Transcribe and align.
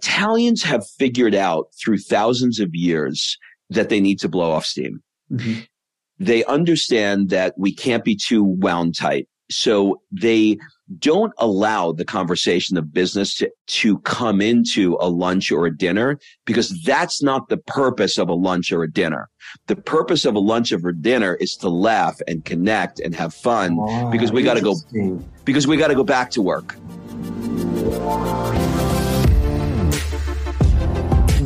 Italians 0.00 0.62
have 0.62 0.86
figured 0.98 1.34
out 1.34 1.66
through 1.78 1.98
thousands 1.98 2.58
of 2.58 2.74
years 2.74 3.36
that 3.68 3.90
they 3.90 4.00
need 4.00 4.18
to 4.20 4.30
blow 4.30 4.50
off 4.50 4.64
steam. 4.64 5.02
Mm-hmm. 5.30 5.60
They 6.18 6.42
understand 6.44 7.28
that 7.30 7.52
we 7.58 7.74
can't 7.74 8.02
be 8.02 8.16
too 8.16 8.42
wound 8.42 8.96
tight. 8.96 9.28
So 9.50 10.00
they 10.10 10.56
don't 10.98 11.32
allow 11.38 11.92
the 11.92 12.04
conversation 12.04 12.78
of 12.78 12.94
business 12.94 13.34
to, 13.36 13.50
to 13.66 13.98
come 14.00 14.40
into 14.40 14.96
a 15.00 15.08
lunch 15.08 15.52
or 15.52 15.66
a 15.66 15.76
dinner 15.76 16.18
because 16.46 16.82
that's 16.82 17.22
not 17.22 17.48
the 17.48 17.58
purpose 17.58 18.16
of 18.16 18.28
a 18.28 18.34
lunch 18.34 18.72
or 18.72 18.82
a 18.82 18.90
dinner. 18.90 19.28
The 19.66 19.76
purpose 19.76 20.24
of 20.24 20.34
a 20.34 20.40
lunch 20.40 20.72
or 20.72 20.88
a 20.88 20.96
dinner 20.96 21.34
is 21.34 21.56
to 21.56 21.68
laugh 21.68 22.20
and 22.26 22.44
connect 22.44 23.00
and 23.00 23.14
have 23.14 23.34
fun 23.34 23.76
oh, 23.78 24.10
because 24.10 24.32
we 24.32 24.42
got 24.42 24.54
to 24.54 24.62
go 24.62 24.76
because 25.44 25.66
we 25.66 25.76
got 25.76 25.88
to 25.88 25.94
go 25.94 26.04
back 26.04 26.30
to 26.30 26.42
work. 26.42 26.76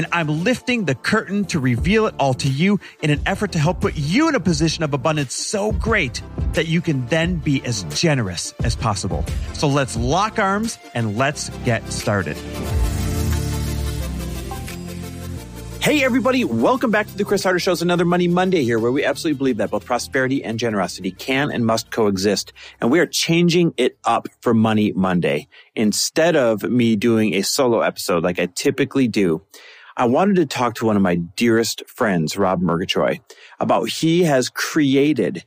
and 0.00 0.06
I'm 0.12 0.44
lifting 0.44 0.86
the 0.86 0.94
curtain 0.94 1.44
to 1.46 1.60
reveal 1.60 2.06
it 2.06 2.14
all 2.18 2.32
to 2.32 2.48
you 2.48 2.80
in 3.02 3.10
an 3.10 3.20
effort 3.26 3.52
to 3.52 3.58
help 3.58 3.82
put 3.82 3.98
you 3.98 4.30
in 4.30 4.34
a 4.34 4.40
position 4.40 4.82
of 4.82 4.94
abundance 4.94 5.34
so 5.34 5.72
great 5.72 6.22
that 6.54 6.66
you 6.66 6.80
can 6.80 7.04
then 7.08 7.36
be 7.36 7.62
as 7.66 7.82
generous 8.00 8.54
as 8.64 8.74
possible. 8.74 9.26
So 9.52 9.68
let's 9.68 9.98
lock 9.98 10.38
arms 10.38 10.78
and 10.94 11.18
let's 11.18 11.50
get 11.66 11.86
started. 11.92 12.38
Hey, 15.82 16.02
everybody, 16.02 16.44
welcome 16.44 16.90
back 16.90 17.06
to 17.06 17.16
the 17.18 17.24
Chris 17.24 17.42
Harder 17.42 17.58
Show's 17.58 17.82
another 17.82 18.04
Money 18.06 18.28
Monday 18.28 18.64
here, 18.64 18.78
where 18.78 18.92
we 18.92 19.04
absolutely 19.04 19.38
believe 19.38 19.56
that 19.58 19.70
both 19.70 19.84
prosperity 19.84 20.44
and 20.44 20.58
generosity 20.58 21.10
can 21.10 21.50
and 21.50 21.66
must 21.66 21.90
coexist. 21.90 22.54
And 22.80 22.90
we 22.90 23.00
are 23.00 23.06
changing 23.06 23.74
it 23.76 23.98
up 24.04 24.28
for 24.40 24.54
Money 24.54 24.92
Monday. 24.92 25.48
Instead 25.74 26.36
of 26.36 26.62
me 26.62 26.96
doing 26.96 27.34
a 27.34 27.42
solo 27.42 27.80
episode 27.80 28.22
like 28.24 28.38
I 28.38 28.46
typically 28.46 29.08
do, 29.08 29.42
I 30.00 30.06
wanted 30.06 30.36
to 30.36 30.46
talk 30.46 30.76
to 30.76 30.86
one 30.86 30.96
of 30.96 31.02
my 31.02 31.16
dearest 31.16 31.82
friends, 31.86 32.34
Rob 32.34 32.62
Murgatroyd, 32.62 33.20
about 33.58 33.90
he 33.90 34.22
has 34.22 34.48
created 34.48 35.44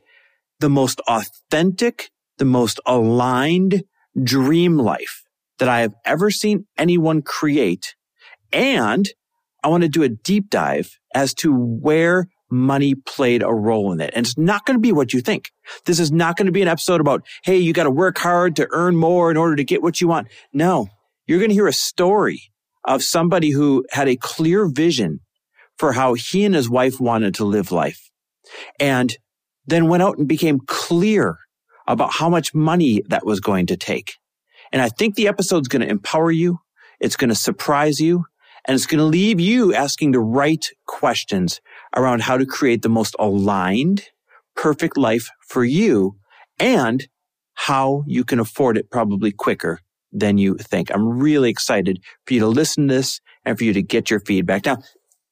the 0.60 0.68
most 0.68 1.00
authentic, 1.08 2.12
the 2.38 2.44
most 2.44 2.78
aligned 2.86 3.82
dream 4.22 4.78
life 4.78 5.24
that 5.58 5.68
I 5.68 5.80
have 5.80 5.94
ever 6.04 6.30
seen 6.30 6.66
anyone 6.78 7.20
create. 7.20 7.96
And 8.52 9.08
I 9.64 9.68
want 9.70 9.82
to 9.82 9.88
do 9.88 10.04
a 10.04 10.08
deep 10.08 10.50
dive 10.50 11.00
as 11.12 11.34
to 11.34 11.52
where 11.52 12.28
money 12.48 12.94
played 12.94 13.42
a 13.42 13.52
role 13.52 13.90
in 13.90 14.00
it. 14.00 14.12
And 14.14 14.24
it's 14.24 14.38
not 14.38 14.64
going 14.66 14.76
to 14.76 14.80
be 14.80 14.92
what 14.92 15.12
you 15.12 15.20
think. 15.20 15.50
This 15.84 15.98
is 15.98 16.12
not 16.12 16.36
going 16.36 16.46
to 16.46 16.52
be 16.52 16.62
an 16.62 16.68
episode 16.68 17.00
about, 17.00 17.26
hey, 17.42 17.56
you 17.56 17.72
got 17.72 17.84
to 17.84 17.90
work 17.90 18.18
hard 18.18 18.54
to 18.54 18.68
earn 18.70 18.94
more 18.94 19.32
in 19.32 19.36
order 19.36 19.56
to 19.56 19.64
get 19.64 19.82
what 19.82 20.00
you 20.00 20.06
want. 20.06 20.28
No, 20.52 20.86
you're 21.26 21.40
going 21.40 21.50
to 21.50 21.54
hear 21.54 21.66
a 21.66 21.72
story 21.72 22.52
of 22.84 23.02
somebody 23.02 23.50
who 23.50 23.84
had 23.90 24.08
a 24.08 24.16
clear 24.16 24.68
vision 24.68 25.20
for 25.78 25.92
how 25.92 26.14
he 26.14 26.44
and 26.44 26.54
his 26.54 26.68
wife 26.70 27.00
wanted 27.00 27.34
to 27.34 27.44
live 27.44 27.72
life 27.72 28.10
and 28.78 29.16
then 29.66 29.88
went 29.88 30.02
out 30.02 30.18
and 30.18 30.28
became 30.28 30.60
clear 30.66 31.38
about 31.86 32.14
how 32.14 32.28
much 32.28 32.54
money 32.54 33.02
that 33.08 33.26
was 33.26 33.40
going 33.40 33.66
to 33.66 33.76
take. 33.76 34.14
And 34.72 34.80
I 34.82 34.88
think 34.88 35.14
the 35.14 35.28
episode's 35.28 35.68
going 35.68 35.82
to 35.82 35.88
empower 35.88 36.30
you. 36.30 36.58
It's 37.00 37.16
going 37.16 37.28
to 37.30 37.34
surprise 37.34 38.00
you 38.00 38.24
and 38.66 38.74
it's 38.74 38.86
going 38.86 38.98
to 38.98 39.04
leave 39.04 39.40
you 39.40 39.74
asking 39.74 40.12
the 40.12 40.20
right 40.20 40.64
questions 40.86 41.60
around 41.96 42.22
how 42.22 42.38
to 42.38 42.46
create 42.46 42.82
the 42.82 42.88
most 42.88 43.14
aligned, 43.18 44.08
perfect 44.56 44.96
life 44.96 45.28
for 45.48 45.64
you 45.64 46.16
and 46.58 47.06
how 47.54 48.04
you 48.06 48.24
can 48.24 48.38
afford 48.38 48.76
it 48.76 48.90
probably 48.90 49.32
quicker 49.32 49.80
than 50.14 50.38
you 50.38 50.54
think. 50.54 50.90
I'm 50.94 51.18
really 51.18 51.50
excited 51.50 52.00
for 52.24 52.34
you 52.34 52.40
to 52.40 52.46
listen 52.46 52.88
to 52.88 52.94
this 52.94 53.20
and 53.44 53.58
for 53.58 53.64
you 53.64 53.72
to 53.74 53.82
get 53.82 54.10
your 54.10 54.20
feedback. 54.20 54.64
Now, 54.64 54.78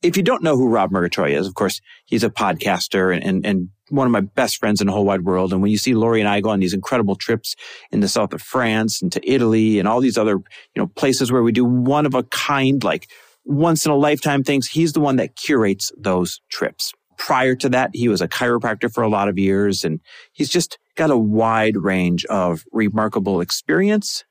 if 0.03 0.17
you 0.17 0.23
don't 0.23 0.43
know 0.43 0.57
who 0.57 0.69
Rob 0.69 0.91
Murgatroyd 0.91 1.33
is, 1.33 1.47
of 1.47 1.55
course, 1.55 1.81
he's 2.07 2.25
a 2.25 2.31
podcaster 2.31 3.15
and, 3.15 3.25
and, 3.25 3.47
and 3.47 3.69
one 3.89 4.07
of 4.07 4.11
my 4.11 4.21
best 4.21 4.59
friends 4.59 4.81
in 4.81 4.89
the 4.89 4.93
whole 4.93 5.05
wide 5.05 5.23
world. 5.23 5.53
And 5.53 5.63
when 5.63 5.71
you 5.71 5.79
see 5.79 5.95
Lori 5.95 6.19
and 6.19 6.29
I 6.29 6.41
go 6.41 6.51
on 6.51 6.59
these 6.59 6.75
incredible 6.75 7.15
trips 7.15 7.55
in 7.93 8.01
the 8.01 8.09
south 8.09 8.33
of 8.33 8.43
France 8.43 9.01
and 9.01 9.13
to 9.13 9.31
Italy 9.31 9.79
and 9.79 9.87
all 9.87 10.01
these 10.01 10.19
other, 10.19 10.33
you 10.33 10.43
know, 10.77 10.89
places 10.89 11.31
where 11.31 11.43
we 11.43 11.53
do 11.53 11.65
one 11.65 12.05
of 12.05 12.15
a 12.15 12.25
kind, 12.25 12.83
like 12.83 13.09
once 13.45 13.87
in 13.87 13.93
a 13.93 13.97
lifetime 13.97 14.43
things, 14.43 14.67
he's 14.67 14.93
the 14.93 15.01
one 15.01 15.17
that 15.17 15.37
curates 15.37 15.93
those 15.97 16.41
trips. 16.51 16.93
Prior 17.17 17.55
to 17.57 17.69
that, 17.69 17.91
he 17.93 18.09
was 18.09 18.21
a 18.21 18.29
chiropractor 18.29 18.93
for 18.93 19.03
a 19.03 19.09
lot 19.09 19.29
of 19.29 19.39
years 19.39 19.85
and 19.85 20.01
he's 20.33 20.49
just 20.49 20.79
got 20.97 21.11
a 21.11 21.17
wide 21.17 21.77
range 21.77 22.25
of 22.25 22.65
remarkable 22.73 23.41
experience 23.41 24.25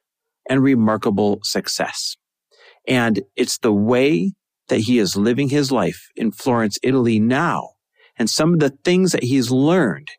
and 0.49 0.63
remarkable 0.63 1.39
success. 1.43 2.17
And 2.87 3.21
it's 3.35 3.57
the 3.59 3.73
way 3.73 4.33
that 4.69 4.79
he 4.79 4.99
is 4.99 5.15
living 5.15 5.49
his 5.49 5.71
life 5.71 6.09
in 6.15 6.31
Florence, 6.31 6.79
Italy 6.81 7.19
now, 7.19 7.71
and 8.17 8.29
some 8.29 8.53
of 8.53 8.59
the 8.59 8.69
things 8.69 9.11
that 9.11 9.23
he's 9.23 9.51
learned 9.51 10.09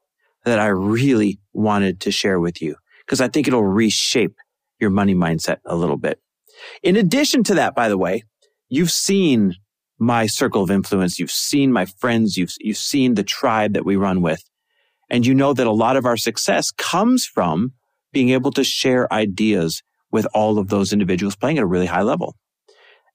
that 0.44 0.58
I 0.58 0.66
really 0.66 1.40
wanted 1.52 2.00
to 2.00 2.10
share 2.10 2.40
with 2.40 2.60
you 2.60 2.76
because 3.04 3.20
I 3.20 3.28
think 3.28 3.46
it'll 3.46 3.64
reshape 3.64 4.34
your 4.80 4.90
money 4.90 5.14
mindset 5.14 5.58
a 5.64 5.76
little 5.76 5.96
bit. 5.96 6.20
In 6.82 6.96
addition 6.96 7.42
to 7.44 7.54
that, 7.54 7.74
by 7.74 7.88
the 7.88 7.98
way, 7.98 8.24
you've 8.68 8.90
seen 8.90 9.54
my 9.98 10.26
circle 10.26 10.62
of 10.62 10.70
influence. 10.70 11.18
You've 11.18 11.30
seen 11.30 11.72
my 11.72 11.86
friends. 11.86 12.36
You've, 12.36 12.52
you've 12.60 12.76
seen 12.76 13.14
the 13.14 13.22
tribe 13.22 13.74
that 13.74 13.84
we 13.84 13.96
run 13.96 14.20
with. 14.20 14.42
And 15.08 15.24
you 15.24 15.34
know 15.34 15.52
that 15.52 15.66
a 15.66 15.72
lot 15.72 15.96
of 15.96 16.06
our 16.06 16.16
success 16.16 16.70
comes 16.70 17.24
from 17.24 17.72
being 18.12 18.30
able 18.30 18.50
to 18.52 18.64
share 18.64 19.12
ideas 19.12 19.82
with 20.12 20.26
all 20.34 20.58
of 20.58 20.68
those 20.68 20.92
individuals 20.92 21.34
playing 21.34 21.58
at 21.58 21.64
a 21.64 21.66
really 21.66 21.86
high 21.86 22.02
level. 22.02 22.36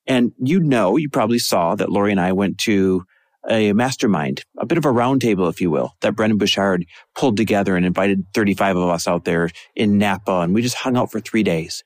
And 0.05 0.31
you 0.37 0.59
know, 0.59 0.97
you 0.97 1.09
probably 1.09 1.39
saw 1.39 1.75
that 1.75 1.91
Lori 1.91 2.11
and 2.11 2.19
I 2.19 2.31
went 2.31 2.57
to 2.59 3.05
a 3.49 3.71
mastermind, 3.73 4.43
a 4.57 4.65
bit 4.65 4.77
of 4.77 4.85
a 4.85 4.89
roundtable, 4.89 5.49
if 5.49 5.61
you 5.61 5.69
will, 5.69 5.93
that 6.01 6.15
Brendon 6.15 6.37
Burchard 6.37 6.85
pulled 7.15 7.37
together 7.37 7.75
and 7.75 7.85
invited 7.85 8.25
35 8.33 8.77
of 8.77 8.89
us 8.89 9.07
out 9.07 9.25
there 9.25 9.49
in 9.75 9.97
Napa. 9.97 10.39
And 10.39 10.53
we 10.53 10.61
just 10.61 10.75
hung 10.75 10.97
out 10.97 11.11
for 11.11 11.19
three 11.19 11.43
days 11.43 11.83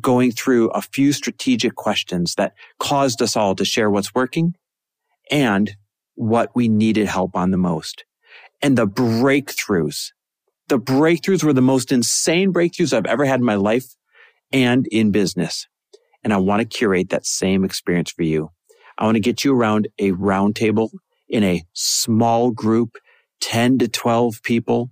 going 0.00 0.30
through 0.30 0.68
a 0.70 0.82
few 0.82 1.12
strategic 1.12 1.74
questions 1.74 2.34
that 2.36 2.52
caused 2.78 3.20
us 3.22 3.36
all 3.36 3.54
to 3.56 3.64
share 3.64 3.90
what's 3.90 4.14
working 4.14 4.54
and 5.30 5.72
what 6.14 6.50
we 6.54 6.68
needed 6.68 7.06
help 7.06 7.34
on 7.34 7.50
the 7.50 7.56
most. 7.56 8.04
And 8.62 8.76
the 8.76 8.86
breakthroughs, 8.86 10.12
the 10.68 10.78
breakthroughs 10.78 11.42
were 11.42 11.52
the 11.52 11.62
most 11.62 11.92
insane 11.92 12.52
breakthroughs 12.52 12.92
I've 12.92 13.06
ever 13.06 13.24
had 13.24 13.40
in 13.40 13.46
my 13.46 13.54
life 13.54 13.96
and 14.52 14.86
in 14.88 15.10
business. 15.10 15.66
And 16.22 16.32
I 16.32 16.38
want 16.38 16.60
to 16.60 16.78
curate 16.78 17.10
that 17.10 17.26
same 17.26 17.64
experience 17.64 18.10
for 18.10 18.22
you. 18.22 18.50
I 18.98 19.04
want 19.04 19.16
to 19.16 19.20
get 19.20 19.44
you 19.44 19.54
around 19.54 19.88
a 19.98 20.12
roundtable 20.12 20.90
in 21.28 21.44
a 21.44 21.64
small 21.72 22.50
group, 22.50 22.98
10 23.40 23.78
to 23.78 23.88
12 23.88 24.42
people. 24.42 24.90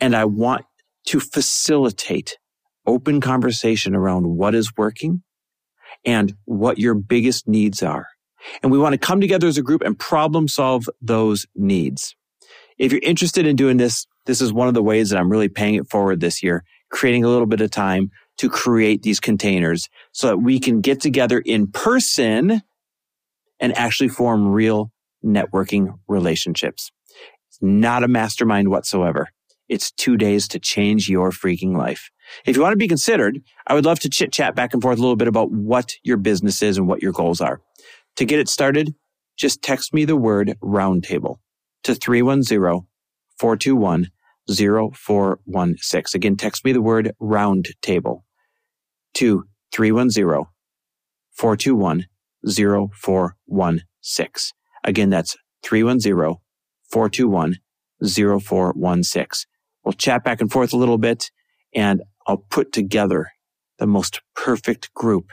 And 0.00 0.16
I 0.16 0.24
want 0.24 0.64
to 1.08 1.20
facilitate 1.20 2.38
open 2.86 3.20
conversation 3.20 3.94
around 3.94 4.26
what 4.36 4.54
is 4.54 4.72
working 4.76 5.22
and 6.04 6.34
what 6.44 6.78
your 6.78 6.94
biggest 6.94 7.48
needs 7.48 7.82
are. 7.82 8.06
And 8.62 8.70
we 8.70 8.78
want 8.78 8.92
to 8.92 8.98
come 8.98 9.20
together 9.20 9.46
as 9.46 9.58
a 9.58 9.62
group 9.62 9.82
and 9.82 9.98
problem 9.98 10.48
solve 10.48 10.88
those 11.00 11.46
needs. 11.54 12.14
If 12.78 12.92
you're 12.92 13.00
interested 13.02 13.46
in 13.46 13.56
doing 13.56 13.76
this, 13.76 14.06
this 14.26 14.40
is 14.40 14.52
one 14.52 14.68
of 14.68 14.74
the 14.74 14.82
ways 14.82 15.10
that 15.10 15.18
I'm 15.18 15.30
really 15.30 15.48
paying 15.48 15.74
it 15.74 15.88
forward 15.88 16.20
this 16.20 16.42
year, 16.42 16.64
creating 16.90 17.24
a 17.24 17.28
little 17.28 17.46
bit 17.46 17.60
of 17.60 17.70
time 17.70 18.10
to 18.38 18.48
create 18.48 19.02
these 19.02 19.20
containers 19.20 19.88
so 20.12 20.26
that 20.28 20.38
we 20.38 20.58
can 20.58 20.80
get 20.80 21.00
together 21.00 21.38
in 21.38 21.66
person 21.68 22.62
and 23.60 23.76
actually 23.76 24.08
form 24.08 24.48
real 24.48 24.92
networking 25.24 25.98
relationships. 26.08 26.90
It's 27.48 27.58
not 27.60 28.02
a 28.02 28.08
mastermind 28.08 28.68
whatsoever. 28.68 29.28
It's 29.68 29.90
two 29.92 30.16
days 30.16 30.46
to 30.48 30.58
change 30.58 31.08
your 31.08 31.30
freaking 31.30 31.76
life. 31.76 32.10
If 32.44 32.56
you 32.56 32.62
want 32.62 32.72
to 32.72 32.78
be 32.78 32.88
considered, 32.88 33.40
I 33.66 33.74
would 33.74 33.84
love 33.84 34.00
to 34.00 34.10
chit 34.10 34.32
chat 34.32 34.54
back 34.54 34.74
and 34.74 34.82
forth 34.82 34.98
a 34.98 35.00
little 35.00 35.16
bit 35.16 35.28
about 35.28 35.50
what 35.50 35.94
your 36.02 36.16
business 36.16 36.62
is 36.62 36.76
and 36.76 36.86
what 36.86 37.02
your 37.02 37.12
goals 37.12 37.40
are. 37.40 37.60
To 38.16 38.24
get 38.24 38.40
it 38.40 38.48
started, 38.48 38.94
just 39.36 39.62
text 39.62 39.94
me 39.94 40.04
the 40.04 40.16
word 40.16 40.56
roundtable 40.62 41.36
to 41.84 41.94
310 41.94 42.86
421 43.38 44.10
0416. 44.46 46.18
Again, 46.18 46.36
text 46.36 46.64
me 46.64 46.72
the 46.72 46.82
word 46.82 47.12
roundtable 47.20 48.23
to 49.14 49.44
310 49.72 50.44
421 51.32 52.06
0416. 52.46 54.52
Again, 54.84 55.10
that's 55.10 55.36
310 55.62 56.36
421 56.90 57.56
0416. 58.02 59.48
We'll 59.84 59.92
chat 59.92 60.24
back 60.24 60.40
and 60.40 60.50
forth 60.50 60.72
a 60.72 60.76
little 60.76 60.98
bit 60.98 61.30
and 61.74 62.02
I'll 62.26 62.44
put 62.50 62.72
together 62.72 63.30
the 63.78 63.86
most 63.86 64.20
perfect 64.34 64.92
group 64.94 65.26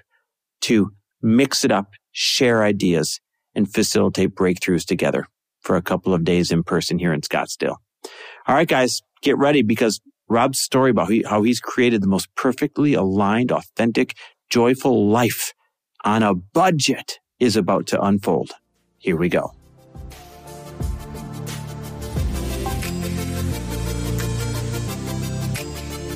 to 0.62 0.92
mix 1.22 1.63
it 1.63 1.72
up, 1.72 1.92
share 2.12 2.63
ideas 2.63 3.19
and 3.56 3.72
facilitate 3.72 4.36
breakthroughs 4.36 4.86
together 4.86 5.25
for 5.62 5.75
a 5.75 5.81
couple 5.81 6.13
of 6.13 6.24
days 6.24 6.51
in 6.51 6.63
person 6.63 7.00
here 7.00 7.13
in 7.13 7.22
Scottsdale. 7.22 7.77
All 8.48 8.56
right, 8.56 8.68
guys, 8.68 9.01
get 9.22 9.38
ready 9.38 9.62
because 9.62 10.01
Rob's 10.31 10.62
story 10.62 10.92
about 10.92 11.12
how 11.25 11.44
he's 11.44 11.60
created 11.60 12.01
the 12.01 12.07
most 12.07 12.33
perfectly 12.36 12.94
aligned, 12.94 13.51
authentic, 13.51 14.16
joyful 14.50 15.10
life 15.10 15.54
on 16.06 16.24
a 16.24 16.33
budget 16.33 17.19
is 17.42 17.57
about 17.57 17.86
to 17.88 18.01
unfold. 18.01 18.54
Here 18.98 19.18
we 19.18 19.28
go. 19.28 19.51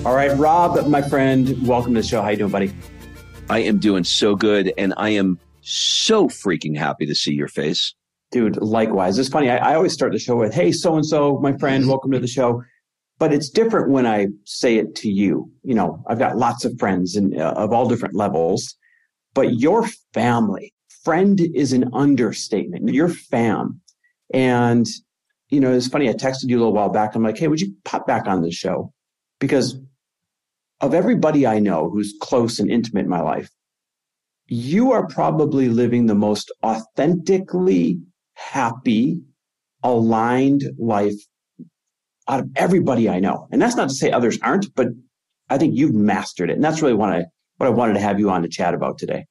All 0.05 0.15
right, 0.15 0.33
Rob, 0.37 0.87
my 0.87 1.01
friend, 1.01 1.67
welcome 1.67 1.93
to 1.95 2.01
the 2.01 2.07
show. 2.07 2.21
How 2.21 2.29
you 2.29 2.37
doing, 2.37 2.51
buddy? 2.51 2.73
I 3.49 3.59
am 3.63 3.79
doing 3.79 4.05
so 4.05 4.33
good, 4.37 4.71
and 4.77 4.93
I 4.95 5.09
am 5.09 5.39
so 5.59 6.29
freaking 6.29 6.77
happy 6.77 7.05
to 7.05 7.15
see 7.15 7.33
your 7.33 7.49
face. 7.49 7.93
Dude, 8.31 8.61
likewise. 8.61 9.19
It's 9.19 9.27
funny. 9.27 9.49
I, 9.49 9.57
I 9.57 9.75
always 9.75 9.91
start 9.91 10.13
the 10.13 10.19
show 10.19 10.37
with, 10.37 10.53
hey, 10.53 10.71
so 10.71 10.95
and 10.95 11.05
so, 11.05 11.37
my 11.39 11.57
friend, 11.57 11.81
mm-hmm. 11.81 11.89
welcome 11.89 12.11
to 12.11 12.19
the 12.19 12.27
show. 12.27 12.63
But 13.17 13.33
it's 13.33 13.49
different 13.49 13.91
when 13.91 14.05
I 14.05 14.27
say 14.43 14.75
it 14.77 14.95
to 14.95 15.09
you. 15.09 15.49
You 15.63 15.75
know, 15.75 16.03
I've 16.07 16.19
got 16.19 16.37
lots 16.37 16.65
of 16.65 16.77
friends 16.77 17.15
and 17.15 17.39
uh, 17.39 17.53
of 17.55 17.71
all 17.71 17.87
different 17.87 18.15
levels, 18.15 18.75
but 19.33 19.53
your 19.53 19.87
family, 20.13 20.73
friend 21.03 21.39
is 21.53 21.71
an 21.71 21.89
understatement. 21.93 22.93
Your 22.93 23.09
fam. 23.09 23.79
And, 24.33 24.85
you 25.49 25.59
know, 25.59 25.71
it's 25.71 25.87
funny. 25.87 26.09
I 26.09 26.13
texted 26.13 26.49
you 26.49 26.57
a 26.57 26.59
little 26.59 26.73
while 26.73 26.89
back. 26.89 27.15
I'm 27.15 27.23
like, 27.23 27.37
hey, 27.37 27.47
would 27.47 27.61
you 27.61 27.73
pop 27.85 28.05
back 28.05 28.27
on 28.27 28.41
the 28.41 28.51
show? 28.51 28.91
Because 29.39 29.77
of 30.81 30.93
everybody 30.93 31.47
I 31.47 31.59
know 31.59 31.89
who's 31.89 32.15
close 32.19 32.59
and 32.59 32.69
intimate 32.69 33.05
in 33.05 33.09
my 33.09 33.21
life, 33.21 33.49
you 34.47 34.91
are 34.91 35.07
probably 35.07 35.69
living 35.69 36.05
the 36.05 36.15
most 36.15 36.51
authentically 36.63 37.99
happy, 38.33 39.19
aligned 39.83 40.63
life 40.77 41.15
out 42.27 42.39
of 42.39 42.49
everybody 42.55 43.09
I 43.09 43.19
know. 43.19 43.47
And 43.51 43.61
that's 43.61 43.75
not 43.75 43.89
to 43.89 43.95
say 43.95 44.11
others 44.11 44.39
aren't, 44.41 44.73
but 44.75 44.87
I 45.49 45.57
think 45.57 45.75
you've 45.75 45.93
mastered 45.93 46.49
it. 46.49 46.53
And 46.53 46.63
that's 46.63 46.81
really 46.81 46.95
what 46.95 47.11
I, 47.11 47.25
what 47.57 47.67
I 47.67 47.69
wanted 47.69 47.93
to 47.93 47.99
have 47.99 48.19
you 48.19 48.29
on 48.29 48.41
to 48.41 48.49
chat 48.49 48.73
about 48.73 48.97
today. 48.97 49.25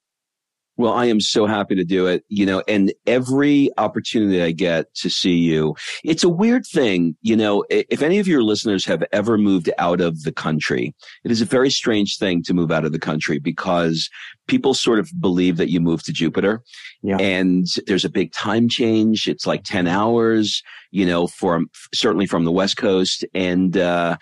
Well, 0.76 0.92
I 0.92 1.06
am 1.06 1.20
so 1.20 1.46
happy 1.46 1.76
to 1.76 1.84
do 1.84 2.06
it, 2.06 2.24
you 2.28 2.44
know, 2.44 2.62
and 2.66 2.92
every 3.06 3.70
opportunity 3.78 4.42
I 4.42 4.50
get 4.50 4.92
to 4.96 5.10
see 5.10 5.36
you, 5.36 5.76
it's 6.02 6.24
a 6.24 6.28
weird 6.28 6.66
thing, 6.66 7.16
you 7.22 7.36
know, 7.36 7.64
if 7.70 8.02
any 8.02 8.18
of 8.18 8.26
your 8.26 8.42
listeners 8.42 8.84
have 8.86 9.04
ever 9.12 9.38
moved 9.38 9.70
out 9.78 10.00
of 10.00 10.22
the 10.22 10.32
country, 10.32 10.92
it 11.24 11.30
is 11.30 11.40
a 11.40 11.46
very 11.46 11.70
strange 11.70 12.18
thing 12.18 12.42
to 12.42 12.54
move 12.54 12.72
out 12.72 12.84
of 12.84 12.92
the 12.92 12.98
country 12.98 13.38
because 13.38 14.10
people 14.48 14.74
sort 14.74 14.98
of 14.98 15.10
believe 15.20 15.58
that 15.58 15.70
you 15.70 15.80
move 15.80 16.02
to 16.02 16.12
Jupiter 16.12 16.60
yeah. 17.02 17.18
and 17.18 17.66
there's 17.86 18.04
a 18.04 18.10
big 18.10 18.32
time 18.32 18.68
change. 18.68 19.28
It's 19.28 19.46
like 19.46 19.62
10 19.64 19.86
hours, 19.86 20.62
you 20.90 21.06
know, 21.06 21.28
from 21.28 21.70
certainly 21.94 22.26
from 22.26 22.44
the 22.44 22.52
West 22.52 22.76
Coast 22.76 23.24
and, 23.32 23.76
uh, 23.76 24.16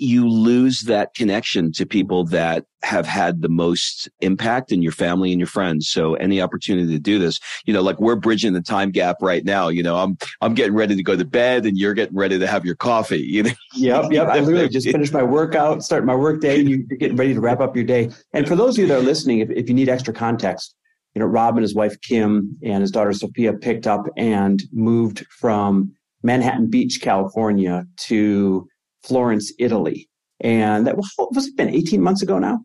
you 0.00 0.28
lose 0.28 0.82
that 0.82 1.14
connection 1.14 1.72
to 1.72 1.84
people 1.84 2.24
that 2.24 2.64
have 2.82 3.06
had 3.06 3.42
the 3.42 3.48
most 3.50 4.08
impact 4.22 4.72
in 4.72 4.80
your 4.80 4.92
family 4.92 5.30
and 5.30 5.38
your 5.38 5.46
friends. 5.46 5.90
So 5.90 6.14
any 6.14 6.40
opportunity 6.40 6.90
to 6.92 6.98
do 6.98 7.18
this, 7.18 7.38
you 7.66 7.74
know, 7.74 7.82
like 7.82 8.00
we're 8.00 8.16
bridging 8.16 8.54
the 8.54 8.62
time 8.62 8.90
gap 8.90 9.16
right 9.20 9.44
now. 9.44 9.68
You 9.68 9.82
know, 9.82 9.96
I'm 9.96 10.16
I'm 10.40 10.54
getting 10.54 10.74
ready 10.74 10.96
to 10.96 11.02
go 11.02 11.16
to 11.16 11.24
bed 11.24 11.66
and 11.66 11.76
you're 11.76 11.92
getting 11.92 12.16
ready 12.16 12.38
to 12.38 12.46
have 12.46 12.64
your 12.64 12.76
coffee. 12.76 13.20
You 13.20 13.44
know. 13.44 13.50
Yep, 13.76 14.10
yep. 14.10 14.26
I 14.26 14.40
literally 14.40 14.68
just 14.68 14.90
finished 14.90 15.12
my 15.12 15.22
workout, 15.22 15.84
start 15.84 16.04
my 16.04 16.14
work 16.14 16.40
day, 16.40 16.58
and 16.58 16.68
you're 16.68 16.78
getting 16.78 17.16
ready 17.16 17.34
to 17.34 17.40
wrap 17.40 17.60
up 17.60 17.76
your 17.76 17.84
day. 17.84 18.10
And 18.32 18.46
for 18.48 18.56
those 18.56 18.76
of 18.76 18.82
you 18.82 18.88
that 18.88 18.98
are 18.98 19.02
listening, 19.02 19.38
if, 19.38 19.48
if 19.50 19.68
you 19.68 19.74
need 19.74 19.88
extra 19.88 20.12
context, 20.12 20.74
you 21.14 21.20
know, 21.20 21.26
Rob 21.26 21.56
and 21.56 21.62
his 21.62 21.74
wife 21.74 21.98
Kim 22.00 22.58
and 22.64 22.80
his 22.80 22.90
daughter 22.90 23.12
Sophia 23.12 23.52
picked 23.52 23.86
up 23.86 24.06
and 24.16 24.60
moved 24.72 25.24
from 25.38 25.92
Manhattan 26.24 26.68
Beach, 26.68 27.00
California 27.00 27.86
to 28.08 28.68
Florence, 29.02 29.52
Italy. 29.58 30.08
And 30.40 30.86
that 30.86 30.96
was 30.96 31.46
it 31.46 31.56
been 31.56 31.68
18 31.68 32.00
months 32.00 32.22
ago 32.22 32.38
now? 32.38 32.60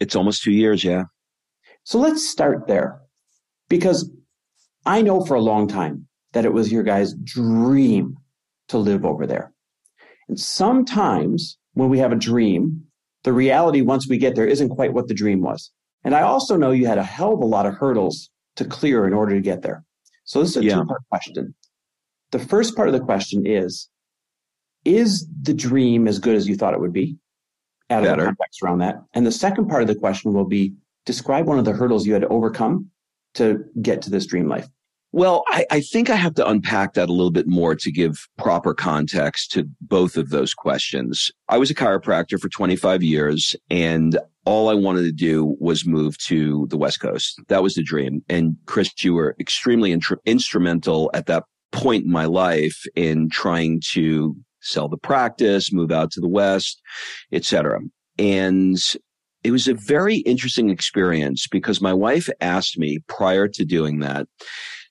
It's 0.00 0.16
almost 0.16 0.42
two 0.42 0.52
years, 0.52 0.84
yeah. 0.84 1.04
So 1.84 1.98
let's 1.98 2.28
start 2.28 2.66
there 2.66 3.00
because 3.68 4.10
I 4.86 5.02
know 5.02 5.24
for 5.24 5.34
a 5.34 5.40
long 5.40 5.68
time 5.68 6.06
that 6.32 6.44
it 6.44 6.52
was 6.52 6.72
your 6.72 6.82
guys' 6.82 7.14
dream 7.24 8.16
to 8.68 8.78
live 8.78 9.04
over 9.04 9.26
there. 9.26 9.52
And 10.28 10.38
sometimes 10.38 11.58
when 11.74 11.88
we 11.88 11.98
have 11.98 12.12
a 12.12 12.16
dream, 12.16 12.84
the 13.24 13.32
reality 13.32 13.80
once 13.80 14.08
we 14.08 14.18
get 14.18 14.34
there 14.34 14.46
isn't 14.46 14.68
quite 14.68 14.92
what 14.92 15.08
the 15.08 15.14
dream 15.14 15.40
was. 15.40 15.70
And 16.04 16.14
I 16.14 16.22
also 16.22 16.56
know 16.56 16.70
you 16.70 16.86
had 16.86 16.98
a 16.98 17.02
hell 17.02 17.34
of 17.34 17.40
a 17.40 17.46
lot 17.46 17.66
of 17.66 17.74
hurdles 17.74 18.30
to 18.56 18.64
clear 18.64 19.06
in 19.06 19.12
order 19.12 19.34
to 19.34 19.40
get 19.40 19.62
there. 19.62 19.84
So 20.24 20.40
this 20.40 20.50
is 20.50 20.56
a 20.58 20.64
yeah. 20.64 20.74
two 20.76 20.84
part 20.84 21.00
question. 21.10 21.54
The 22.30 22.38
first 22.38 22.76
part 22.76 22.88
of 22.88 22.94
the 22.94 23.00
question 23.00 23.46
is 23.46 23.88
is 24.84 25.26
the 25.42 25.54
dream 25.54 26.08
as 26.08 26.18
good 26.18 26.36
as 26.36 26.48
you 26.48 26.56
thought 26.56 26.74
it 26.74 26.80
would 26.80 26.92
be? 26.92 27.16
Add 27.90 28.04
a 28.04 28.16
context 28.16 28.62
around 28.62 28.78
that. 28.78 29.02
And 29.14 29.26
the 29.26 29.32
second 29.32 29.68
part 29.68 29.82
of 29.82 29.88
the 29.88 29.94
question 29.94 30.32
will 30.32 30.44
be 30.44 30.74
describe 31.06 31.46
one 31.46 31.58
of 31.58 31.64
the 31.64 31.72
hurdles 31.72 32.06
you 32.06 32.12
had 32.12 32.22
to 32.22 32.28
overcome 32.28 32.90
to 33.34 33.64
get 33.80 34.02
to 34.02 34.10
this 34.10 34.26
dream 34.26 34.48
life. 34.48 34.68
Well, 35.10 35.44
I, 35.48 35.64
I, 35.70 35.80
think 35.80 36.10
I 36.10 36.16
have 36.16 36.34
to 36.34 36.46
unpack 36.46 36.92
that 36.94 37.08
a 37.08 37.12
little 37.12 37.30
bit 37.30 37.46
more 37.46 37.74
to 37.74 37.90
give 37.90 38.28
proper 38.36 38.74
context 38.74 39.50
to 39.52 39.66
both 39.80 40.18
of 40.18 40.28
those 40.28 40.52
questions. 40.52 41.30
I 41.48 41.56
was 41.56 41.70
a 41.70 41.74
chiropractor 41.74 42.38
for 42.38 42.50
25 42.50 43.02
years 43.02 43.56
and 43.70 44.18
all 44.44 44.68
I 44.68 44.74
wanted 44.74 45.02
to 45.02 45.12
do 45.12 45.56
was 45.60 45.86
move 45.86 46.18
to 46.24 46.66
the 46.68 46.76
West 46.76 47.00
Coast. 47.00 47.40
That 47.48 47.62
was 47.62 47.74
the 47.74 47.82
dream. 47.82 48.22
And 48.28 48.56
Chris, 48.66 48.92
you 49.02 49.14
were 49.14 49.34
extremely 49.40 49.98
instrumental 50.26 51.10
at 51.14 51.26
that 51.26 51.44
point 51.72 52.04
in 52.04 52.10
my 52.10 52.24
life 52.26 52.84
in 52.94 53.30
trying 53.30 53.82
to 53.92 54.36
sell 54.60 54.88
the 54.88 54.96
practice, 54.96 55.72
move 55.72 55.92
out 55.92 56.10
to 56.12 56.20
the 56.20 56.28
West, 56.28 56.80
etc. 57.32 57.80
And 58.18 58.78
it 59.44 59.52
was 59.52 59.68
a 59.68 59.74
very 59.74 60.16
interesting 60.18 60.70
experience 60.70 61.46
because 61.46 61.80
my 61.80 61.92
wife 61.92 62.28
asked 62.40 62.78
me 62.78 62.98
prior 63.06 63.48
to 63.48 63.64
doing 63.64 64.00
that, 64.00 64.26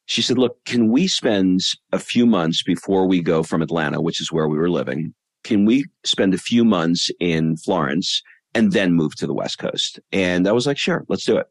she 0.05 0.21
said, 0.21 0.37
look, 0.37 0.63
can 0.65 0.89
we 0.89 1.07
spend 1.07 1.59
a 1.91 1.99
few 1.99 2.25
months 2.25 2.63
before 2.63 3.05
we 3.05 3.21
go 3.21 3.43
from 3.43 3.61
Atlanta, 3.61 4.01
which 4.01 4.21
is 4.21 4.31
where 4.31 4.47
we 4.47 4.57
were 4.57 4.69
living? 4.69 5.13
Can 5.43 5.65
we 5.65 5.85
spend 6.05 6.33
a 6.33 6.37
few 6.37 6.63
months 6.63 7.09
in 7.19 7.57
Florence 7.57 8.21
and 8.53 8.71
then 8.71 8.93
move 8.93 9.15
to 9.15 9.27
the 9.27 9.33
West 9.33 9.59
Coast? 9.59 9.99
And 10.13 10.47
I 10.47 10.53
was 10.53 10.65
like, 10.65 10.77
sure, 10.77 11.03
let's 11.09 11.25
do 11.25 11.37
it. 11.37 11.47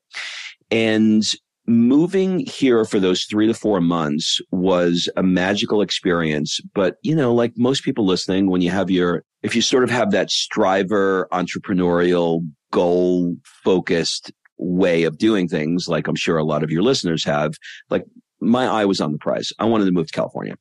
And 0.70 1.22
moving 1.66 2.40
here 2.40 2.84
for 2.84 3.00
those 3.00 3.24
three 3.24 3.46
to 3.46 3.54
four 3.54 3.80
months 3.80 4.40
was 4.50 5.08
a 5.16 5.22
magical 5.22 5.82
experience. 5.82 6.60
But, 6.74 6.96
you 7.02 7.14
know, 7.14 7.34
like 7.34 7.52
most 7.56 7.84
people 7.84 8.06
listening, 8.06 8.48
when 8.48 8.62
you 8.62 8.70
have 8.70 8.90
your, 8.90 9.24
if 9.42 9.56
you 9.56 9.62
sort 9.62 9.84
of 9.84 9.90
have 9.90 10.10
that 10.12 10.30
striver, 10.30 11.28
entrepreneurial, 11.32 12.48
goal 12.70 13.36
focused 13.64 14.32
way 14.58 15.04
of 15.04 15.18
doing 15.18 15.48
things, 15.48 15.88
like 15.88 16.08
I'm 16.08 16.16
sure 16.16 16.38
a 16.38 16.44
lot 16.44 16.62
of 16.62 16.70
your 16.70 16.82
listeners 16.82 17.24
have, 17.24 17.54
like 17.90 18.04
my 18.40 18.66
eye 18.66 18.84
was 18.84 19.00
on 19.00 19.12
the 19.12 19.18
prize. 19.18 19.52
I 19.58 19.64
wanted 19.64 19.86
to 19.86 19.92
move 19.92 20.06
to 20.06 20.12
California. 20.12 20.56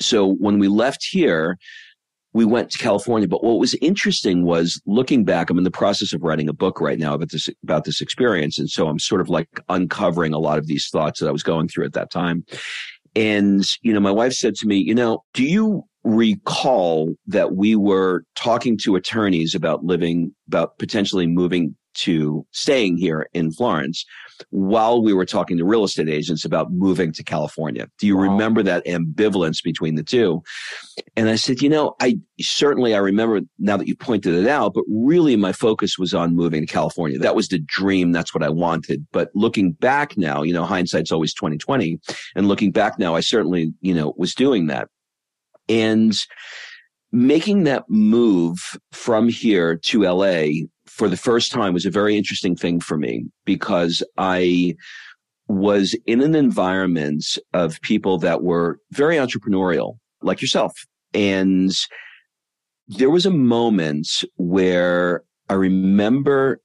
So 0.00 0.34
when 0.34 0.58
we 0.58 0.68
left 0.68 1.04
here, 1.10 1.58
we 2.38 2.44
went 2.44 2.70
to 2.70 2.78
California. 2.78 3.26
But 3.26 3.42
what 3.42 3.58
was 3.58 3.74
interesting 3.82 4.44
was 4.44 4.80
looking 4.86 5.24
back, 5.24 5.50
I'm 5.50 5.58
in 5.58 5.64
the 5.64 5.72
process 5.72 6.12
of 6.12 6.22
writing 6.22 6.48
a 6.48 6.52
book 6.52 6.80
right 6.80 6.96
now 6.96 7.14
about 7.14 7.32
this, 7.32 7.48
about 7.64 7.82
this 7.82 8.00
experience. 8.00 8.60
And 8.60 8.70
so 8.70 8.86
I'm 8.86 9.00
sort 9.00 9.20
of 9.20 9.28
like 9.28 9.48
uncovering 9.68 10.32
a 10.32 10.38
lot 10.38 10.56
of 10.56 10.68
these 10.68 10.88
thoughts 10.88 11.18
that 11.18 11.26
I 11.26 11.32
was 11.32 11.42
going 11.42 11.66
through 11.66 11.86
at 11.86 11.94
that 11.94 12.12
time. 12.12 12.44
And, 13.16 13.64
you 13.82 13.92
know, 13.92 13.98
my 13.98 14.12
wife 14.12 14.34
said 14.34 14.54
to 14.54 14.68
me, 14.68 14.76
you 14.76 14.94
know, 14.94 15.24
do 15.34 15.42
you 15.42 15.82
recall 16.04 17.12
that 17.26 17.56
we 17.56 17.74
were 17.74 18.22
talking 18.36 18.78
to 18.84 18.94
attorneys 18.94 19.52
about 19.52 19.84
living, 19.84 20.32
about 20.46 20.78
potentially 20.78 21.26
moving 21.26 21.74
to 21.94 22.46
staying 22.52 22.98
here 22.98 23.28
in 23.32 23.50
Florence 23.50 24.04
while 24.50 25.02
we 25.02 25.12
were 25.12 25.24
talking 25.24 25.56
to 25.58 25.64
real 25.64 25.84
estate 25.84 26.08
agents 26.08 26.44
about 26.44 26.72
moving 26.72 27.12
to 27.12 27.22
California. 27.22 27.88
Do 27.98 28.06
you 28.06 28.16
wow. 28.16 28.22
remember 28.22 28.62
that 28.62 28.84
ambivalence 28.86 29.62
between 29.62 29.94
the 29.94 30.02
two? 30.02 30.42
And 31.16 31.28
I 31.28 31.36
said, 31.36 31.62
you 31.62 31.68
know, 31.68 31.94
I 32.00 32.18
certainly 32.40 32.94
I 32.94 32.98
remember 32.98 33.40
now 33.58 33.76
that 33.76 33.88
you 33.88 33.96
pointed 33.96 34.34
it 34.34 34.46
out, 34.46 34.74
but 34.74 34.84
really 34.88 35.36
my 35.36 35.52
focus 35.52 35.98
was 35.98 36.14
on 36.14 36.36
moving 36.36 36.66
to 36.66 36.72
California. 36.72 37.18
That 37.18 37.36
was 37.36 37.48
the 37.48 37.58
dream. 37.58 38.12
That's 38.12 38.34
what 38.34 38.42
I 38.42 38.48
wanted. 38.48 39.06
But 39.12 39.30
looking 39.34 39.72
back 39.72 40.16
now, 40.16 40.42
you 40.42 40.52
know, 40.52 40.64
hindsight's 40.64 41.12
always 41.12 41.34
2020. 41.34 41.98
And 42.34 42.48
looking 42.48 42.70
back 42.70 42.98
now, 42.98 43.14
I 43.14 43.20
certainly, 43.20 43.72
you 43.80 43.94
know, 43.94 44.14
was 44.16 44.34
doing 44.34 44.66
that. 44.66 44.88
And 45.68 46.14
making 47.12 47.64
that 47.64 47.84
move 47.88 48.58
from 48.92 49.28
here 49.28 49.76
to 49.76 50.02
LA 50.02 50.66
for 50.88 51.08
the 51.08 51.16
first 51.16 51.52
time 51.52 51.74
was 51.74 51.86
a 51.86 51.90
very 51.90 52.16
interesting 52.16 52.56
thing 52.56 52.80
for 52.80 52.96
me 52.96 53.26
because 53.44 54.02
I 54.16 54.74
was 55.48 55.96
in 56.06 56.20
an 56.20 56.34
environment 56.34 57.38
of 57.54 57.80
people 57.80 58.18
that 58.18 58.42
were 58.42 58.78
very 58.92 59.16
entrepreneurial, 59.16 59.98
like 60.22 60.40
yourself. 60.42 60.72
And 61.14 61.72
there 62.86 63.10
was 63.10 63.26
a 63.26 63.30
moment 63.30 64.08
where 64.36 65.22
I 65.48 65.54
remember 65.54 66.60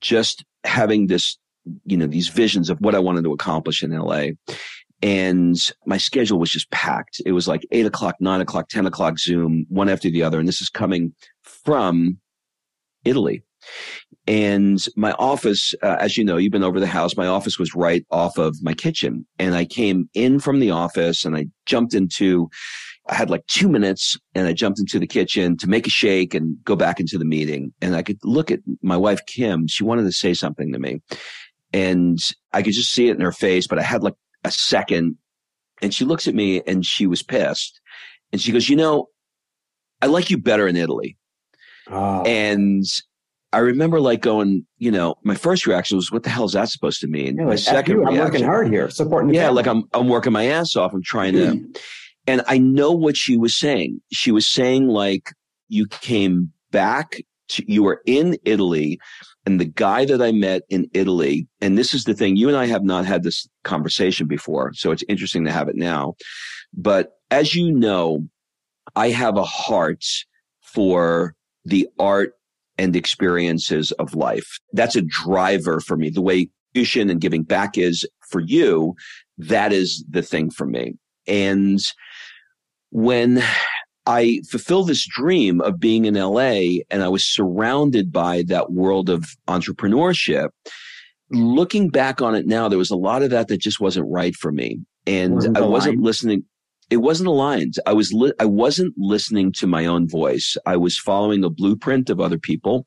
just 0.00 0.44
having 0.64 1.06
this, 1.06 1.36
you 1.84 1.96
know, 1.96 2.06
these 2.06 2.28
visions 2.28 2.70
of 2.70 2.78
what 2.80 2.94
I 2.94 2.98
wanted 2.98 3.24
to 3.24 3.32
accomplish 3.32 3.82
in 3.82 3.90
LA. 3.90 4.28
And 5.02 5.56
my 5.84 5.98
schedule 5.98 6.38
was 6.38 6.50
just 6.50 6.70
packed. 6.70 7.20
It 7.26 7.32
was 7.32 7.46
like 7.46 7.66
eight 7.70 7.84
o'clock, 7.84 8.16
nine 8.18 8.40
o'clock, 8.40 8.68
10 8.70 8.86
o'clock 8.86 9.18
Zoom, 9.18 9.66
one 9.68 9.90
after 9.90 10.10
the 10.10 10.22
other. 10.22 10.38
And 10.38 10.48
this 10.48 10.62
is 10.62 10.70
coming 10.70 11.12
from 11.42 12.18
Italy. 13.04 13.42
And 14.26 14.84
my 14.96 15.12
office, 15.12 15.74
uh, 15.82 15.96
as 16.00 16.16
you 16.16 16.24
know, 16.24 16.36
you've 16.36 16.52
been 16.52 16.64
over 16.64 16.80
the 16.80 16.86
house. 16.86 17.16
My 17.16 17.26
office 17.26 17.58
was 17.58 17.74
right 17.74 18.04
off 18.10 18.38
of 18.38 18.56
my 18.60 18.74
kitchen. 18.74 19.26
And 19.38 19.54
I 19.54 19.64
came 19.64 20.08
in 20.14 20.40
from 20.40 20.58
the 20.58 20.72
office 20.72 21.24
and 21.24 21.36
I 21.36 21.46
jumped 21.64 21.94
into, 21.94 22.48
I 23.08 23.14
had 23.14 23.30
like 23.30 23.46
two 23.46 23.68
minutes 23.68 24.18
and 24.34 24.48
I 24.48 24.52
jumped 24.52 24.80
into 24.80 24.98
the 24.98 25.06
kitchen 25.06 25.56
to 25.58 25.68
make 25.68 25.86
a 25.86 25.90
shake 25.90 26.34
and 26.34 26.56
go 26.64 26.74
back 26.74 26.98
into 26.98 27.18
the 27.18 27.24
meeting. 27.24 27.72
And 27.80 27.94
I 27.94 28.02
could 28.02 28.18
look 28.24 28.50
at 28.50 28.60
my 28.82 28.96
wife, 28.96 29.20
Kim. 29.26 29.68
She 29.68 29.84
wanted 29.84 30.02
to 30.04 30.12
say 30.12 30.34
something 30.34 30.72
to 30.72 30.78
me 30.78 31.00
and 31.72 32.18
I 32.52 32.62
could 32.62 32.72
just 32.72 32.92
see 32.92 33.08
it 33.08 33.16
in 33.16 33.20
her 33.20 33.32
face, 33.32 33.66
but 33.66 33.78
I 33.78 33.82
had 33.82 34.02
like 34.02 34.14
a 34.44 34.50
second 34.50 35.16
and 35.82 35.92
she 35.92 36.04
looks 36.04 36.26
at 36.26 36.34
me 36.34 36.62
and 36.66 36.84
she 36.84 37.06
was 37.06 37.22
pissed 37.22 37.80
and 38.32 38.40
she 38.40 38.50
goes, 38.50 38.68
you 38.68 38.76
know, 38.76 39.08
I 40.02 40.06
like 40.06 40.30
you 40.30 40.38
better 40.38 40.66
in 40.66 40.76
Italy. 40.76 41.16
Oh. 41.88 42.22
And 42.22 42.84
I 43.56 43.60
remember 43.60 44.02
like 44.02 44.20
going, 44.20 44.66
you 44.76 44.90
know, 44.90 45.14
my 45.22 45.34
first 45.34 45.66
reaction 45.66 45.96
was, 45.96 46.12
"What 46.12 46.24
the 46.24 46.28
hell 46.28 46.44
is 46.44 46.52
that 46.52 46.68
supposed 46.68 47.00
to 47.00 47.06
mean?" 47.06 47.36
Yeah, 47.36 47.44
like, 47.44 47.52
my 47.52 47.56
second, 47.56 47.94
you, 47.94 48.02
I'm 48.02 48.12
reaction, 48.12 48.24
working 48.24 48.44
hard 48.44 48.68
here, 48.68 48.90
supporting. 48.90 49.32
yeah, 49.32 49.46
family. 49.46 49.56
like 49.56 49.66
I'm 49.66 49.84
I'm 49.94 50.08
working 50.08 50.34
my 50.34 50.44
ass 50.44 50.76
off. 50.76 50.92
I'm 50.92 51.02
trying 51.02 51.32
to, 51.32 51.46
mm-hmm. 51.46 51.72
and 52.26 52.42
I 52.48 52.58
know 52.58 52.92
what 52.92 53.16
she 53.16 53.38
was 53.38 53.56
saying. 53.56 54.02
She 54.12 54.30
was 54.30 54.46
saying 54.46 54.88
like, 54.88 55.32
you 55.68 55.86
came 55.86 56.52
back, 56.70 57.22
to, 57.48 57.64
you 57.66 57.82
were 57.82 58.02
in 58.04 58.36
Italy, 58.44 59.00
and 59.46 59.58
the 59.58 59.64
guy 59.64 60.04
that 60.04 60.20
I 60.20 60.32
met 60.32 60.64
in 60.68 60.90
Italy, 60.92 61.48
and 61.62 61.78
this 61.78 61.94
is 61.94 62.04
the 62.04 62.12
thing, 62.12 62.36
you 62.36 62.48
and 62.48 62.58
I 62.58 62.66
have 62.66 62.84
not 62.84 63.06
had 63.06 63.22
this 63.22 63.48
conversation 63.64 64.26
before, 64.26 64.74
so 64.74 64.90
it's 64.90 65.04
interesting 65.08 65.46
to 65.46 65.50
have 65.52 65.70
it 65.70 65.76
now. 65.76 66.14
But 66.74 67.12
as 67.30 67.54
you 67.54 67.72
know, 67.72 68.28
I 68.94 69.08
have 69.08 69.38
a 69.38 69.44
heart 69.44 70.04
for 70.60 71.34
the 71.64 71.88
art 71.98 72.34
and 72.78 72.94
experiences 72.96 73.92
of 73.92 74.14
life. 74.14 74.58
That's 74.72 74.96
a 74.96 75.02
driver 75.02 75.80
for 75.80 75.96
me. 75.96 76.10
The 76.10 76.22
way 76.22 76.48
tuition 76.74 77.10
and 77.10 77.20
giving 77.20 77.42
back 77.42 77.78
is 77.78 78.06
for 78.28 78.40
you, 78.40 78.94
that 79.38 79.72
is 79.72 80.04
the 80.08 80.22
thing 80.22 80.50
for 80.50 80.66
me. 80.66 80.94
And 81.26 81.80
when 82.90 83.42
I 84.06 84.42
fulfilled 84.48 84.88
this 84.88 85.06
dream 85.06 85.60
of 85.60 85.80
being 85.80 86.04
in 86.04 86.14
LA 86.14 86.82
and 86.90 87.02
I 87.02 87.08
was 87.08 87.24
surrounded 87.24 88.12
by 88.12 88.44
that 88.48 88.72
world 88.72 89.10
of 89.10 89.24
entrepreneurship, 89.48 90.50
looking 91.30 91.88
back 91.88 92.22
on 92.22 92.34
it 92.34 92.46
now, 92.46 92.68
there 92.68 92.78
was 92.78 92.90
a 92.90 92.96
lot 92.96 93.22
of 93.22 93.30
that 93.30 93.48
that 93.48 93.58
just 93.58 93.80
wasn't 93.80 94.06
right 94.08 94.34
for 94.34 94.52
me. 94.52 94.78
And 95.06 95.56
I 95.56 95.60
wasn't 95.62 96.02
listening 96.02 96.44
it 96.88 96.98
wasn't 96.98 97.28
aligned. 97.28 97.74
I 97.84 97.92
was 97.92 98.12
li- 98.12 98.32
I 98.38 98.44
wasn't 98.44 98.94
listening 98.96 99.52
to 99.52 99.66
my 99.66 99.86
own 99.86 100.08
voice. 100.08 100.56
I 100.66 100.76
was 100.76 100.96
following 100.96 101.42
a 101.42 101.50
blueprint 101.50 102.10
of 102.10 102.20
other 102.20 102.38
people. 102.38 102.86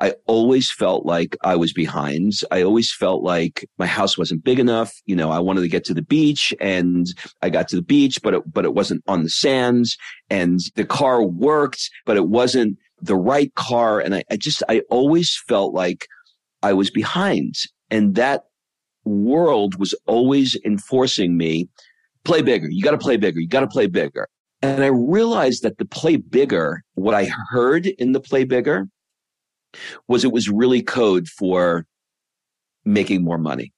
I 0.00 0.14
always 0.26 0.70
felt 0.70 1.06
like 1.06 1.36
I 1.42 1.54
was 1.54 1.72
behind. 1.72 2.32
I 2.50 2.62
always 2.62 2.92
felt 2.92 3.22
like 3.22 3.68
my 3.78 3.86
house 3.86 4.18
wasn't 4.18 4.42
big 4.42 4.58
enough. 4.58 4.92
You 5.06 5.14
know, 5.14 5.30
I 5.30 5.38
wanted 5.38 5.60
to 5.60 5.68
get 5.68 5.84
to 5.86 5.94
the 5.94 6.02
beach 6.02 6.52
and 6.60 7.06
I 7.40 7.50
got 7.50 7.68
to 7.68 7.76
the 7.76 7.82
beach, 7.82 8.20
but 8.22 8.34
it, 8.34 8.52
but 8.52 8.64
it 8.64 8.74
wasn't 8.74 9.04
on 9.06 9.22
the 9.22 9.30
sands 9.30 9.96
and 10.28 10.58
the 10.74 10.84
car 10.84 11.22
worked, 11.22 11.88
but 12.04 12.16
it 12.16 12.26
wasn't 12.26 12.78
the 13.00 13.16
right 13.16 13.54
car. 13.54 14.00
And 14.00 14.14
I, 14.16 14.24
I 14.30 14.36
just, 14.36 14.62
I 14.68 14.82
always 14.90 15.40
felt 15.46 15.72
like 15.72 16.08
I 16.62 16.72
was 16.72 16.90
behind 16.90 17.54
and 17.90 18.16
that 18.16 18.44
world 19.04 19.78
was 19.78 19.94
always 20.06 20.58
enforcing 20.64 21.36
me 21.36 21.68
play 22.26 22.42
bigger. 22.42 22.68
You 22.68 22.82
got 22.82 22.92
to 22.92 22.98
play 22.98 23.16
bigger. 23.16 23.40
You 23.40 23.48
got 23.48 23.60
to 23.60 23.66
play 23.66 23.86
bigger. 23.86 24.28
And 24.62 24.82
I 24.82 24.88
realized 24.88 25.62
that 25.62 25.78
the 25.78 25.84
play 25.84 26.16
bigger, 26.16 26.82
what 26.94 27.14
I 27.14 27.30
heard 27.50 27.86
in 27.86 28.12
the 28.12 28.20
play 28.20 28.44
bigger 28.44 28.88
was 30.08 30.24
it 30.24 30.32
was 30.32 30.48
really 30.48 30.82
code 30.82 31.28
for 31.28 31.86
making 32.84 33.22
more 33.22 33.38
money. 33.38 33.72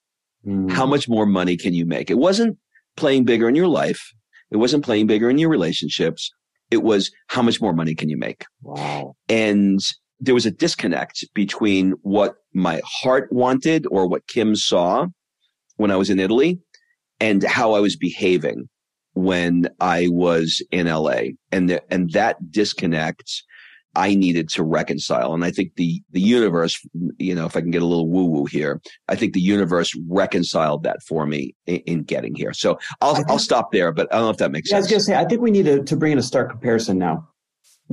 Mm. 0.47 0.71
How 0.71 0.87
much 0.87 1.09
more 1.09 1.27
money 1.27 1.57
can 1.57 1.75
you 1.75 1.85
make? 1.85 2.11
It 2.11 2.19
wasn't 2.19 2.57
playing 2.97 3.25
bigger 3.25 3.49
in 3.49 3.55
your 3.55 3.69
life. 3.69 4.13
It 4.51 4.57
wasn't 4.57 4.85
playing 4.85 5.07
bigger 5.07 5.29
in 5.29 5.39
your 5.39 5.51
relationships. 5.51 6.31
It 6.71 6.83
was 6.83 7.11
how 7.29 7.43
much 7.43 7.61
more 7.61 7.73
money 7.73 7.95
can 7.95 8.09
you 8.09 8.17
make? 8.17 8.45
Wow. 8.63 9.17
And 9.29 9.81
there 10.21 10.35
was 10.35 10.47
a 10.47 10.51
disconnect 10.51 11.25
between 11.35 11.93
what 12.03 12.37
my 12.53 12.81
heart 12.85 13.33
wanted 13.33 13.87
or 13.91 14.07
what 14.07 14.27
Kim 14.27 14.55
saw 14.55 15.07
when 15.77 15.91
I 15.91 15.97
was 15.97 16.11
in 16.11 16.19
Italy 16.19 16.61
and 17.21 17.43
how 17.43 17.73
I 17.73 17.81
was 17.81 17.97
behaving 17.97 18.69
when 19.15 19.69
I 19.81 20.09
was 20.11 20.63
in 20.71 20.87
LA. 20.87 21.23
And 21.51 21.71
the, 21.71 21.83
and 21.93 22.11
that 22.13 22.51
disconnect 22.51 23.43
I 23.95 24.15
needed 24.15 24.49
to 24.51 24.63
reconcile. 24.63 25.35
And 25.35 25.45
I 25.45 25.51
think 25.51 25.75
the, 25.75 26.01
the 26.13 26.21
universe, 26.21 26.81
you 27.19 27.35
know, 27.35 27.47
if 27.47 27.57
I 27.57 27.61
can 27.61 27.73
get 27.73 27.83
a 27.83 27.87
little 27.87 28.09
woo 28.09 28.27
woo 28.27 28.45
here, 28.45 28.81
I 29.09 29.17
think 29.17 29.33
the 29.33 29.41
universe 29.41 29.93
reconciled 30.09 30.85
that 30.85 31.03
for 31.03 31.27
me 31.27 31.55
in, 31.67 31.79
in 31.79 32.03
getting 32.05 32.35
here. 32.35 32.53
So 32.53 32.79
I'll, 33.01 33.17
think, 33.17 33.29
I'll 33.29 33.41
stop 33.41 33.73
there, 33.73 33.91
but 33.91 34.07
I 34.13 34.17
don't 34.17 34.27
know 34.27 34.31
if 34.31 34.37
that 34.37 34.53
makes 34.53 34.71
yeah, 34.71 34.77
sense. 34.77 34.85
I 34.85 34.87
was 34.87 34.91
going 34.91 35.01
to 35.01 35.05
say, 35.05 35.17
I 35.17 35.25
think 35.25 35.41
we 35.41 35.51
need 35.51 35.65
to, 35.65 35.83
to 35.83 35.97
bring 35.97 36.13
in 36.13 36.19
a 36.19 36.23
stark 36.23 36.51
comparison 36.51 36.99
now. 36.99 37.27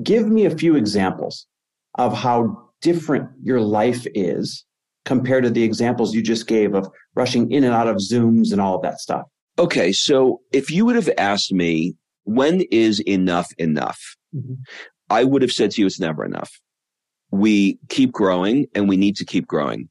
Give 0.04 0.28
me 0.28 0.46
a 0.46 0.56
few 0.56 0.76
examples 0.76 1.48
of 1.96 2.16
how 2.16 2.70
different 2.82 3.30
your 3.42 3.62
life 3.62 4.06
is 4.14 4.66
compared 5.06 5.44
to 5.44 5.50
the 5.50 5.64
examples 5.64 6.14
you 6.14 6.22
just 6.22 6.48
gave 6.48 6.74
of 6.74 6.90
rushing 7.16 7.52
in 7.52 7.64
and 7.64 7.74
out 7.74 7.88
of 7.88 7.98
Zooms 7.98 8.52
and 8.52 8.60
all 8.60 8.76
of 8.76 8.82
that 8.82 9.00
stuff? 9.00 9.24
Okay. 9.58 9.92
So 9.92 10.42
if 10.52 10.70
you 10.70 10.86
would 10.86 10.96
have 10.96 11.10
asked 11.18 11.54
me, 11.54 11.96
when 12.24 12.62
is 12.72 13.00
enough 13.02 13.48
enough? 13.58 14.00
Mm-hmm. 14.36 14.56
I 15.10 15.24
would 15.24 15.42
have 15.42 15.52
said 15.52 15.72
to 15.72 15.82
you, 15.82 15.88
it's 15.88 16.00
never 16.00 16.26
enough. 16.26 16.52
We 17.32 17.80
keep 17.90 18.12
growing 18.12 18.66
and 18.74 18.90
we 18.90 18.98
need 18.98 19.16
to 19.18 19.26
keep 19.26 19.48
growing. 19.48 19.90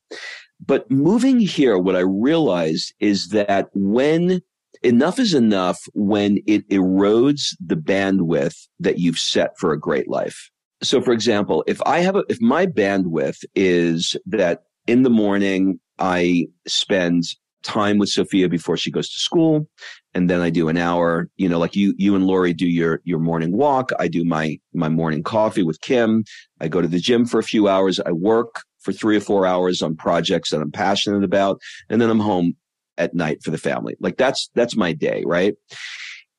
But 0.65 0.91
moving 0.91 1.41
here, 1.41 1.79
what 1.79 1.97
I 1.97 2.01
realized 2.01 2.95
is 3.01 3.29
that 3.29 3.69
when 3.75 4.41
enough 4.83 5.19
is 5.19 5.35
enough, 5.35 5.81
when 5.95 6.41
it 6.47 6.69
erodes 6.69 7.57
the 7.65 7.77
bandwidth 7.77 8.57
that 8.81 8.99
you've 8.99 9.19
set 9.19 9.59
for 9.59 9.73
a 9.73 9.81
great 9.81 10.09
life. 10.09 10.51
So, 10.83 11.01
for 11.01 11.13
example, 11.13 11.65
if 11.67 11.81
I 11.87 12.01
have 12.01 12.17
a, 12.17 12.25
if 12.29 12.41
my 12.41 12.67
bandwidth 12.67 13.45
is 13.55 14.17
that 14.27 14.65
in 14.87 15.03
the 15.03 15.11
morning, 15.11 15.81
I 15.99 16.47
spend 16.67 17.25
time 17.63 17.99
with 17.99 18.11
Sophia 18.11 18.49
before 18.49 18.77
she 18.77 18.91
goes 18.91 19.09
to 19.09 19.19
school. 19.19 19.67
And 20.13 20.31
then 20.31 20.41
I 20.41 20.51
do 20.51 20.69
an 20.69 20.77
hour, 20.77 21.29
you 21.37 21.49
know, 21.49 21.59
like 21.59 21.75
you, 21.75 21.95
you 21.97 22.15
and 22.15 22.27
Lori 22.27 22.53
do 22.53 22.69
your, 22.69 23.01
your 23.05 23.19
morning 23.19 23.57
walk. 23.57 23.91
I 23.99 24.07
do 24.07 24.25
my, 24.25 24.59
my 24.73 24.89
morning 24.89 25.23
coffee 25.23 25.63
with 25.63 25.81
Kim. 25.81 26.25
I 26.61 26.69
go 26.69 26.81
to 26.81 26.87
the 26.87 27.01
gym 27.01 27.25
for 27.25 27.41
a 27.41 27.45
few 27.45 27.67
hours. 27.67 27.99
I 27.99 28.13
work 28.13 28.63
for 28.81 28.93
three 28.93 29.17
or 29.17 29.21
four 29.21 29.47
hours 29.47 29.83
on 29.83 29.97
projects 29.97 30.51
that 30.51 30.61
I'm 30.61 30.71
passionate 30.71 31.25
about. 31.25 31.61
And 31.89 32.01
then 32.01 32.11
I'm 32.11 32.21
home 32.21 32.55
at 32.97 33.15
night 33.15 33.43
for 33.43 33.51
the 33.51 33.59
family. 33.59 33.97
Like 33.99 34.19
that's, 34.19 34.51
that's 34.55 34.77
my 34.77 34.93
day. 34.93 35.25
Right. 35.27 35.55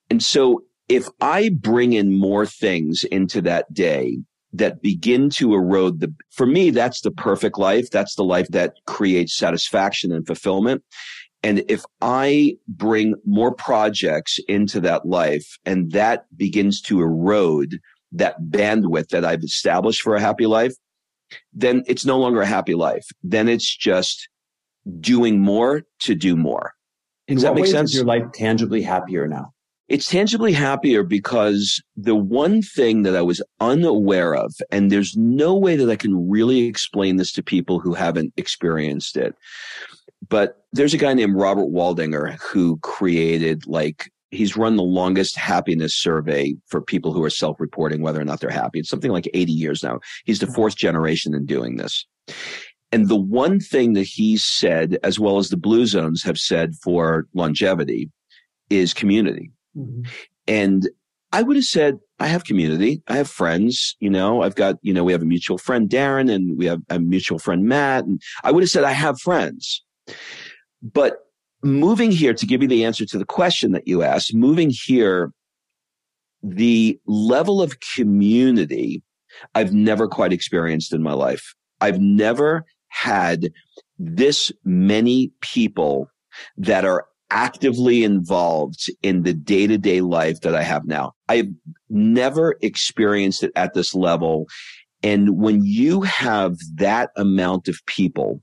And 0.10 0.24
so 0.24 0.64
if 0.88 1.08
I 1.20 1.50
bring 1.50 1.94
in 1.94 2.18
more 2.18 2.46
things 2.46 3.04
into 3.04 3.42
that 3.42 3.74
day 3.74 4.20
that 4.57 4.81
begin 4.81 5.29
to 5.31 5.53
erode 5.53 6.00
the, 6.00 6.13
for 6.31 6.45
me, 6.45 6.69
that's 6.69 7.01
the 7.01 7.12
perfect 7.12 7.57
life. 7.57 7.89
That's 7.89 8.15
the 8.15 8.24
life 8.24 8.47
that 8.50 8.75
creates 8.85 9.35
satisfaction 9.35 10.12
and 10.12 10.25
fulfillment. 10.25 10.83
And 11.43 11.63
if 11.67 11.83
I 12.01 12.57
bring 12.67 13.15
more 13.25 13.53
projects 13.53 14.39
into 14.47 14.79
that 14.81 15.05
life 15.05 15.57
and 15.65 15.91
that 15.91 16.25
begins 16.35 16.81
to 16.83 17.01
erode 17.01 17.79
that 18.13 18.41
bandwidth 18.50 19.09
that 19.09 19.25
I've 19.25 19.43
established 19.43 20.01
for 20.01 20.15
a 20.15 20.21
happy 20.21 20.47
life, 20.47 20.74
then 21.53 21.83
it's 21.88 22.05
no 22.05 22.17
longer 22.17 22.41
a 22.41 22.45
happy 22.45 22.75
life. 22.75 23.05
Then 23.24 23.47
it's 23.47 23.75
just 23.75 24.27
doing 25.00 25.39
more 25.39 25.83
to 26.00 26.15
do 26.15 26.35
more. 26.35 26.74
Does 27.27 27.41
that 27.41 27.55
make 27.55 27.65
sense? 27.67 27.91
Is 27.91 27.97
your 27.97 28.05
life 28.05 28.31
tangibly 28.33 28.81
happier 28.81 29.27
now? 29.27 29.54
It's 29.88 30.10
tangibly 30.10 30.51
happier 30.51 31.04
because 31.04 31.82
the 31.96 32.15
one 32.15 32.62
thing 32.63 33.04
that 33.04 33.15
I 33.15 33.22
was 33.22 33.42
unaware 33.60 34.34
of, 34.34 34.54
and 34.72 34.92
there's 34.92 35.15
no 35.15 35.56
way 35.56 35.75
that 35.75 35.89
I 35.89 35.96
can 35.96 36.27
really 36.27 36.65
explain 36.65 37.18
this 37.18 37.32
to 37.34 37.44
people 37.44 37.80
who 37.80 37.94
haven't 37.94 38.34
experienced 38.36 39.15
it. 39.15 39.36
But 40.27 40.63
there's 40.74 40.96
a 40.96 40.98
guy 40.98 41.13
named 41.13 41.36
Robert 41.36 41.68
Waldinger 41.68 42.39
who 42.42 42.77
created 42.77 43.68
like 43.68 44.10
he's 44.32 44.58
run 44.58 44.75
the 44.75 44.84
longest 44.84 45.38
happiness 45.38 45.96
survey 45.96 46.56
for 46.68 46.82
people 46.82 47.13
who 47.13 47.24
are 47.24 47.30
self-reporting 47.30 48.01
whether 48.01 48.20
or 48.20 48.25
not 48.25 48.39
they're 48.39 48.50
happy. 48.50 48.80
It's 48.80 48.89
something 48.89 49.12
like 49.12 49.30
80 49.34 49.51
years 49.51 49.84
now. 49.84 50.00
He's 50.25 50.39
the 50.39 50.48
mm-hmm. 50.48 50.56
fourth 50.56 50.75
generation 50.75 51.36
in 51.36 51.46
doing 51.46 51.77
this. 51.77 52.06
And 52.92 53.08
the 53.08 53.15
one 53.15 53.60
thing 53.60 53.94
that 53.94 54.04
he's 54.04 54.44
said, 54.44 54.98
as 55.04 55.20
well 55.20 55.38
as 55.38 55.50
the 55.50 55.58
blue 55.58 55.86
zones 55.86 56.24
have 56.24 56.38
said 56.38 56.74
for 56.84 57.27
longevity, 57.34 58.10
is 58.70 58.94
community. 58.94 59.51
Mm-hmm. 59.75 60.01
And 60.48 60.89
I 61.32 61.41
would 61.41 61.55
have 61.55 61.65
said, 61.65 62.00
I 62.20 62.27
have 62.27 62.46
community. 62.46 63.01
I 63.08 63.17
have 63.17 63.29
friends. 63.29 63.96
You 64.00 64.10
know, 64.10 64.41
I've 64.41 64.55
got, 64.55 64.77
you 64.82 64.94
know, 64.94 65.03
we 65.03 65.12
have 65.12 65.22
a 65.22 65.25
mutual 65.25 65.58
friend, 65.58 65.89
Darren, 65.89 66.32
and 66.32 66.58
we 66.58 66.65
have 66.65 66.82
a 66.89 67.00
mutual 67.00 67.39
friend, 67.39 67.65
Matt. 67.65 68.05
And 68.05 68.22
I 68.44 68.51
would 68.51 68.63
have 68.63 68.70
said, 68.70 68.84
I 68.84 68.91
have 68.91 69.20
friends. 69.20 69.84
But 70.82 71.17
moving 71.63 72.12
here 72.12 72.34
to 72.34 72.46
give 72.46 72.62
you 72.62 72.67
the 72.67 72.86
answer 72.86 73.05
to 73.05 73.17
the 73.17 73.25
question 73.25 73.72
that 73.74 73.88
you 73.88 74.03
asked, 74.03 74.34
moving 74.34 74.72
here, 74.72 75.32
the 76.41 77.00
level 77.05 77.62
of 77.62 77.79
community 77.96 79.01
I've 79.53 79.74
never 79.74 80.08
quite 80.08 80.34
experienced 80.34 80.94
in 80.94 81.03
my 81.03 81.13
life. 81.13 81.55
I've 81.82 82.00
never 82.00 82.65
had 82.88 83.51
this 83.98 84.51
many 84.63 85.32
people 85.41 86.10
that 86.58 86.86
are 86.86 87.05
actively 87.32 88.03
involved 88.03 88.86
in 89.01 89.24
the 89.24 89.34
day 89.34 89.67
to 89.67 89.77
day 89.77 90.01
life 90.01 90.41
that 90.41 90.55
I 90.55 90.63
have 90.63 90.86
now. 90.86 91.13
I've 91.27 91.50
never 91.89 92.58
experienced 92.62 93.44
it 93.44 93.51
at 93.55 93.74
this 93.74 93.96
level. 93.96 94.48
And 95.03 95.38
when 95.38 95.63
you 95.63 96.01
have 96.01 96.58
that 96.75 97.12
amount 97.15 97.67
of 97.67 97.79
people 97.86 98.41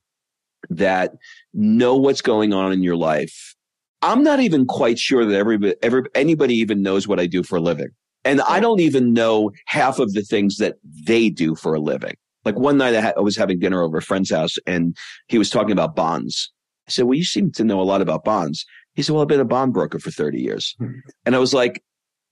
that 0.68 1.12
know 1.52 1.96
what's 1.96 2.22
going 2.22 2.52
on 2.52 2.72
in 2.72 2.82
your 2.82 2.96
life, 2.96 3.54
I'm 4.02 4.22
not 4.22 4.40
even 4.40 4.66
quite 4.66 4.98
sure 4.98 5.24
that 5.24 5.34
everybody, 5.34 5.74
every, 5.82 6.02
anybody 6.14 6.54
even 6.54 6.82
knows 6.82 7.06
what 7.06 7.20
I 7.20 7.26
do 7.26 7.42
for 7.42 7.56
a 7.56 7.60
living. 7.60 7.88
And 8.24 8.40
I 8.42 8.60
don't 8.60 8.80
even 8.80 9.12
know 9.12 9.50
half 9.66 9.98
of 9.98 10.12
the 10.12 10.22
things 10.22 10.56
that 10.56 10.76
they 11.06 11.28
do 11.28 11.54
for 11.54 11.74
a 11.74 11.80
living. 11.80 12.14
Like 12.44 12.58
one 12.58 12.78
night 12.78 12.94
I, 12.94 13.00
ha- 13.00 13.12
I 13.16 13.20
was 13.20 13.36
having 13.36 13.58
dinner 13.58 13.82
over 13.82 13.98
a 13.98 14.02
friend's 14.02 14.30
house 14.30 14.56
and 14.66 14.96
he 15.28 15.38
was 15.38 15.50
talking 15.50 15.72
about 15.72 15.94
bonds. 15.94 16.52
I 16.88 16.90
said, 16.90 17.04
well, 17.04 17.16
you 17.16 17.24
seem 17.24 17.52
to 17.52 17.64
know 17.64 17.80
a 17.80 17.84
lot 17.84 18.02
about 18.02 18.24
bonds. 18.24 18.64
He 18.94 19.02
said, 19.02 19.12
well, 19.12 19.22
I've 19.22 19.28
been 19.28 19.40
a 19.40 19.44
bond 19.44 19.72
broker 19.72 19.98
for 19.98 20.10
30 20.10 20.40
years. 20.40 20.74
Hmm. 20.78 20.92
And 21.24 21.34
I 21.34 21.38
was 21.38 21.54
like, 21.54 21.82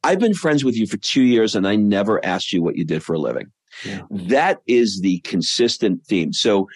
I've 0.03 0.19
been 0.19 0.35
friends 0.35 0.65
with 0.65 0.77
you 0.77 0.87
for 0.87 0.97
two 0.97 1.23
years 1.23 1.55
and 1.55 1.67
I 1.67 1.77
never 1.77 2.25
asked 2.25 2.53
you 2.53 2.63
what 2.63 2.77
you 2.77 2.85
did 2.85 3.03
for 3.03 3.15
a 3.15 3.19
living. 3.19 3.47
Yeah. 3.85 4.03
That 4.11 4.61
is 4.67 5.01
the 5.01 5.21
consistent 5.21 6.05
theme. 6.07 6.33
So 6.33 6.69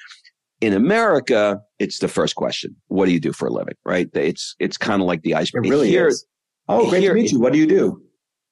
in 0.60 0.72
America, 0.72 1.60
it's 1.78 1.98
the 1.98 2.08
first 2.08 2.36
question. 2.36 2.76
What 2.88 3.06
do 3.06 3.12
you 3.12 3.20
do 3.20 3.32
for 3.32 3.48
a 3.48 3.52
living? 3.52 3.74
Right? 3.84 4.08
It's, 4.14 4.54
it's 4.58 4.76
kind 4.76 5.02
of 5.02 5.08
like 5.08 5.22
the 5.22 5.34
iceberg. 5.34 5.66
It 5.66 5.70
really 5.70 5.88
here, 5.88 6.08
is. 6.08 6.24
Oh, 6.68 6.88
great 6.88 7.02
here, 7.02 7.14
to 7.14 7.20
meet 7.20 7.32
you. 7.32 7.40
What 7.40 7.52
do 7.52 7.58
you 7.58 7.66
do? 7.66 8.02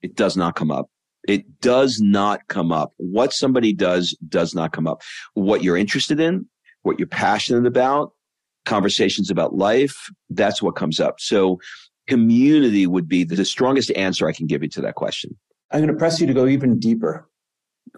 It 0.02 0.16
does 0.16 0.36
not 0.36 0.56
come 0.56 0.70
up. 0.70 0.90
It 1.28 1.60
does 1.60 2.00
not 2.00 2.40
come 2.48 2.72
up. 2.72 2.92
What 2.96 3.32
somebody 3.32 3.72
does 3.72 4.16
does 4.28 4.54
not 4.54 4.72
come 4.72 4.86
up. 4.86 5.02
What 5.34 5.62
you're 5.62 5.76
interested 5.76 6.18
in, 6.18 6.46
what 6.82 6.98
you're 6.98 7.06
passionate 7.06 7.66
about, 7.66 8.12
conversations 8.64 9.30
about 9.30 9.54
life, 9.54 10.10
that's 10.30 10.62
what 10.62 10.76
comes 10.76 11.00
up. 11.00 11.16
So 11.18 11.58
community 12.06 12.86
would 12.86 13.08
be 13.08 13.24
the 13.24 13.44
strongest 13.44 13.90
answer 13.92 14.28
I 14.28 14.32
can 14.32 14.46
give 14.46 14.62
you 14.62 14.68
to 14.70 14.80
that 14.82 14.94
question. 14.94 15.36
I'm 15.70 15.80
going 15.80 15.92
to 15.92 15.98
press 15.98 16.20
you 16.20 16.26
to 16.26 16.34
go 16.34 16.46
even 16.46 16.78
deeper. 16.78 17.28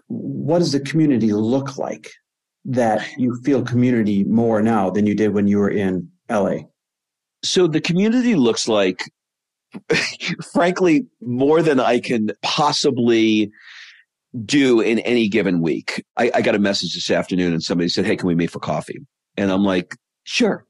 What 0.07 0.59
does 0.59 0.71
the 0.71 0.79
community 0.79 1.33
look 1.33 1.77
like 1.77 2.11
that 2.65 3.05
you 3.17 3.39
feel 3.43 3.63
community 3.63 4.23
more 4.23 4.61
now 4.61 4.89
than 4.89 5.05
you 5.05 5.15
did 5.15 5.33
when 5.33 5.47
you 5.47 5.57
were 5.59 5.69
in 5.69 6.09
LA? 6.29 6.57
So 7.43 7.67
the 7.67 7.81
community 7.81 8.35
looks 8.35 8.67
like, 8.67 9.03
frankly, 10.53 11.05
more 11.21 11.61
than 11.61 11.79
I 11.79 11.99
can 11.99 12.31
possibly 12.41 13.51
do 14.43 14.81
in 14.81 14.99
any 14.99 15.27
given 15.27 15.61
week. 15.61 16.03
I, 16.17 16.31
I 16.35 16.41
got 16.41 16.55
a 16.55 16.59
message 16.59 16.93
this 16.93 17.11
afternoon 17.11 17.53
and 17.53 17.63
somebody 17.63 17.89
said, 17.89 18.05
Hey, 18.05 18.15
can 18.15 18.27
we 18.27 18.35
meet 18.35 18.51
for 18.51 18.59
coffee? 18.59 18.99
And 19.37 19.51
I'm 19.51 19.63
like, 19.63 19.95
Sure. 20.25 20.65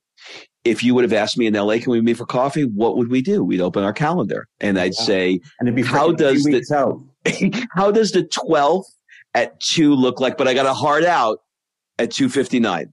If 0.64 0.84
you 0.84 0.94
would 0.96 1.04
have 1.04 1.14
asked 1.14 1.38
me 1.38 1.48
in 1.48 1.54
LA, 1.54 1.78
can 1.78 1.92
we 1.92 2.02
meet 2.02 2.18
for 2.18 2.26
coffee? 2.26 2.66
What 2.66 2.98
would 2.98 3.10
we 3.10 3.22
do? 3.22 3.44
We'd 3.44 3.62
open 3.62 3.84
our 3.84 3.94
calendar 3.94 4.48
and 4.60 4.80
I'd 4.80 4.94
yeah. 4.98 5.06
say, 5.06 5.40
and 5.60 5.80
how 5.86 6.12
does 6.12 6.44
the, 6.44 7.68
how 7.72 7.92
does 7.92 8.12
the 8.12 8.24
12th 8.24 8.86
at 9.34 9.60
two 9.60 9.94
look 9.94 10.20
like? 10.20 10.38
But 10.38 10.48
I 10.48 10.54
got 10.54 10.66
a 10.66 10.74
hard 10.74 11.04
out 11.04 11.40
at 11.98 12.12
259. 12.12 12.92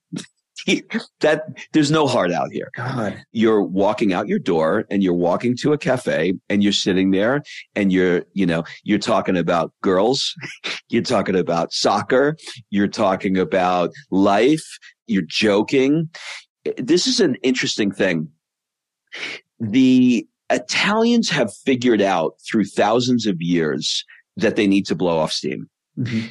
that 1.20 1.44
there's 1.72 1.90
no 1.90 2.07
heart 2.07 2.31
out 2.31 2.48
here. 2.53 2.70
God. 2.77 3.20
You're 3.33 3.62
walking 3.62 4.12
out 4.12 4.29
your 4.29 4.38
door 4.38 4.85
and 4.90 5.03
you're 5.03 5.14
walking 5.14 5.57
to 5.62 5.72
a 5.72 5.79
cafe 5.79 6.35
and 6.48 6.62
you're 6.62 6.72
sitting 6.72 7.11
there 7.11 7.42
and 7.75 7.92
you're, 7.92 8.25
you 8.35 8.46
know, 8.46 8.64
you're 8.85 8.98
talking 8.98 9.37
about 9.37 9.72
girls. 9.83 10.35
you're 10.88 11.03
talking 11.03 11.37
about 11.37 11.72
soccer. 11.72 12.37
You're 12.70 12.88
talking 12.88 13.38
about 13.38 13.90
life. 14.11 14.79
You're 15.07 15.25
joking 15.27 16.11
this 16.77 17.07
is 17.07 17.20
an 17.20 17.37
interesting 17.37 17.90
thing. 17.90 18.29
The 19.61 20.27
Italians 20.51 21.31
have 21.31 21.53
figured 21.64 22.03
out 22.03 22.35
through 22.48 22.64
thousands 22.64 23.27
of 23.27 23.40
years 23.40 24.05
that 24.37 24.57
they 24.57 24.66
need 24.66 24.87
to 24.87 24.94
blow 24.94 25.18
off 25.18 25.33
steam. 25.33 25.68
Mm-hmm. 25.98 26.29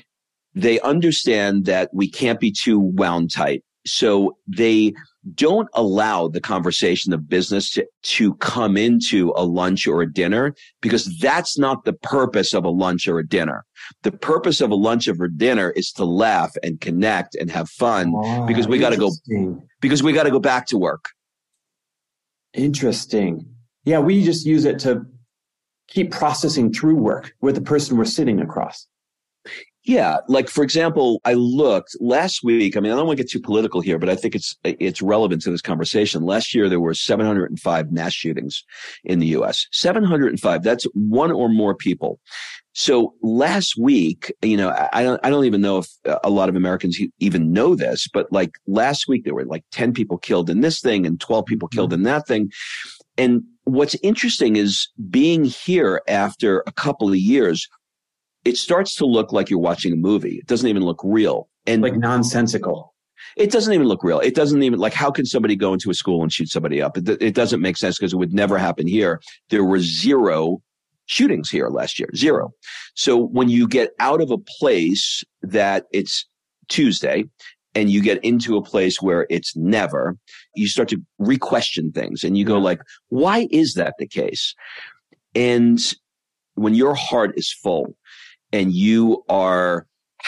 They 0.54 0.80
understand 0.82 1.66
that 1.66 1.90
we 1.94 2.10
can't 2.10 2.40
be 2.40 2.52
too 2.52 2.80
wound 2.80 3.32
tight. 3.32 3.64
So 3.86 4.38
they 4.48 4.94
don't 5.36 5.70
allow 5.74 6.28
the 6.28 6.42
conversation 6.42 7.14
of 7.14 7.30
business 7.30 7.72
to, 7.72 7.86
to 8.02 8.34
come 8.36 8.76
into 8.76 9.32
a 9.36 9.46
lunch 9.46 9.88
or 9.88 10.02
a 10.02 10.12
dinner 10.12 10.56
because 10.82 11.18
that's 11.20 11.58
not 11.58 11.86
the 11.86 11.94
purpose 11.94 12.54
of 12.54 12.66
a 12.66 12.70
lunch 12.70 13.08
or 13.08 13.20
a 13.20 13.28
dinner. 13.28 13.64
The 14.04 14.12
purpose 14.12 14.62
of 14.62 14.72
a 14.72 14.76
lunch 14.76 15.08
or 15.08 15.24
a 15.24 15.32
dinner 15.32 15.72
is 15.72 15.92
to 15.94 16.06
laugh 16.06 16.56
and 16.64 16.82
connect 16.82 17.36
and 17.36 17.52
have 17.52 17.70
fun 17.70 18.14
because 18.48 18.68
we 18.68 18.80
got 18.80 18.92
to 18.92 18.98
go 18.98 19.12
because 19.80 20.02
we 20.02 20.14
got 20.14 20.24
to 20.24 20.32
go 20.32 20.40
back 20.40 20.66
to 20.68 20.78
work. 20.78 21.10
Interesting. 22.54 23.46
Yeah, 23.86 24.00
we 24.00 24.24
just 24.24 24.46
use 24.46 24.66
it 24.66 24.80
to 24.80 25.06
keep 25.88 26.12
processing 26.12 26.74
through 26.74 26.96
work 26.96 27.34
with 27.42 27.56
the 27.56 27.62
person 27.62 27.98
we're 27.98 28.06
sitting 28.06 28.40
across. 28.40 28.88
Yeah, 29.84 30.18
like 30.28 30.48
for 30.48 30.64
example, 30.64 31.20
I 31.26 31.34
looked 31.34 31.96
last 32.00 32.44
week. 32.44 32.78
I 32.78 32.82
mean, 32.82 32.92
I 32.92 32.96
don't 32.96 33.08
want 33.08 33.18
to 33.18 33.24
get 33.24 33.32
too 33.32 33.42
political 33.42 33.82
here, 33.82 33.98
but 33.98 34.10
I 34.10 34.16
think 34.16 34.36
it's 34.36 34.56
it's 34.64 35.02
relevant 35.02 35.42
to 35.44 35.52
this 35.52 35.62
conversation. 35.62 36.22
Last 36.22 36.54
year 36.54 36.70
there 36.70 36.80
were 36.80 36.94
705 36.94 37.92
mass 37.92 38.14
shootings 38.14 38.64
in 39.04 39.18
the 39.18 39.28
U.S. 39.28 39.68
705. 39.72 40.62
That's 40.62 40.86
one 40.94 41.32
or 41.32 41.50
more 41.50 41.74
people. 41.74 42.20
So 42.74 43.16
last 43.24 43.76
week, 43.78 44.32
you 44.44 44.56
know, 44.56 44.70
I 44.94 45.04
don't 45.04 45.20
I 45.26 45.32
don't 45.32 45.46
even 45.46 45.62
know 45.62 45.80
if 45.80 45.88
a 46.24 46.30
lot 46.30 46.48
of 46.48 46.56
Americans 46.56 47.00
even 47.20 47.52
know 47.52 47.74
this, 47.74 48.08
but 48.14 48.32
like 48.32 48.52
last 48.68 49.08
week 49.08 49.26
there 49.26 49.34
were 49.34 49.46
like 49.46 49.64
10 49.72 49.94
people 49.94 50.20
killed 50.20 50.50
in 50.50 50.62
this 50.62 50.80
thing 50.80 51.08
and 51.08 51.20
12 51.20 51.46
people 51.46 51.68
killed 51.68 51.90
mm-hmm. 51.90 52.02
in 52.02 52.04
that 52.04 52.28
thing. 52.28 52.52
And 53.18 53.44
what's 53.64 53.96
interesting 54.04 54.56
is 54.56 54.88
being 55.10 55.44
here 55.44 56.02
after 56.08 56.64
a 56.66 56.72
couple 56.72 57.10
of 57.10 57.18
years 57.18 57.68
it 58.46 58.58
starts 58.58 58.96
to 58.96 59.06
look 59.06 59.32
like 59.32 59.50
you're 59.50 59.60
watching 59.60 59.94
a 59.94 59.98
movie. 59.98 60.38
It 60.38 60.48
doesn't 60.48 60.68
even 60.68 60.84
look 60.84 61.02
real. 61.04 61.48
And 61.68 61.82
like 61.82 61.96
nonsensical. 61.96 62.94
It 63.38 63.52
doesn't 63.52 63.74
even 63.74 63.88
look 63.88 64.04
real. 64.04 64.20
It 64.20 64.36
doesn't 64.36 64.64
even 64.64 64.80
like 64.80 64.94
how 64.94 65.12
can 65.12 65.26
somebody 65.26 65.56
go 65.56 65.74
into 65.74 65.90
a 65.90 65.94
school 65.94 66.24
and 66.24 66.34
shoot 66.34 66.50
somebody 66.50 66.82
up? 66.82 66.98
It, 66.98 67.22
it 67.22 67.36
doesn't 67.36 67.62
make 67.62 67.78
sense 67.78 67.98
because 67.98 68.14
it 68.14 68.18
would 68.18 68.34
never 68.34 68.58
happen 68.58 68.88
here. 68.88 69.22
There 69.50 69.64
were 69.64 69.80
zero 69.80 70.62
shootings 71.06 71.50
here 71.50 71.70
last 71.70 72.00
year, 72.00 72.10
zero. 72.16 72.52
So 72.96 73.18
when 73.18 73.50
you 73.50 73.68
get 73.68 73.92
out 74.00 74.22
of 74.22 74.32
a 74.32 74.38
place 74.38 75.24
that 75.42 75.86
it's 75.92 76.26
Tuesday 76.68 77.26
and 77.76 77.90
you 77.90 78.02
get 78.02 78.24
into 78.24 78.58
a 78.58 78.64
place 78.64 79.02
where 79.02 79.28
it's 79.30 79.56
never, 79.56 80.18
you 80.56 80.68
start 80.68 80.90
to 80.90 81.02
re-question 81.20 81.92
things 81.92 82.24
and 82.24 82.38
you 82.38 82.46
go 82.46 82.58
like, 82.58 82.82
why 83.10 83.48
is 83.52 83.76
that 83.76 83.96
the 84.00 84.08
case? 84.08 84.56
And 85.36 85.80
when 86.56 86.74
your 86.74 86.96
heart 86.96 87.34
is 87.38 87.52
full 87.52 87.96
and 88.52 88.74
you 88.74 89.24
are 89.30 89.88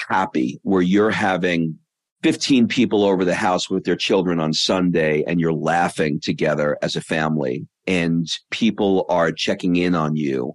happy 0.10 0.60
where 0.64 0.82
you're 0.82 1.12
having 1.12 1.78
15 2.24 2.68
people 2.68 3.04
over 3.04 3.26
the 3.26 3.36
house 3.36 3.70
with 3.70 3.84
their 3.84 3.96
children 3.96 4.40
on 4.40 4.54
Sunday 4.54 5.24
and 5.28 5.40
you're 5.40 5.54
laughing 5.54 6.20
together 6.22 6.78
as 6.82 6.96
a 6.96 7.02
family 7.02 7.68
and 7.86 8.28
people 8.50 9.06
are 9.10 9.32
checking 9.32 9.76
in 9.76 9.94
on 9.94 10.16
you, 10.16 10.54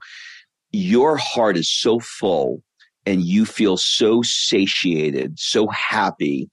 your 0.72 1.16
heart 1.16 1.56
is 1.56 1.70
so 1.70 2.00
full 2.00 2.62
and 3.04 3.22
you 3.22 3.44
feel 3.44 3.76
so 3.76 4.22
satiated, 4.22 5.38
so 5.38 5.66
happy 5.68 6.50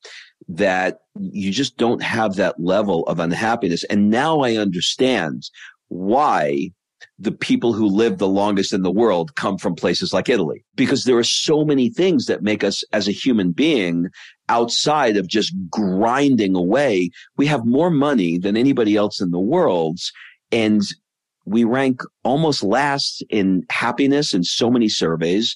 that 0.47 0.99
you 1.19 1.51
just 1.51 1.77
don't 1.77 2.03
have 2.03 2.35
that 2.35 2.59
level 2.59 3.03
of 3.07 3.19
unhappiness. 3.19 3.83
And 3.85 4.09
now 4.09 4.39
I 4.39 4.55
understand 4.57 5.43
why 5.87 6.71
the 7.19 7.31
people 7.31 7.73
who 7.73 7.87
live 7.87 8.17
the 8.17 8.27
longest 8.27 8.73
in 8.73 8.81
the 8.81 8.91
world 8.91 9.35
come 9.35 9.57
from 9.57 9.75
places 9.75 10.13
like 10.13 10.29
Italy 10.29 10.65
because 10.75 11.03
there 11.03 11.17
are 11.17 11.23
so 11.23 11.63
many 11.63 11.89
things 11.89 12.25
that 12.25 12.43
make 12.43 12.63
us 12.63 12.83
as 12.93 13.07
a 13.07 13.13
human 13.13 13.51
being 13.51 14.07
outside 14.49 15.17
of 15.17 15.27
just 15.27 15.53
grinding 15.69 16.55
away. 16.55 17.09
We 17.37 17.47
have 17.47 17.65
more 17.65 17.89
money 17.89 18.37
than 18.37 18.57
anybody 18.57 18.95
else 18.95 19.21
in 19.21 19.31
the 19.31 19.39
world. 19.39 19.99
And 20.51 20.81
we 21.45 21.63
rank 21.63 22.01
almost 22.23 22.63
last 22.63 23.23
in 23.29 23.65
happiness 23.69 24.33
in 24.33 24.43
so 24.43 24.69
many 24.69 24.89
surveys. 24.89 25.55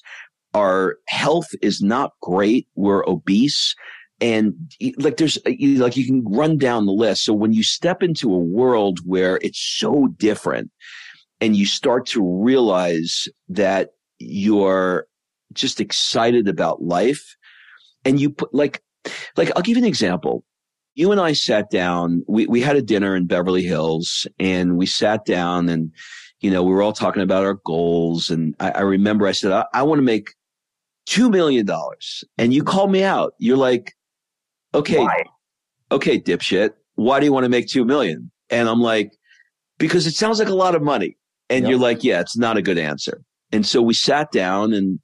Our 0.54 0.96
health 1.08 1.48
is 1.62 1.80
not 1.80 2.12
great. 2.22 2.66
We're 2.74 3.06
obese. 3.08 3.74
And 4.20 4.54
like 4.98 5.16
there's 5.16 5.38
like 5.46 5.96
you 5.96 6.06
can 6.06 6.24
run 6.26 6.58
down 6.58 6.86
the 6.86 6.92
list. 6.92 7.24
So 7.24 7.32
when 7.32 7.52
you 7.52 7.62
step 7.62 8.02
into 8.02 8.34
a 8.34 8.38
world 8.38 9.00
where 9.04 9.38
it's 9.42 9.60
so 9.60 10.08
different 10.18 10.70
and 11.40 11.56
you 11.56 11.66
start 11.66 12.06
to 12.06 12.22
realize 12.22 13.28
that 13.48 13.90
you're 14.18 15.06
just 15.52 15.80
excited 15.80 16.48
about 16.48 16.82
life 16.82 17.36
and 18.04 18.20
you 18.20 18.30
put 18.30 18.54
like 18.54 18.82
like 19.36 19.50
I'll 19.56 19.62
give 19.62 19.76
you 19.76 19.82
an 19.82 19.88
example. 19.88 20.44
You 20.94 21.12
and 21.12 21.20
I 21.20 21.32
sat 21.32 21.70
down, 21.70 22.22
we, 22.28 22.46
we 22.46 22.60
had 22.60 22.76
a 22.76 22.82
dinner 22.82 23.16
in 23.16 23.26
Beverly 23.26 23.62
Hills 23.62 24.26
and 24.38 24.76
we 24.76 24.86
sat 24.86 25.24
down 25.24 25.68
and, 25.68 25.92
you 26.40 26.50
know, 26.50 26.62
we 26.62 26.72
were 26.72 26.82
all 26.82 26.92
talking 26.92 27.22
about 27.22 27.44
our 27.44 27.54
goals. 27.64 28.28
And 28.28 28.54
I, 28.60 28.70
I 28.72 28.80
remember 28.80 29.26
I 29.26 29.32
said, 29.32 29.52
I, 29.52 29.64
I 29.72 29.82
want 29.82 30.00
to 30.00 30.02
make 30.02 30.34
$2 31.08 31.30
million. 31.30 31.66
And 32.38 32.52
you 32.52 32.64
called 32.64 32.90
me 32.90 33.04
out. 33.04 33.34
You're 33.38 33.56
like, 33.56 33.94
okay, 34.74 34.98
Why? 34.98 35.24
okay, 35.92 36.20
dipshit. 36.20 36.70
Why 36.96 37.20
do 37.20 37.24
you 37.24 37.32
want 37.32 37.44
to 37.44 37.50
make 37.50 37.68
2 37.68 37.84
million? 37.84 38.30
And 38.50 38.68
I'm 38.68 38.80
like, 38.80 39.12
because 39.78 40.06
it 40.06 40.14
sounds 40.14 40.38
like 40.38 40.48
a 40.48 40.54
lot 40.54 40.74
of 40.74 40.82
money. 40.82 41.16
And 41.50 41.64
Yep. 41.64 41.70
you're 41.70 41.78
like, 41.80 42.04
yeah, 42.04 42.20
it's 42.20 42.36
not 42.38 42.56
a 42.56 42.62
good 42.62 42.78
answer. 42.78 43.20
And 43.52 43.66
so 43.66 43.82
we 43.82 43.92
sat 43.94 44.30
down 44.32 44.72
and 44.72 45.00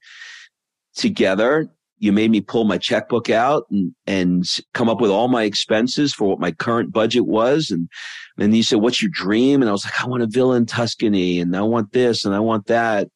together 0.96 1.68
you 1.98 2.12
made 2.12 2.30
me 2.30 2.40
pull 2.42 2.64
my 2.64 2.76
checkbook 2.76 3.30
out 3.30 3.64
and, 3.70 3.94
and 4.06 4.44
come 4.74 4.88
up 4.88 5.00
with 5.00 5.10
all 5.10 5.28
my 5.28 5.44
expenses 5.44 6.12
for 6.12 6.28
what 6.28 6.38
my 6.38 6.52
current 6.52 6.92
budget 6.92 7.26
was. 7.26 7.70
And 7.70 7.88
then 8.36 8.54
you 8.54 8.62
said, 8.62 8.80
what's 8.80 9.00
your 9.00 9.10
dream? 9.12 9.62
And 9.62 9.68
I 9.68 9.72
was 9.72 9.84
like, 9.84 9.98
I 10.02 10.06
want 10.06 10.22
a 10.22 10.26
villa 10.26 10.56
in 10.56 10.66
Tuscany 10.66 11.40
and 11.40 11.56
I 11.56 11.62
want 11.62 11.92
this 11.92 12.24
and 12.26 12.34
I 12.34 12.40
want 12.40 12.66
that. 12.66 13.08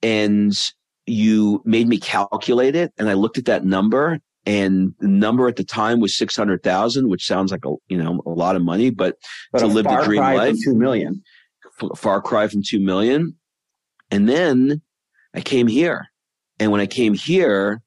And 0.00 0.52
you 1.06 1.60
made 1.64 1.88
me 1.88 1.98
calculate 1.98 2.76
it. 2.76 2.92
And 2.98 3.10
I 3.10 3.14
looked 3.14 3.36
at 3.36 3.46
that 3.46 3.64
number 3.64 4.20
and 4.46 4.94
the 5.00 5.08
number 5.08 5.48
at 5.48 5.56
the 5.56 5.64
time 5.64 5.98
was 5.98 6.16
600,000, 6.16 7.08
which 7.08 7.26
sounds 7.26 7.50
like 7.50 7.64
a, 7.64 7.74
you 7.88 7.96
know, 7.96 8.22
a 8.26 8.30
lot 8.30 8.54
of 8.54 8.62
money, 8.62 8.90
but 8.90 9.16
But 9.50 9.60
to 9.60 9.66
live 9.66 9.86
the 9.86 10.02
dream 10.04 10.20
life. 10.20 10.56
two 10.64 10.74
million. 10.74 11.22
Far 11.96 12.20
cry 12.20 12.48
from 12.48 12.62
2 12.62 12.80
million. 12.80 13.36
And 14.10 14.28
then 14.28 14.82
I 15.34 15.40
came 15.40 15.66
here. 15.66 16.06
And 16.60 16.70
when 16.70 16.80
I 16.80 16.86
came 16.86 17.14
here, 17.14 17.82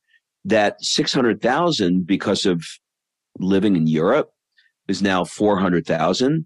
that 0.46 0.84
600,000 0.84 2.06
because 2.06 2.46
of 2.46 2.66
living 3.40 3.76
in 3.76 3.88
Europe 3.88 4.32
is 4.88 5.02
now 5.02 5.24
400,000. 5.24 6.46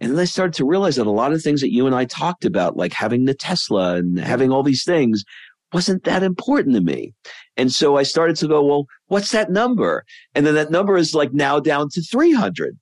And 0.00 0.10
then 0.10 0.18
I 0.18 0.24
started 0.24 0.54
to 0.54 0.64
realize 0.64 0.96
that 0.96 1.06
a 1.06 1.10
lot 1.10 1.32
of 1.32 1.42
things 1.42 1.60
that 1.60 1.72
you 1.72 1.86
and 1.86 1.94
I 1.94 2.04
talked 2.06 2.44
about, 2.44 2.76
like 2.76 2.92
having 2.92 3.24
the 3.24 3.34
Tesla 3.34 3.96
and 3.96 4.18
having 4.18 4.50
all 4.50 4.62
these 4.62 4.84
things, 4.84 5.24
wasn't 5.72 6.04
that 6.04 6.22
important 6.22 6.74
to 6.74 6.80
me. 6.80 7.14
And 7.56 7.72
so 7.72 7.96
I 7.96 8.02
started 8.02 8.36
to 8.36 8.48
go, 8.48 8.64
well, 8.64 8.86
what's 9.06 9.30
that 9.30 9.50
number? 9.50 10.04
And 10.34 10.44
then 10.44 10.54
that 10.54 10.70
number 10.70 10.96
is 10.96 11.14
like 11.14 11.32
now 11.32 11.60
down 11.60 11.88
to 11.90 12.02
300. 12.02 12.78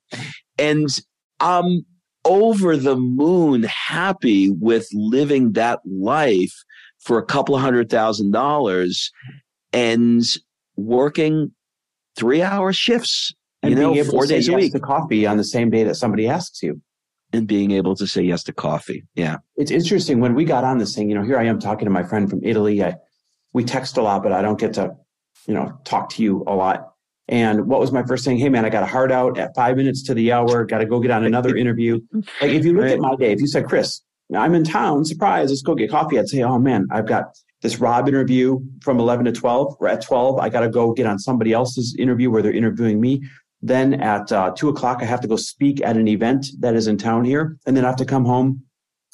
And 0.57 0.89
I'm 1.39 1.85
over 2.25 2.77
the 2.77 2.95
moon 2.95 3.63
happy 3.63 4.49
with 4.49 4.87
living 4.93 5.53
that 5.53 5.79
life 5.85 6.53
for 6.99 7.17
a 7.17 7.25
couple 7.25 7.55
of 7.55 7.61
hundred 7.61 7.89
thousand 7.89 8.31
dollars 8.31 9.11
and 9.73 10.23
working 10.75 11.51
three 12.15 12.41
hour 12.41 12.73
shifts, 12.73 13.33
And 13.63 13.71
you 13.71 13.75
know, 13.79 13.91
being 13.93 14.03
able 14.05 14.11
four 14.11 14.21
to 14.23 14.27
say 14.27 14.35
days 14.35 14.47
a 14.47 14.51
yes 14.51 14.61
week 14.61 14.73
to 14.73 14.79
coffee 14.79 15.25
on 15.25 15.37
the 15.37 15.43
same 15.43 15.69
day 15.69 15.83
that 15.83 15.95
somebody 15.95 16.27
asks 16.27 16.61
you. 16.61 16.81
and 17.33 17.47
being 17.47 17.71
able 17.71 17.95
to 17.95 18.05
say 18.05 18.21
yes 18.21 18.43
to 18.43 18.51
coffee. 18.53 19.05
Yeah. 19.15 19.37
It's 19.55 19.71
interesting 19.71 20.19
when 20.19 20.35
we 20.35 20.43
got 20.45 20.63
on 20.65 20.77
this 20.79 20.93
thing, 20.93 21.09
you 21.09 21.15
know, 21.15 21.23
here 21.23 21.39
I 21.39 21.45
am 21.45 21.59
talking 21.59 21.85
to 21.85 21.91
my 21.91 22.03
friend 22.03 22.29
from 22.29 22.41
Italy. 22.43 22.83
I, 22.83 22.95
we 23.53 23.63
text 23.63 23.97
a 23.97 24.01
lot, 24.01 24.21
but 24.21 24.31
I 24.33 24.41
don't 24.41 24.59
get 24.59 24.73
to, 24.73 24.91
you 25.47 25.53
know, 25.53 25.79
talk 25.85 26.09
to 26.11 26.23
you 26.23 26.43
a 26.45 26.53
lot. 26.53 26.90
And 27.31 27.65
what 27.65 27.79
was 27.79 27.91
my 27.93 28.03
first 28.03 28.25
thing? 28.25 28.37
Hey 28.37 28.49
man, 28.49 28.65
I 28.65 28.69
got 28.69 28.83
a 28.83 28.87
heart 28.87 29.11
out 29.11 29.39
at 29.39 29.55
five 29.55 29.77
minutes 29.77 30.03
to 30.03 30.13
the 30.13 30.33
hour. 30.33 30.65
Got 30.65 30.79
to 30.79 30.85
go 30.85 30.99
get 30.99 31.11
on 31.11 31.23
another 31.23 31.55
interview. 31.55 31.99
Like 32.41 32.51
if 32.51 32.65
you 32.65 32.73
look 32.73 32.83
Right. 32.83 32.91
at 32.93 32.99
my 32.99 33.15
day, 33.15 33.31
if 33.31 33.39
you 33.39 33.47
said, 33.47 33.65
Chris, 33.67 34.01
I'm 34.35 34.53
in 34.53 34.63
town, 34.65 35.05
surprise, 35.05 35.49
let's 35.49 35.61
go 35.61 35.73
get 35.73 35.89
coffee. 35.89 36.19
I'd 36.19 36.27
say, 36.27 36.43
oh 36.43 36.59
man, 36.59 36.87
I've 36.91 37.07
got 37.07 37.33
this 37.61 37.79
Rob 37.79 38.07
interview 38.09 38.59
from 38.81 38.99
11 38.99 39.25
to 39.25 39.31
12. 39.31 39.77
Or 39.79 39.87
at 39.87 40.01
12, 40.01 40.39
I 40.39 40.49
got 40.49 40.61
to 40.61 40.69
go 40.69 40.91
get 40.93 41.05
on 41.05 41.19
somebody 41.19 41.53
else's 41.53 41.95
interview 41.97 42.29
where 42.29 42.41
they're 42.41 42.51
interviewing 42.53 42.99
me. 42.99 43.21
Then 43.61 43.93
at 44.01 44.29
uh, 44.31 44.51
two 44.55 44.67
o'clock, 44.69 44.99
I 45.01 45.05
have 45.05 45.21
to 45.21 45.27
go 45.27 45.35
speak 45.37 45.81
at 45.85 45.95
an 45.95 46.07
event 46.09 46.47
that 46.59 46.75
is 46.75 46.87
in 46.87 46.97
town 46.97 47.23
here. 47.23 47.57
And 47.65 47.77
then 47.77 47.85
I 47.85 47.87
have 47.89 47.97
to 47.97 48.05
come 48.05 48.25
home 48.25 48.63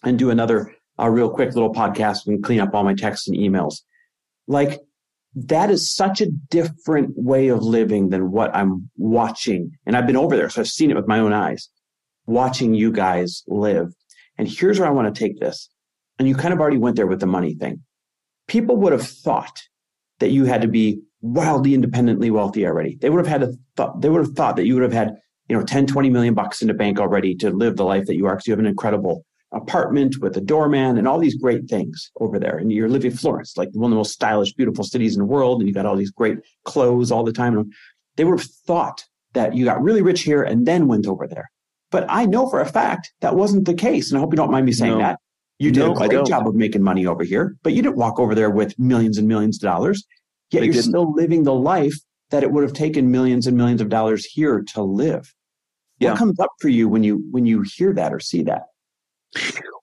and 0.04 0.18
do 0.18 0.30
another 0.32 0.74
uh, 1.00 1.10
real 1.10 1.30
quick 1.30 1.54
little 1.54 1.74
podcast 1.74 2.26
and 2.26 2.42
clean 2.44 2.62
up 2.62 2.74
all 2.74 2.84
my 2.84 2.94
texts 2.96 3.28
and 3.28 3.38
emails. 3.38 3.82
Like 4.48 4.80
that 5.46 5.70
is 5.70 5.94
such 5.94 6.20
a 6.20 6.32
different 6.50 7.12
way 7.16 7.50
of 7.50 7.62
living 7.62 8.10
than 8.10 8.32
what 8.32 8.56
I'm 8.56 8.90
watching. 8.98 9.72
And 9.86 9.96
I've 9.96 10.08
been 10.08 10.18
over 10.18 10.36
there, 10.36 10.50
so 10.50 10.62
I've 10.62 10.68
seen 10.68 10.90
it 10.90 10.96
with 10.96 11.08
my 11.08 11.20
own 11.20 11.32
eyes, 11.32 11.70
watching 12.26 12.74
you 12.74 12.92
guys 12.92 13.44
live. 13.48 13.94
And 14.40 14.48
here's 14.48 14.80
where 14.80 14.88
I 14.88 14.92
want 14.92 15.14
to 15.14 15.20
take 15.20 15.40
this. 15.40 15.70
And 16.18 16.28
you 16.28 16.36
kind 16.36 16.54
of 16.54 16.60
already 16.60 16.78
went 16.78 16.96
there 16.96 17.06
with 17.06 17.20
the 17.20 17.28
money 17.28 17.54
thing. 17.54 17.84
People 18.48 18.78
would 18.78 18.94
have 18.94 19.08
thought 19.08 19.62
that 20.20 20.32
you 20.32 20.46
had 20.46 20.64
to 20.64 20.68
be 20.68 21.02
wildly 21.22 21.76
independently 21.76 22.32
wealthy 22.32 22.66
already. 22.66 22.98
They 23.00 23.12
would 23.12 23.24
have 23.24 23.42
had 23.42 23.44
a 23.44 23.54
thought, 23.76 24.02
they 24.02 24.10
would 24.10 24.26
have 24.26 24.36
thought 24.36 24.56
that 24.56 24.66
you 24.66 24.74
would 24.74 24.84
have 24.84 24.94
had, 24.94 25.18
you 25.48 25.56
know, 25.56 25.64
10, 25.64 25.86
20 25.86 26.10
million 26.10 26.34
bucks 26.34 26.64
in 26.64 26.68
the 26.68 26.74
bank 26.74 27.00
already 27.00 27.36
to 27.36 27.52
live 27.52 27.76
the 27.76 27.86
life 27.86 28.08
that 28.08 28.16
you 28.16 28.26
are 28.26 28.36
because 28.36 28.48
you 28.48 28.54
have 28.54 28.60
an 28.60 28.66
incredible 28.66 29.24
apartment 29.54 30.18
with 30.20 30.36
a 30.38 30.42
doorman 30.42 30.98
and 30.98 31.08
all 31.08 31.20
these 31.20 31.36
great 31.38 31.68
things 31.70 32.12
over 32.20 32.38
there. 32.40 32.58
And 32.58 32.72
you're 32.72 32.90
living 32.90 33.12
in 33.12 33.18
Florence, 33.18 33.56
like 33.58 33.70
one 33.74 33.86
of 33.86 33.92
the 33.92 33.98
most 33.98 34.12
stylish, 34.12 34.54
beautiful 34.54 34.84
cities 34.84 35.16
in 35.16 35.20
the 35.20 35.26
world. 35.26 35.60
And 35.62 35.68
you 35.68 35.74
got 35.74 35.86
all 35.86 35.96
these 35.96 36.12
great 36.12 36.38
clothes 36.66 37.12
all 37.12 37.24
the 37.24 37.32
time. 37.34 37.58
And 37.58 37.74
they 38.18 38.26
would 38.26 38.40
have 38.40 38.50
thought 38.66 39.06
that 39.34 39.56
you 39.56 39.66
got 39.66 39.82
really 39.82 40.02
rich 40.02 40.22
here 40.22 40.44
and 40.44 40.66
then 40.66 40.88
went 40.88 41.08
over 41.08 41.28
there. 41.28 41.50
But 41.92 42.06
I 42.10 42.26
know 42.26 42.50
for 42.50 42.60
a 42.60 42.66
fact 42.66 43.12
that 43.22 43.36
wasn't 43.36 43.66
the 43.66 43.74
case. 43.74 44.12
And 44.12 44.18
I 44.18 44.22
hope 44.22 44.34
you 44.34 44.38
don't 44.38 44.52
mind 44.52 44.66
me 44.66 44.74
saying 44.74 44.94
No. 44.94 45.00
that. 45.00 45.20
You 45.60 45.72
did 45.72 45.80
No, 45.80 45.96
a 45.96 46.08
great 46.08 46.26
job 46.28 46.48
of 46.48 46.54
making 46.54 46.84
money 46.84 47.08
over 47.08 47.24
here, 47.24 47.56
but 47.64 47.74
you 47.74 47.82
didn't 47.82 47.96
walk 47.98 48.20
over 48.20 48.36
there 48.36 48.50
with 48.52 48.78
millions 48.78 49.18
and 49.18 49.28
millions 49.28 49.58
of 49.58 49.62
dollars. 49.64 50.04
Yet 50.52 50.62
I 50.62 50.66
you're 50.66 50.74
didn't. 50.74 50.90
still 50.90 51.12
living 51.14 51.44
the 51.44 51.54
life 51.54 51.96
that 52.30 52.44
it 52.44 52.52
would 52.52 52.64
have 52.64 52.74
taken 52.74 53.10
millions 53.10 53.48
and 53.48 53.58
millions 53.58 53.82
of 53.82 53.90
dollars 53.90 54.26
here 54.26 54.62
to 54.74 54.84
live. 54.84 55.34
Yeah. 56.00 56.12
What 56.12 56.20
comes 56.20 56.40
up 56.40 56.52
for 56.60 56.70
you 56.70 56.88
when 56.88 57.04
you 57.04 57.26
when 57.32 57.46
you 57.46 57.64
hear 57.76 57.92
that 57.94 58.14
or 58.14 58.20
see 58.20 58.44
that? 58.44 58.64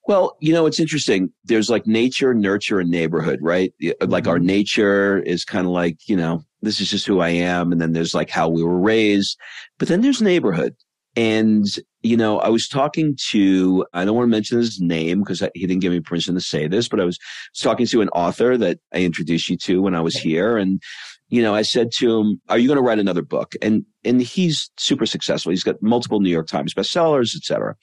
Well, 0.06 0.36
you 0.40 0.52
know, 0.52 0.66
it's 0.66 0.80
interesting. 0.80 1.32
There's 1.44 1.70
like 1.70 1.86
nature, 1.86 2.34
nurture, 2.34 2.80
and 2.80 2.90
neighborhood, 2.90 3.38
right? 3.42 3.72
Yeah, 3.80 3.94
uh, 4.00 4.06
Like 4.06 4.26
our 4.26 4.36
mm-hmm. 4.36 4.46
nature 4.46 5.18
is 5.20 5.44
kind 5.44 5.66
of 5.66 5.72
like, 5.72 5.96
you 6.08 6.16
know, 6.16 6.44
this 6.60 6.80
is 6.80 6.90
just 6.90 7.06
who 7.06 7.20
I 7.20 7.30
am. 7.30 7.72
And 7.72 7.80
then 7.80 7.92
there's 7.92 8.14
like 8.14 8.30
how 8.30 8.48
we 8.48 8.62
were 8.62 8.78
raised. 8.78 9.38
But 9.78 9.88
then 9.88 10.02
there's 10.02 10.20
neighborhood. 10.20 10.74
And, 11.16 11.66
you 12.02 12.16
know, 12.16 12.40
I 12.40 12.48
was 12.48 12.68
talking 12.68 13.16
to, 13.30 13.86
I 13.94 14.04
don't 14.04 14.16
want 14.16 14.26
to 14.26 14.30
mention 14.30 14.58
his 14.58 14.80
name 14.80 15.20
because 15.20 15.40
he 15.54 15.66
didn't 15.66 15.80
give 15.80 15.92
me 15.92 16.00
permission 16.00 16.34
to 16.34 16.40
say 16.40 16.66
this, 16.66 16.88
but 16.88 17.00
I 17.00 17.04
was 17.04 17.18
talking 17.58 17.86
to 17.86 18.00
an 18.02 18.08
author 18.10 18.58
that 18.58 18.80
I 18.92 18.98
introduced 18.98 19.48
you 19.48 19.56
to 19.58 19.80
when 19.80 19.94
I 19.94 20.00
was 20.00 20.16
here. 20.16 20.58
And, 20.58 20.82
you 21.28 21.42
know, 21.42 21.54
I 21.54 21.62
said 21.62 21.90
to 21.98 22.20
him, 22.20 22.40
are 22.48 22.58
you 22.58 22.68
going 22.68 22.76
to 22.76 22.82
write 22.82 22.98
another 22.98 23.22
book? 23.22 23.54
And, 23.62 23.84
and 24.04 24.20
he's 24.20 24.70
super 24.76 25.06
successful. 25.06 25.50
He's 25.50 25.64
got 25.64 25.82
multiple 25.82 26.20
New 26.20 26.30
York 26.30 26.48
Times 26.48 26.74
bestsellers, 26.74 27.34
et 27.34 27.42
cetera. 27.44 27.76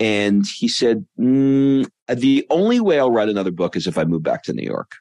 And 0.00 0.44
he 0.58 0.68
said, 0.68 1.06
mm, 1.18 1.88
the 2.08 2.46
only 2.50 2.80
way 2.80 2.98
I'll 2.98 3.10
write 3.10 3.28
another 3.28 3.52
book 3.52 3.76
is 3.76 3.86
if 3.86 3.96
I 3.96 4.04
move 4.04 4.22
back 4.22 4.42
to 4.44 4.52
New 4.52 4.66
York. 4.66 4.92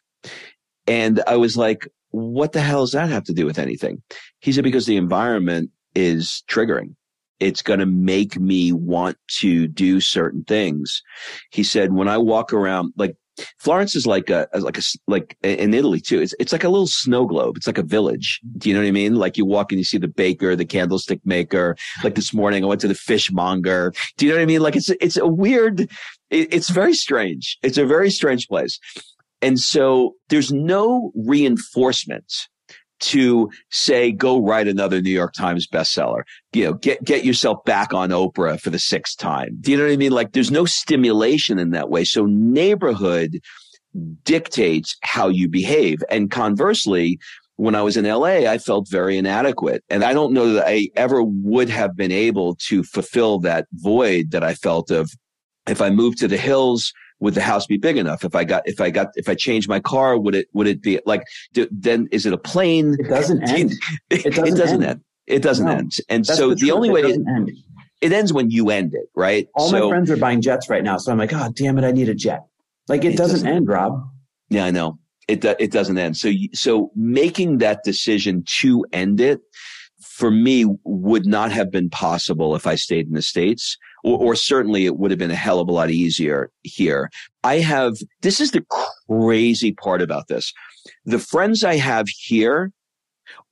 And 0.87 1.21
I 1.27 1.37
was 1.37 1.57
like, 1.57 1.87
what 2.11 2.51
the 2.51 2.61
hell 2.61 2.81
does 2.81 2.91
that 2.91 3.09
have 3.09 3.23
to 3.25 3.33
do 3.33 3.45
with 3.45 3.57
anything? 3.57 4.03
He 4.39 4.51
said, 4.51 4.63
because 4.63 4.85
the 4.85 4.97
environment 4.97 5.71
is 5.95 6.43
triggering. 6.49 6.95
It's 7.39 7.63
going 7.63 7.79
to 7.79 7.87
make 7.87 8.39
me 8.39 8.71
want 8.71 9.17
to 9.39 9.67
do 9.67 9.99
certain 9.99 10.43
things. 10.43 11.01
He 11.51 11.63
said, 11.63 11.93
when 11.93 12.07
I 12.07 12.19
walk 12.19 12.53
around, 12.53 12.93
like 12.97 13.15
Florence 13.57 13.95
is 13.95 14.05
like 14.05 14.29
a, 14.29 14.47
like 14.53 14.77
a, 14.77 14.81
like 15.07 15.37
in 15.43 15.73
Italy 15.73 15.99
too. 15.99 16.21
It's, 16.21 16.33
it's 16.39 16.51
like 16.51 16.63
a 16.63 16.69
little 16.69 16.87
snow 16.87 17.25
globe. 17.25 17.57
It's 17.57 17.67
like 17.67 17.77
a 17.77 17.83
village. 17.83 18.39
Do 18.57 18.69
you 18.69 18.75
know 18.75 18.81
what 18.81 18.87
I 18.87 18.91
mean? 18.91 19.15
Like 19.15 19.37
you 19.37 19.45
walk 19.45 19.71
and 19.71 19.79
you 19.79 19.85
see 19.85 19.97
the 19.97 20.07
baker, 20.07 20.55
the 20.55 20.65
candlestick 20.65 21.19
maker. 21.25 21.75
Like 22.03 22.15
this 22.15 22.33
morning, 22.33 22.63
I 22.63 22.67
went 22.67 22.81
to 22.81 22.87
the 22.87 22.95
fishmonger. 22.95 23.93
Do 24.17 24.25
you 24.25 24.31
know 24.31 24.37
what 24.37 24.43
I 24.43 24.45
mean? 24.45 24.61
Like 24.61 24.75
it's, 24.75 24.89
it's 24.89 25.17
a 25.17 25.27
weird, 25.27 25.81
it, 25.81 26.53
it's 26.53 26.69
very 26.69 26.93
strange. 26.93 27.57
It's 27.63 27.77
a 27.77 27.85
very 27.85 28.11
strange 28.11 28.47
place. 28.47 28.79
And 29.41 29.59
so 29.59 30.15
there's 30.29 30.51
no 30.51 31.11
reinforcement 31.15 32.47
to 33.01 33.51
say, 33.69 34.11
go 34.11 34.41
write 34.41 34.67
another 34.67 35.01
New 35.01 35.11
York 35.11 35.33
Times 35.33 35.67
bestseller. 35.67 36.23
You 36.53 36.65
know, 36.65 36.73
get, 36.73 37.03
get 37.03 37.25
yourself 37.25 37.63
back 37.65 37.93
on 37.93 38.09
Oprah 38.09 38.59
for 38.59 38.69
the 38.69 38.79
sixth 38.79 39.17
time. 39.17 39.57
Do 39.59 39.71
you 39.71 39.77
know 39.77 39.83
what 39.83 39.91
I 39.91 39.97
mean? 39.97 40.11
Like 40.11 40.31
there's 40.31 40.51
no 40.51 40.65
stimulation 40.65 41.59
in 41.59 41.71
that 41.71 41.89
way. 41.89 42.03
So 42.03 42.25
neighborhood 42.25 43.39
dictates 44.23 44.95
how 45.01 45.27
you 45.27 45.49
behave. 45.49 46.03
And 46.09 46.31
conversely, 46.31 47.19
when 47.57 47.75
I 47.75 47.81
was 47.81 47.97
in 47.97 48.05
LA, 48.05 48.49
I 48.49 48.57
felt 48.57 48.89
very 48.89 49.17
inadequate. 49.17 49.83
And 49.89 50.03
I 50.03 50.13
don't 50.13 50.33
know 50.33 50.53
that 50.53 50.67
I 50.67 50.89
ever 50.95 51.21
would 51.21 51.69
have 51.69 51.95
been 51.95 52.11
able 52.11 52.55
to 52.67 52.83
fulfill 52.83 53.39
that 53.39 53.67
void 53.73 54.31
that 54.31 54.43
I 54.43 54.55
felt 54.55 54.89
of 54.89 55.11
if 55.67 55.81
I 55.81 55.89
moved 55.89 56.17
to 56.19 56.27
the 56.27 56.37
hills, 56.37 56.91
would 57.21 57.35
the 57.35 57.41
house 57.41 57.65
be 57.65 57.77
big 57.77 57.97
enough? 57.97 58.25
If 58.25 58.35
I 58.35 58.43
got, 58.43 58.67
if 58.67 58.81
I 58.81 58.89
got, 58.89 59.09
if 59.15 59.29
I 59.29 59.35
changed 59.35 59.69
my 59.69 59.79
car, 59.79 60.17
would 60.17 60.35
it, 60.35 60.47
would 60.53 60.67
it 60.67 60.81
be 60.81 60.99
like, 61.05 61.23
do, 61.53 61.67
then 61.71 62.09
is 62.11 62.25
it 62.25 62.33
a 62.33 62.37
plane? 62.37 62.97
It 62.99 63.07
doesn't 63.07 63.43
end. 63.49 63.71
It 64.09 64.33
doesn't, 64.33 64.47
it 64.47 64.57
doesn't 64.57 64.83
end. 64.83 64.91
end. 64.91 65.01
It 65.27 65.41
doesn't 65.41 65.65
no. 65.65 65.71
end. 65.71 65.95
And 66.09 66.25
so 66.25 66.49
the, 66.49 66.55
the 66.55 66.71
only 66.71 66.89
way 66.89 67.01
it, 67.01 67.15
end. 67.15 67.51
it 68.01 68.11
ends 68.11 68.33
when 68.33 68.49
you 68.49 68.69
end 68.69 68.93
it, 68.93 69.07
right? 69.15 69.47
All 69.55 69.69
so, 69.69 69.83
my 69.83 69.89
friends 69.89 70.11
are 70.11 70.17
buying 70.17 70.41
jets 70.41 70.69
right 70.69 70.83
now. 70.83 70.97
So 70.97 71.11
I'm 71.11 71.17
like, 71.17 71.31
oh, 71.31 71.49
damn 71.55 71.77
it. 71.77 71.85
I 71.85 71.91
need 71.91 72.09
a 72.09 72.15
jet. 72.15 72.45
Like 72.87 73.05
it, 73.05 73.13
it 73.13 73.17
doesn't, 73.17 73.37
doesn't 73.37 73.47
end, 73.47 73.67
Rob. 73.67 74.03
Yeah, 74.49 74.65
I 74.65 74.71
know. 74.71 74.97
It, 75.27 75.45
it 75.45 75.71
doesn't 75.71 75.97
end. 75.97 76.17
So, 76.17 76.31
so 76.53 76.91
making 76.95 77.59
that 77.59 77.83
decision 77.83 78.43
to 78.59 78.85
end 78.91 79.21
it 79.21 79.39
for 80.21 80.29
me 80.29 80.67
would 80.83 81.25
not 81.25 81.51
have 81.51 81.71
been 81.71 81.89
possible 81.89 82.55
if 82.55 82.67
I 82.67 82.75
stayed 82.75 83.07
in 83.07 83.13
the 83.13 83.23
States 83.23 83.75
or, 84.03 84.19
or 84.19 84.35
certainly 84.35 84.85
it 84.85 84.97
would 84.97 85.09
have 85.09 85.17
been 85.17 85.31
a 85.31 85.35
hell 85.35 85.59
of 85.59 85.67
a 85.67 85.71
lot 85.71 85.89
easier 85.89 86.51
here. 86.61 87.09
I 87.43 87.55
have, 87.55 87.95
this 88.21 88.39
is 88.39 88.51
the 88.51 88.63
crazy 89.09 89.71
part 89.71 89.99
about 89.99 90.27
this. 90.27 90.53
The 91.05 91.17
friends 91.17 91.63
I 91.63 91.77
have 91.77 92.05
here 92.07 92.71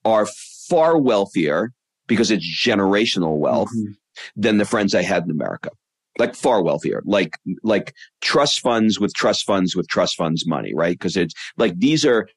are 0.06 0.28
far 0.70 0.96
wealthier 0.96 1.74
because 2.06 2.30
it's 2.30 2.46
generational 2.46 3.40
wealth 3.40 3.70
mm-hmm. 3.76 3.94
than 4.36 4.60
the 4.60 4.66
friends 4.66 4.94
I 4.94 5.02
had 5.02 5.24
in 5.24 5.32
America. 5.32 5.72
Like 6.20 6.36
far 6.36 6.62
wealthier, 6.62 7.02
like, 7.04 7.36
like 7.64 7.96
trust 8.22 8.60
funds 8.60 9.00
with 9.00 9.16
trust 9.16 9.44
funds 9.44 9.76
with 9.76 9.88
trust 9.88 10.18
funds 10.18 10.46
money, 10.46 10.76
right? 10.76 10.94
Because 10.94 11.18
it's 11.18 11.34
like 11.58 11.80
these 11.80 12.06
are 12.06 12.30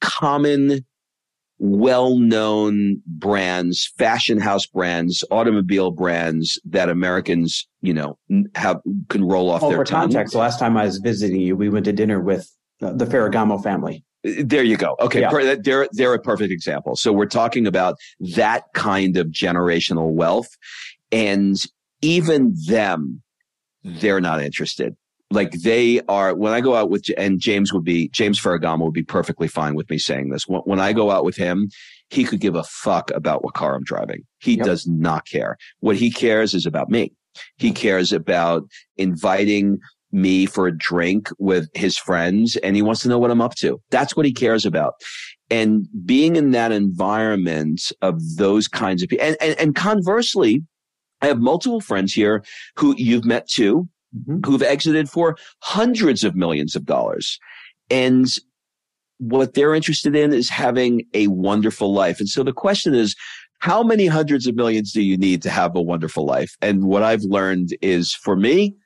common 0.00 0.86
well-known 1.58 3.02
brands, 3.06 3.92
fashion 3.98 4.38
house 4.38 4.66
brands, 4.66 5.24
automobile 5.30 5.90
brands 5.90 6.60
that 6.64 6.88
Americans, 6.88 7.66
you 7.80 7.92
know, 7.92 8.18
have 8.54 8.80
can 9.08 9.24
roll 9.24 9.50
off 9.50 9.62
well, 9.62 9.70
their 9.70 9.80
for 9.80 9.84
tongue. 9.84 10.00
context, 10.02 10.32
the 10.32 10.38
last 10.38 10.58
time 10.58 10.76
I 10.76 10.84
was 10.84 10.98
visiting 10.98 11.40
you, 11.40 11.56
we 11.56 11.68
went 11.68 11.84
to 11.86 11.92
dinner 11.92 12.20
with 12.20 12.50
uh, 12.80 12.92
the 12.92 13.06
Ferragamo 13.06 13.62
family. 13.62 14.04
Uh, 14.26 14.42
there 14.44 14.62
you 14.62 14.76
go. 14.76 14.96
Okay, 15.00 15.20
yeah. 15.20 15.30
Uh, 15.30 15.56
they're 15.60 15.88
they're 15.92 16.14
a 16.14 16.20
perfect 16.20 16.52
example. 16.52 16.96
So 16.96 17.12
we're 17.12 17.26
talking 17.26 17.66
about 17.66 17.96
that 18.36 18.64
kind 18.74 19.16
of 19.16 19.28
generational 19.28 20.12
wealth, 20.12 20.48
and 21.10 21.56
even 22.02 22.54
them, 22.66 23.22
they're 23.82 24.20
not 24.20 24.42
interested 24.42 24.96
like 25.30 25.52
they 25.52 26.00
are 26.08 26.34
when 26.34 26.52
I 26.52 26.60
go 26.60 26.74
out 26.74 26.90
with 26.90 27.04
and 27.18 27.40
James 27.40 27.72
would 27.72 27.84
be 27.84 28.08
James 28.08 28.40
Ferragamo 28.40 28.84
would 28.84 28.94
be 28.94 29.02
perfectly 29.02 29.48
fine 29.48 29.74
with 29.74 29.90
me 29.90 29.98
saying 29.98 30.30
this. 30.30 30.44
When, 30.48 30.80
I 30.80 30.92
go 30.92 31.10
out 31.10 31.24
with 31.24 31.36
him, 31.36 31.68
he 32.08 32.24
could 32.24 32.40
give 32.40 32.54
a 32.54 32.64
fuck 32.64 33.10
about 33.10 33.44
what 33.44 33.54
car 33.54 33.74
I'm 33.74 33.84
driving. 33.84 34.22
He 34.38 34.56
yep. 34.56 34.66
does 34.66 34.86
not 34.86 35.26
care. 35.26 35.58
What 35.80 35.96
he 35.96 36.10
cares 36.10 36.54
is 36.54 36.64
about 36.64 36.88
me. 36.88 37.12
He 37.56 37.72
cares 37.72 38.12
about 38.12 38.64
inviting 38.96 39.78
me 40.10 40.46
for 40.46 40.66
a 40.66 40.76
drink 40.76 41.28
with 41.38 41.68
his 41.74 41.98
friends 41.98 42.56
and 42.56 42.74
he 42.74 42.80
wants 42.80 43.02
to 43.02 43.08
know 43.08 43.18
what 43.18 43.30
I'm 43.30 43.42
up 43.42 43.54
to. 43.56 43.78
That's 43.90 44.16
what 44.16 44.24
he 44.24 44.32
cares 44.32 44.64
about. 44.64 44.94
And 45.50 45.86
being 46.04 46.36
in 46.36 46.52
that 46.52 46.72
environment 46.72 47.92
of 48.00 48.18
those 48.36 48.68
kinds 48.68 49.02
of 49.02 49.10
people 49.10 49.26
and, 49.26 49.36
and, 49.40 49.58
and 49.60 49.74
conversely, 49.74 50.62
I 51.20 51.26
have 51.26 51.38
multiple 51.38 51.80
friends 51.80 52.14
here 52.14 52.42
who 52.76 52.94
you've 52.96 53.24
met 53.24 53.48
too 53.48 53.88
mm-hmm. 54.16 54.40
who've 54.44 54.62
exited 54.62 55.08
for 55.08 55.36
hundreds 55.60 56.24
of 56.24 56.34
millions 56.34 56.76
of 56.76 56.84
dollars. 56.84 57.38
And 57.90 58.26
what 59.18 59.54
they're 59.54 59.74
interested 59.74 60.14
in 60.14 60.32
is 60.32 60.48
having 60.48 61.04
a 61.14 61.26
wonderful 61.28 61.92
life. 61.92 62.20
And 62.20 62.28
so 62.28 62.42
the 62.42 62.52
question 62.52 62.94
is, 62.94 63.16
how 63.60 63.82
many 63.82 64.06
hundreds 64.06 64.46
of 64.46 64.54
millions 64.54 64.92
do 64.92 65.02
you 65.02 65.16
need 65.16 65.42
to 65.42 65.50
have 65.50 65.74
a 65.74 65.82
wonderful 65.82 66.24
life? 66.24 66.56
And 66.62 66.84
what 66.84 67.02
I've 67.02 67.22
learned 67.22 67.76
is 67.82 68.14
for 68.14 68.36
me, 68.36 68.76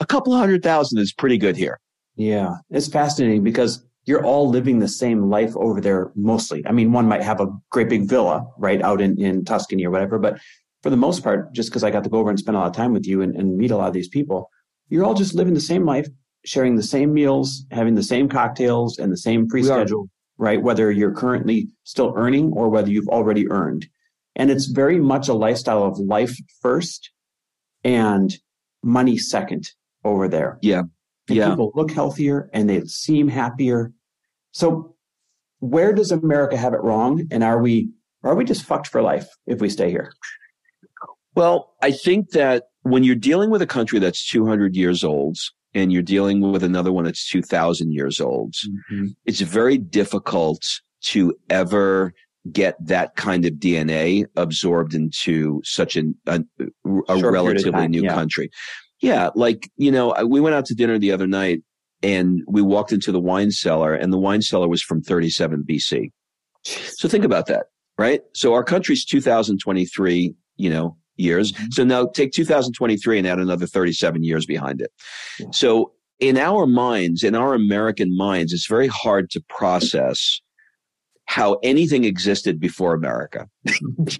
a 0.00 0.06
couple 0.06 0.36
hundred 0.36 0.62
thousand 0.62 0.98
is 0.98 1.12
pretty 1.12 1.38
good 1.38 1.56
here. 1.56 1.80
Yeah. 2.16 2.56
It's 2.70 2.88
fascinating 2.88 3.42
because 3.42 3.82
you're 4.04 4.24
all 4.24 4.48
living 4.50 4.80
the 4.80 4.88
same 4.88 5.30
life 5.30 5.56
over 5.56 5.80
there 5.80 6.12
mostly. 6.14 6.66
I 6.66 6.72
mean, 6.72 6.92
one 6.92 7.08
might 7.08 7.22
have 7.22 7.40
a 7.40 7.48
great 7.70 7.88
big 7.88 8.06
villa, 8.06 8.46
right, 8.58 8.82
out 8.82 9.00
in, 9.00 9.18
in 9.18 9.44
Tuscany 9.44 9.86
or 9.86 9.90
whatever, 9.90 10.18
but 10.18 10.38
for 10.84 10.90
the 10.90 10.98
most 10.98 11.24
part, 11.24 11.50
just 11.54 11.70
because 11.70 11.82
I 11.82 11.90
got 11.90 12.04
to 12.04 12.10
go 12.10 12.18
over 12.18 12.28
and 12.28 12.38
spend 12.38 12.58
a 12.58 12.60
lot 12.60 12.66
of 12.66 12.76
time 12.76 12.92
with 12.92 13.06
you 13.06 13.22
and, 13.22 13.34
and 13.34 13.56
meet 13.56 13.70
a 13.70 13.76
lot 13.78 13.88
of 13.88 13.94
these 13.94 14.06
people, 14.06 14.50
you're 14.90 15.02
all 15.02 15.14
just 15.14 15.34
living 15.34 15.54
the 15.54 15.60
same 15.60 15.86
life, 15.86 16.06
sharing 16.44 16.76
the 16.76 16.82
same 16.82 17.14
meals, 17.14 17.64
having 17.70 17.94
the 17.94 18.02
same 18.02 18.28
cocktails 18.28 18.98
and 18.98 19.10
the 19.10 19.16
same 19.16 19.48
pre 19.48 19.62
schedule, 19.62 20.10
right? 20.36 20.62
Whether 20.62 20.92
you're 20.92 21.14
currently 21.14 21.68
still 21.84 22.12
earning 22.18 22.52
or 22.52 22.68
whether 22.68 22.90
you've 22.90 23.08
already 23.08 23.50
earned. 23.50 23.86
And 24.36 24.50
it's 24.50 24.66
very 24.66 24.98
much 24.98 25.26
a 25.28 25.32
lifestyle 25.32 25.84
of 25.84 25.98
life 25.98 26.36
first 26.60 27.10
and 27.82 28.36
money 28.82 29.16
second 29.16 29.70
over 30.04 30.28
there. 30.28 30.58
Yeah. 30.60 30.82
And 31.28 31.36
yeah. 31.38 31.48
people 31.48 31.72
look 31.74 31.92
healthier 31.92 32.50
and 32.52 32.68
they 32.68 32.84
seem 32.84 33.28
happier. 33.28 33.90
So 34.52 34.96
where 35.60 35.94
does 35.94 36.12
America 36.12 36.58
have 36.58 36.74
it 36.74 36.82
wrong? 36.82 37.26
And 37.30 37.42
are 37.42 37.62
we 37.62 37.88
are 38.22 38.34
we 38.34 38.44
just 38.44 38.64
fucked 38.64 38.88
for 38.88 39.00
life 39.00 39.28
if 39.46 39.62
we 39.62 39.70
stay 39.70 39.90
here? 39.90 40.12
Well, 41.34 41.74
I 41.82 41.90
think 41.90 42.30
that 42.30 42.64
when 42.82 43.02
you're 43.02 43.16
dealing 43.16 43.50
with 43.50 43.62
a 43.62 43.66
country 43.66 43.98
that's 43.98 44.28
200 44.28 44.76
years 44.76 45.02
old 45.02 45.36
and 45.74 45.92
you're 45.92 46.02
dealing 46.02 46.52
with 46.52 46.62
another 46.62 46.92
one 46.92 47.04
that's 47.04 47.28
2000 47.30 47.92
years 47.92 48.20
old, 48.20 48.52
mm-hmm. 48.52 49.06
it's 49.26 49.40
very 49.40 49.78
difficult 49.78 50.62
to 51.06 51.34
ever 51.50 52.14
get 52.52 52.76
that 52.86 53.16
kind 53.16 53.44
of 53.46 53.54
DNA 53.54 54.26
absorbed 54.36 54.94
into 54.94 55.60
such 55.64 55.96
an, 55.96 56.14
a, 56.26 56.42
a 57.08 57.30
relatively 57.30 57.88
new 57.88 58.02
yeah. 58.02 58.14
country. 58.14 58.50
Yeah. 59.00 59.30
Like, 59.34 59.70
you 59.76 59.90
know, 59.90 60.14
we 60.26 60.40
went 60.40 60.54
out 60.54 60.66
to 60.66 60.74
dinner 60.74 60.98
the 60.98 61.12
other 61.12 61.26
night 61.26 61.62
and 62.02 62.42
we 62.46 62.62
walked 62.62 62.92
into 62.92 63.12
the 63.12 63.20
wine 63.20 63.50
cellar 63.50 63.94
and 63.94 64.12
the 64.12 64.18
wine 64.18 64.42
cellar 64.42 64.68
was 64.68 64.82
from 64.82 65.02
37 65.02 65.64
BC. 65.68 66.10
So 66.64 67.08
think 67.08 67.24
about 67.24 67.46
that, 67.46 67.66
right? 67.98 68.20
So 68.34 68.52
our 68.54 68.64
country's 68.64 69.04
2023, 69.04 70.34
you 70.56 70.70
know, 70.70 70.96
years. 71.16 71.52
Mm-hmm. 71.52 71.66
So 71.72 71.84
now 71.84 72.06
take 72.06 72.32
2023 72.32 73.18
and 73.18 73.26
add 73.26 73.38
another 73.38 73.66
37 73.66 74.22
years 74.22 74.46
behind 74.46 74.80
it. 74.80 74.92
Yeah. 75.38 75.46
So 75.52 75.92
in 76.20 76.38
our 76.38 76.66
minds, 76.66 77.22
in 77.22 77.34
our 77.34 77.54
American 77.54 78.16
minds, 78.16 78.52
it's 78.52 78.66
very 78.66 78.88
hard 78.88 79.30
to 79.30 79.42
process 79.48 80.40
how 81.26 81.54
anything 81.62 82.04
existed 82.04 82.60
before 82.60 82.94
America. 82.94 83.48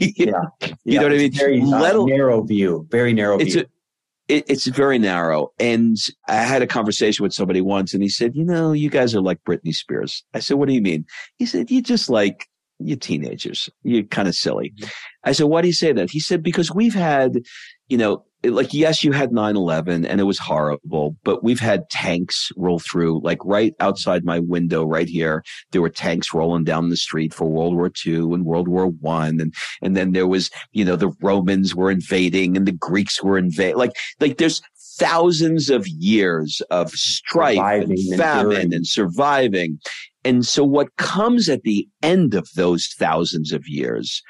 yeah. 0.01 0.33
You 0.61 0.77
yeah. 0.85 1.01
know 1.01 1.07
what 1.07 1.13
I 1.13 1.17
mean? 1.17 1.33
Very 1.33 1.61
uh, 1.61 2.05
narrow 2.05 2.43
view, 2.43 2.87
very 2.91 3.13
narrow 3.13 3.39
it's 3.39 3.55
view. 3.55 3.63
A, 3.63 4.35
it, 4.35 4.45
it's 4.49 4.67
very 4.67 4.99
narrow. 4.99 5.53
And 5.59 5.97
I 6.29 6.37
had 6.37 6.63
a 6.63 6.67
conversation 6.67 7.23
with 7.23 7.35
somebody 7.35 7.61
once 7.61 7.93
and 7.93 8.03
he 8.03 8.09
said, 8.09 8.35
you 8.35 8.45
know, 8.45 8.73
you 8.73 8.89
guys 8.89 9.15
are 9.15 9.21
like 9.21 9.43
Britney 9.45 9.75
Spears. 9.75 10.25
I 10.33 10.39
said, 10.39 10.57
what 10.57 10.69
do 10.69 10.75
you 10.75 10.81
mean? 10.81 11.05
He 11.37 11.47
said, 11.47 11.71
you 11.71 11.83
just 11.83 12.09
like 12.09 12.49
you 12.79 12.97
teenagers. 12.97 13.69
You're 13.83 14.05
kind 14.05 14.29
of 14.29 14.35
silly. 14.35 14.73
Mm-hmm. 14.79 14.91
I 15.25 15.33
said, 15.33 15.47
why 15.47 15.63
do 15.63 15.69
you 15.69 15.75
say 15.75 15.93
that? 15.93 16.11
He 16.11 16.21
said, 16.21 16.43
because 16.43 16.73
we've 16.73 16.95
had, 16.95 17.43
you 17.89 17.97
know, 17.97 18.25
like, 18.45 18.75
yes, 18.75 19.03
you 19.03 19.13
had 19.13 19.33
9 19.33 19.57
11 19.57 20.05
and 20.05 20.21
it 20.21 20.25
was 20.25 20.39
horrible, 20.39 21.17
but 21.25 21.43
we've 21.43 21.61
had 21.61 21.89
tanks 21.89 22.51
roll 22.57 22.79
through, 22.79 23.23
like 23.23 23.39
right 23.43 23.75
outside 23.81 24.25
my 24.25 24.39
window 24.39 24.85
right 24.85 25.09
here. 25.09 25.43
There 25.71 25.81
were 25.81 25.89
tanks 25.89 26.35
rolling 26.35 26.65
down 26.65 26.91
the 26.91 26.97
street 26.97 27.33
for 27.33 27.49
World 27.49 27.75
War 27.75 27.91
II 28.05 28.35
and 28.35 28.45
World 28.45 28.69
War 28.69 28.89
One. 28.89 29.41
And, 29.41 29.55
and 29.81 29.97
then 29.97 30.13
there 30.13 30.27
was, 30.27 30.51
you 30.73 30.85
know, 30.85 30.97
the 30.97 31.13
Romans 31.23 31.75
were 31.75 31.91
invading 31.91 32.57
and 32.57 32.67
the 32.67 32.73
Greeks 32.73 33.23
were 33.23 33.39
invading. 33.39 33.79
Like, 33.79 33.97
like 34.21 34.37
there's 34.37 34.61
thousands 34.97 35.71
of 35.71 35.89
years 35.89 36.61
of 36.71 36.91
strife 36.91 37.57
surviving 37.57 37.99
and 38.11 38.19
famine 38.19 38.57
and, 38.57 38.75
and 38.75 38.87
surviving. 38.87 39.79
And 40.25 40.47
so 40.47 40.65
what 40.65 40.97
comes 40.97 41.49
at 41.49 41.63
the 41.63 41.89
end 42.03 42.35
of 42.35 42.49
those 42.57 42.87
thousands 42.99 43.53
of 43.53 43.67
years 43.67 44.23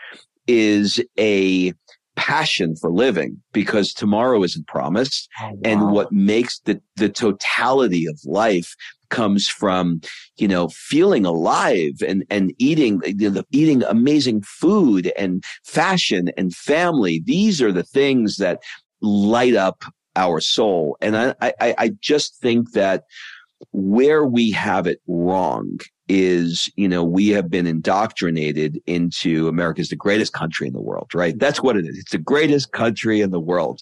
is 0.47 1.03
a 1.19 1.73
passion 2.17 2.77
for 2.77 2.93
living 2.93 3.43
because 3.53 3.93
tomorrow 3.93 4.43
isn't 4.43 4.67
promised. 4.67 5.29
Oh, 5.41 5.51
wow. 5.51 5.59
And 5.65 5.91
what 5.93 6.13
makes 6.13 6.61
the, 6.61 6.81
the 6.97 7.09
totality 7.09 8.07
of 8.07 8.19
life 8.25 8.75
comes 9.11 9.49
from, 9.49 10.01
you 10.37 10.49
know, 10.49 10.69
feeling 10.69 11.25
alive 11.25 12.03
and, 12.07 12.25
and 12.31 12.53
eating, 12.59 13.01
you 13.05 13.31
know, 13.31 13.43
eating 13.53 13.83
amazing 13.85 14.43
food 14.43 15.13
and 15.17 15.45
fashion 15.65 16.31
and 16.37 16.55
family. 16.55 17.23
These 17.25 17.61
are 17.63 17.73
the 17.73 17.83
things 17.83 18.37
that 18.39 18.63
light 19.01 19.55
up 19.55 19.85
our 20.17 20.41
soul. 20.41 20.97
And 21.01 21.17
I, 21.17 21.35
I, 21.41 21.75
I 21.79 21.91
just 22.01 22.37
think 22.41 22.73
that 22.73 23.05
where 23.73 24.25
we 24.25 24.51
have 24.53 24.87
it 24.87 25.01
wrong 25.07 25.79
is, 26.09 26.71
you 26.77 26.89
know, 26.89 27.03
we 27.03 27.29
have 27.29 27.51
been 27.51 27.67
indoctrinated 27.67 28.81
into 28.87 29.49
America's 29.49 29.89
the 29.89 29.97
greatest 29.97 30.33
country 30.33 30.67
in 30.67 30.73
the 30.73 30.81
world, 30.81 31.11
right? 31.15 31.39
That's 31.39 31.63
what 31.63 31.77
it 31.77 31.87
is. 31.87 31.99
It's 31.99 32.13
the 32.13 32.19
greatest 32.19 32.73
country 32.73 33.21
in 33.21 33.31
the 33.31 33.41
world. 33.41 33.81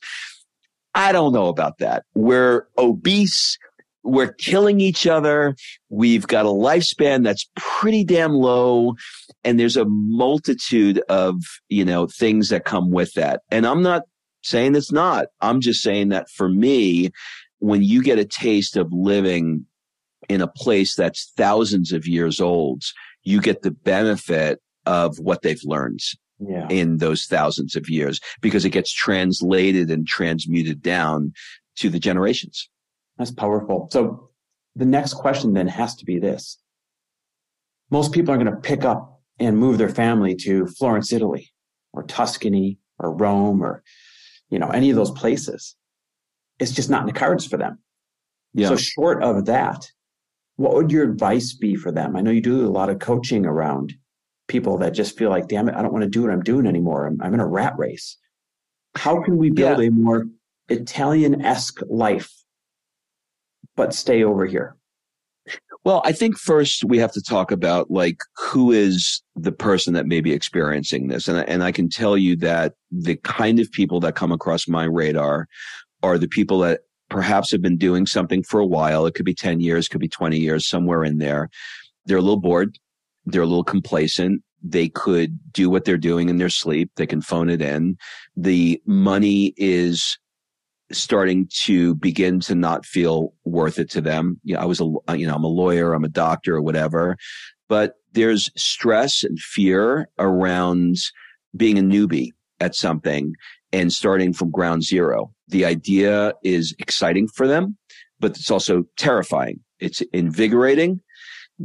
I 0.94 1.12
don't 1.12 1.32
know 1.32 1.48
about 1.48 1.78
that. 1.78 2.04
We're 2.14 2.66
obese. 2.78 3.58
We're 4.04 4.32
killing 4.32 4.80
each 4.80 5.06
other. 5.06 5.56
We've 5.88 6.26
got 6.26 6.46
a 6.46 6.50
lifespan 6.50 7.24
that's 7.24 7.48
pretty 7.56 8.04
damn 8.04 8.32
low. 8.32 8.94
And 9.44 9.58
there's 9.58 9.76
a 9.76 9.84
multitude 9.86 11.02
of, 11.08 11.36
you 11.68 11.84
know, 11.84 12.06
things 12.06 12.50
that 12.50 12.64
come 12.64 12.90
with 12.90 13.14
that. 13.14 13.42
And 13.50 13.66
I'm 13.66 13.82
not 13.82 14.02
saying 14.42 14.74
it's 14.74 14.92
not. 14.92 15.26
I'm 15.40 15.60
just 15.60 15.82
saying 15.82 16.10
that 16.10 16.28
for 16.30 16.48
me, 16.48 17.10
when 17.62 17.80
you 17.80 18.02
get 18.02 18.18
a 18.18 18.24
taste 18.24 18.76
of 18.76 18.92
living 18.92 19.64
in 20.28 20.40
a 20.40 20.48
place 20.48 20.96
that's 20.96 21.32
thousands 21.36 21.92
of 21.92 22.08
years 22.08 22.40
old, 22.40 22.82
you 23.22 23.40
get 23.40 23.62
the 23.62 23.70
benefit 23.70 24.60
of 24.84 25.16
what 25.20 25.42
they've 25.42 25.62
learned 25.62 26.00
yeah. 26.40 26.66
in 26.70 26.96
those 26.96 27.26
thousands 27.26 27.76
of 27.76 27.88
years 27.88 28.18
because 28.40 28.64
it 28.64 28.70
gets 28.70 28.92
translated 28.92 29.92
and 29.92 30.08
transmuted 30.08 30.82
down 30.82 31.32
to 31.76 31.88
the 31.88 32.00
generations. 32.00 32.68
That's 33.16 33.30
powerful. 33.30 33.88
So 33.92 34.30
the 34.74 34.84
next 34.84 35.14
question 35.14 35.52
then 35.52 35.68
has 35.68 35.94
to 35.96 36.04
be 36.04 36.18
this. 36.18 36.58
Most 37.90 38.10
people 38.10 38.34
are 38.34 38.38
going 38.38 38.52
to 38.52 38.60
pick 38.60 38.84
up 38.84 39.20
and 39.38 39.56
move 39.56 39.78
their 39.78 39.88
family 39.88 40.34
to 40.34 40.66
Florence, 40.66 41.12
Italy 41.12 41.52
or 41.92 42.02
Tuscany 42.02 42.80
or 42.98 43.14
Rome 43.14 43.62
or, 43.62 43.84
you 44.50 44.58
know, 44.58 44.70
any 44.70 44.90
of 44.90 44.96
those 44.96 45.12
places. 45.12 45.76
It's 46.58 46.72
just 46.72 46.90
not 46.90 47.00
in 47.00 47.06
the 47.06 47.12
cards 47.12 47.46
for 47.46 47.56
them. 47.56 47.78
Yeah. 48.54 48.68
So 48.68 48.76
short 48.76 49.22
of 49.22 49.46
that, 49.46 49.86
what 50.56 50.74
would 50.74 50.92
your 50.92 51.04
advice 51.04 51.54
be 51.54 51.74
for 51.74 51.90
them? 51.90 52.16
I 52.16 52.20
know 52.20 52.30
you 52.30 52.40
do 52.40 52.66
a 52.66 52.68
lot 52.68 52.90
of 52.90 52.98
coaching 52.98 53.46
around 53.46 53.94
people 54.48 54.78
that 54.78 54.90
just 54.90 55.16
feel 55.16 55.30
like, 55.30 55.48
damn 55.48 55.68
it, 55.68 55.74
I 55.74 55.82
don't 55.82 55.92
want 55.92 56.02
to 56.04 56.10
do 56.10 56.22
what 56.22 56.30
I'm 56.30 56.42
doing 56.42 56.66
anymore. 56.66 57.06
I'm, 57.06 57.20
I'm 57.22 57.34
in 57.34 57.40
a 57.40 57.46
rat 57.46 57.74
race. 57.78 58.18
How 58.94 59.22
can 59.22 59.38
we 59.38 59.50
build 59.50 59.80
yeah. 59.80 59.88
a 59.88 59.90
more 59.90 60.26
Italian 60.68 61.42
esque 61.42 61.80
life, 61.88 62.30
but 63.74 63.94
stay 63.94 64.22
over 64.22 64.44
here? 64.44 64.76
Well, 65.84 66.02
I 66.04 66.12
think 66.12 66.38
first 66.38 66.84
we 66.84 66.98
have 66.98 67.12
to 67.12 67.22
talk 67.22 67.50
about 67.50 67.90
like 67.90 68.18
who 68.36 68.70
is 68.70 69.22
the 69.34 69.50
person 69.50 69.94
that 69.94 70.06
may 70.06 70.20
be 70.20 70.32
experiencing 70.32 71.08
this. 71.08 71.26
And, 71.26 71.38
and 71.48 71.64
I 71.64 71.72
can 71.72 71.88
tell 71.88 72.16
you 72.16 72.36
that 72.36 72.74
the 72.92 73.16
kind 73.16 73.58
of 73.58 73.72
people 73.72 73.98
that 74.00 74.14
come 74.14 74.30
across 74.30 74.68
my 74.68 74.84
radar 74.84 75.48
are 76.02 76.18
the 76.18 76.28
people 76.28 76.58
that 76.60 76.80
perhaps 77.08 77.50
have 77.52 77.60
been 77.60 77.76
doing 77.76 78.06
something 78.06 78.42
for 78.42 78.58
a 78.58 78.66
while. 78.66 79.06
It 79.06 79.14
could 79.14 79.26
be 79.26 79.34
10 79.34 79.60
years, 79.60 79.88
could 79.88 80.00
be 80.00 80.08
20 80.08 80.38
years, 80.38 80.68
somewhere 80.68 81.04
in 81.04 81.18
there. 81.18 81.50
They're 82.06 82.18
a 82.18 82.22
little 82.22 82.40
bored. 82.40 82.78
They're 83.26 83.42
a 83.42 83.46
little 83.46 83.64
complacent. 83.64 84.42
They 84.62 84.88
could 84.88 85.38
do 85.52 85.68
what 85.68 85.84
they're 85.84 85.98
doing 85.98 86.28
in 86.28 86.38
their 86.38 86.48
sleep. 86.48 86.90
They 86.96 87.06
can 87.06 87.20
phone 87.20 87.50
it 87.50 87.60
in. 87.60 87.98
The 88.36 88.80
money 88.86 89.54
is 89.56 90.18
starting 90.90 91.48
to 91.64 91.94
begin 91.96 92.40
to 92.40 92.54
not 92.54 92.84
feel 92.84 93.32
worth 93.44 93.78
it 93.78 93.90
to 93.90 94.00
them. 94.00 94.40
You 94.44 94.54
know, 94.54 94.60
I 94.60 94.64
was 94.64 94.80
a, 94.80 94.92
uh, 95.08 95.14
you 95.14 95.26
know, 95.26 95.34
I'm 95.34 95.44
a 95.44 95.48
lawyer, 95.48 95.94
I'm 95.94 96.04
a 96.04 96.08
doctor 96.08 96.56
or 96.56 96.62
whatever, 96.62 97.16
but 97.68 97.94
there's 98.12 98.50
stress 98.56 99.24
and 99.24 99.38
fear 99.38 100.08
around 100.18 100.96
being 101.56 101.78
a 101.78 101.82
newbie 101.82 102.30
at 102.60 102.74
something 102.74 103.34
and 103.72 103.92
starting 103.92 104.32
from 104.32 104.50
ground 104.50 104.84
zero. 104.84 105.32
The 105.52 105.66
idea 105.66 106.32
is 106.42 106.74
exciting 106.78 107.28
for 107.28 107.46
them, 107.46 107.76
but 108.18 108.32
it's 108.32 108.50
also 108.50 108.84
terrifying. 108.96 109.60
It's 109.80 110.00
invigorating 110.12 111.00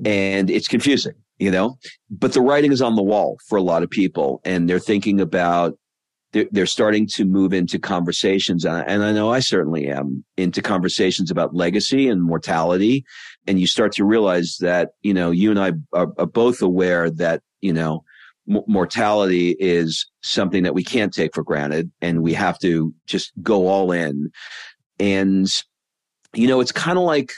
and 0.06 0.50
it's 0.50 0.68
confusing, 0.68 1.14
you 1.40 1.50
know, 1.50 1.78
but 2.10 2.34
the 2.34 2.42
writing 2.42 2.74
is 2.74 2.82
on 2.82 2.96
the 2.96 3.04
wall 3.04 3.38
for 3.48 3.58
a 3.58 3.62
lot 3.62 3.84
of 3.84 3.90
people 3.90 4.42
and 4.44 4.70
they're 4.70 4.78
thinking 4.80 5.22
about 5.22 5.78
they're, 6.34 6.48
they're 6.52 6.66
starting 6.66 7.08
to 7.08 7.24
move 7.24 7.54
into 7.54 7.80
conversations. 7.80 8.66
And 8.66 9.04
I 9.04 9.14
know 9.14 9.32
I 9.32 9.40
certainly 9.40 9.88
am 9.88 10.26
into 10.36 10.62
conversations 10.62 11.32
about 11.32 11.56
legacy 11.56 12.10
and 12.10 12.22
mortality. 12.22 13.06
And 13.48 13.60
you 13.60 13.68
start 13.68 13.94
to 13.94 14.04
realize 14.04 14.58
that, 14.60 14.90
you 15.02 15.14
know, 15.14 15.32
you 15.32 15.50
and 15.50 15.60
I 15.60 15.72
are, 15.94 16.12
are 16.18 16.26
both 16.26 16.62
aware 16.62 17.10
that, 17.10 17.42
you 17.62 17.72
know, 17.72 18.04
mortality 18.48 19.56
is 19.60 20.10
something 20.22 20.64
that 20.64 20.74
we 20.74 20.84
can't 20.84 21.14
take 21.14 21.34
for 21.34 21.44
granted 21.44 21.92
and 22.02 22.24
we 22.24 22.34
have 22.34 22.58
to 22.60 22.94
just 23.06 23.32
go 23.42 23.68
all 23.68 23.92
in. 23.92 24.32
And, 25.00 25.48
you 26.34 26.48
know, 26.48 26.60
it's 26.60 26.72
kind 26.72 26.98
of 26.98 27.04
like, 27.04 27.32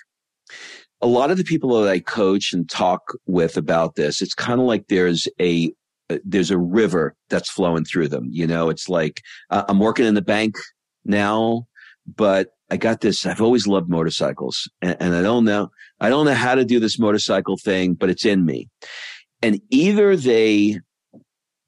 a 1.02 1.08
lot 1.08 1.32
of 1.32 1.38
the 1.38 1.44
people 1.44 1.82
that 1.82 1.90
I 1.90 2.00
coach 2.00 2.54
and 2.54 2.70
talk 2.70 3.02
with 3.26 3.58
about 3.58 3.96
this, 3.96 4.22
it's 4.22 4.34
kind 4.34 4.60
of 4.60 4.66
like 4.66 4.88
there's 4.88 5.28
a 5.40 5.72
uh, 6.10 6.18
there's 6.26 6.52
a 6.52 6.58
river 6.58 7.16
that's 7.30 7.50
flowing 7.50 7.86
through 7.86 8.10
them. 8.10 8.28
You 8.32 8.48
know, 8.48 8.70
it's 8.70 8.90
like 8.90 9.22
uh, 9.50 9.64
I'm 9.68 9.80
working 9.80 10.06
in 10.06 10.16
the 10.16 10.22
bank 10.22 10.56
now, 11.06 11.68
but 12.06 12.50
I 12.72 12.78
got 12.78 13.02
this. 13.02 13.26
I've 13.26 13.42
always 13.42 13.68
loved 13.68 13.90
motorcycles, 13.90 14.70
and, 14.82 14.98
and 15.00 15.16
I 15.16 15.22
don't 15.22 15.46
know. 15.46 15.70
I 16.00 16.10
don't 16.10 16.26
know 16.26 16.34
how 16.34 16.56
to 16.56 16.66
do 16.66 16.80
this 16.80 17.00
motorcycle 17.00 17.58
thing, 17.58 17.94
but 17.94 18.10
it's 18.10 18.26
in 18.26 18.46
me. 18.46 18.68
And 19.42 19.62
either 19.70 20.18
they 20.18 20.80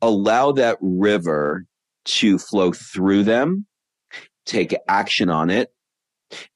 allow 0.02 0.52
that 0.54 0.78
river 0.82 1.66
to 2.04 2.38
flow 2.38 2.72
through 2.72 3.24
them, 3.24 3.66
take 4.46 4.76
action 4.88 5.30
on 5.30 5.50
it, 5.50 5.70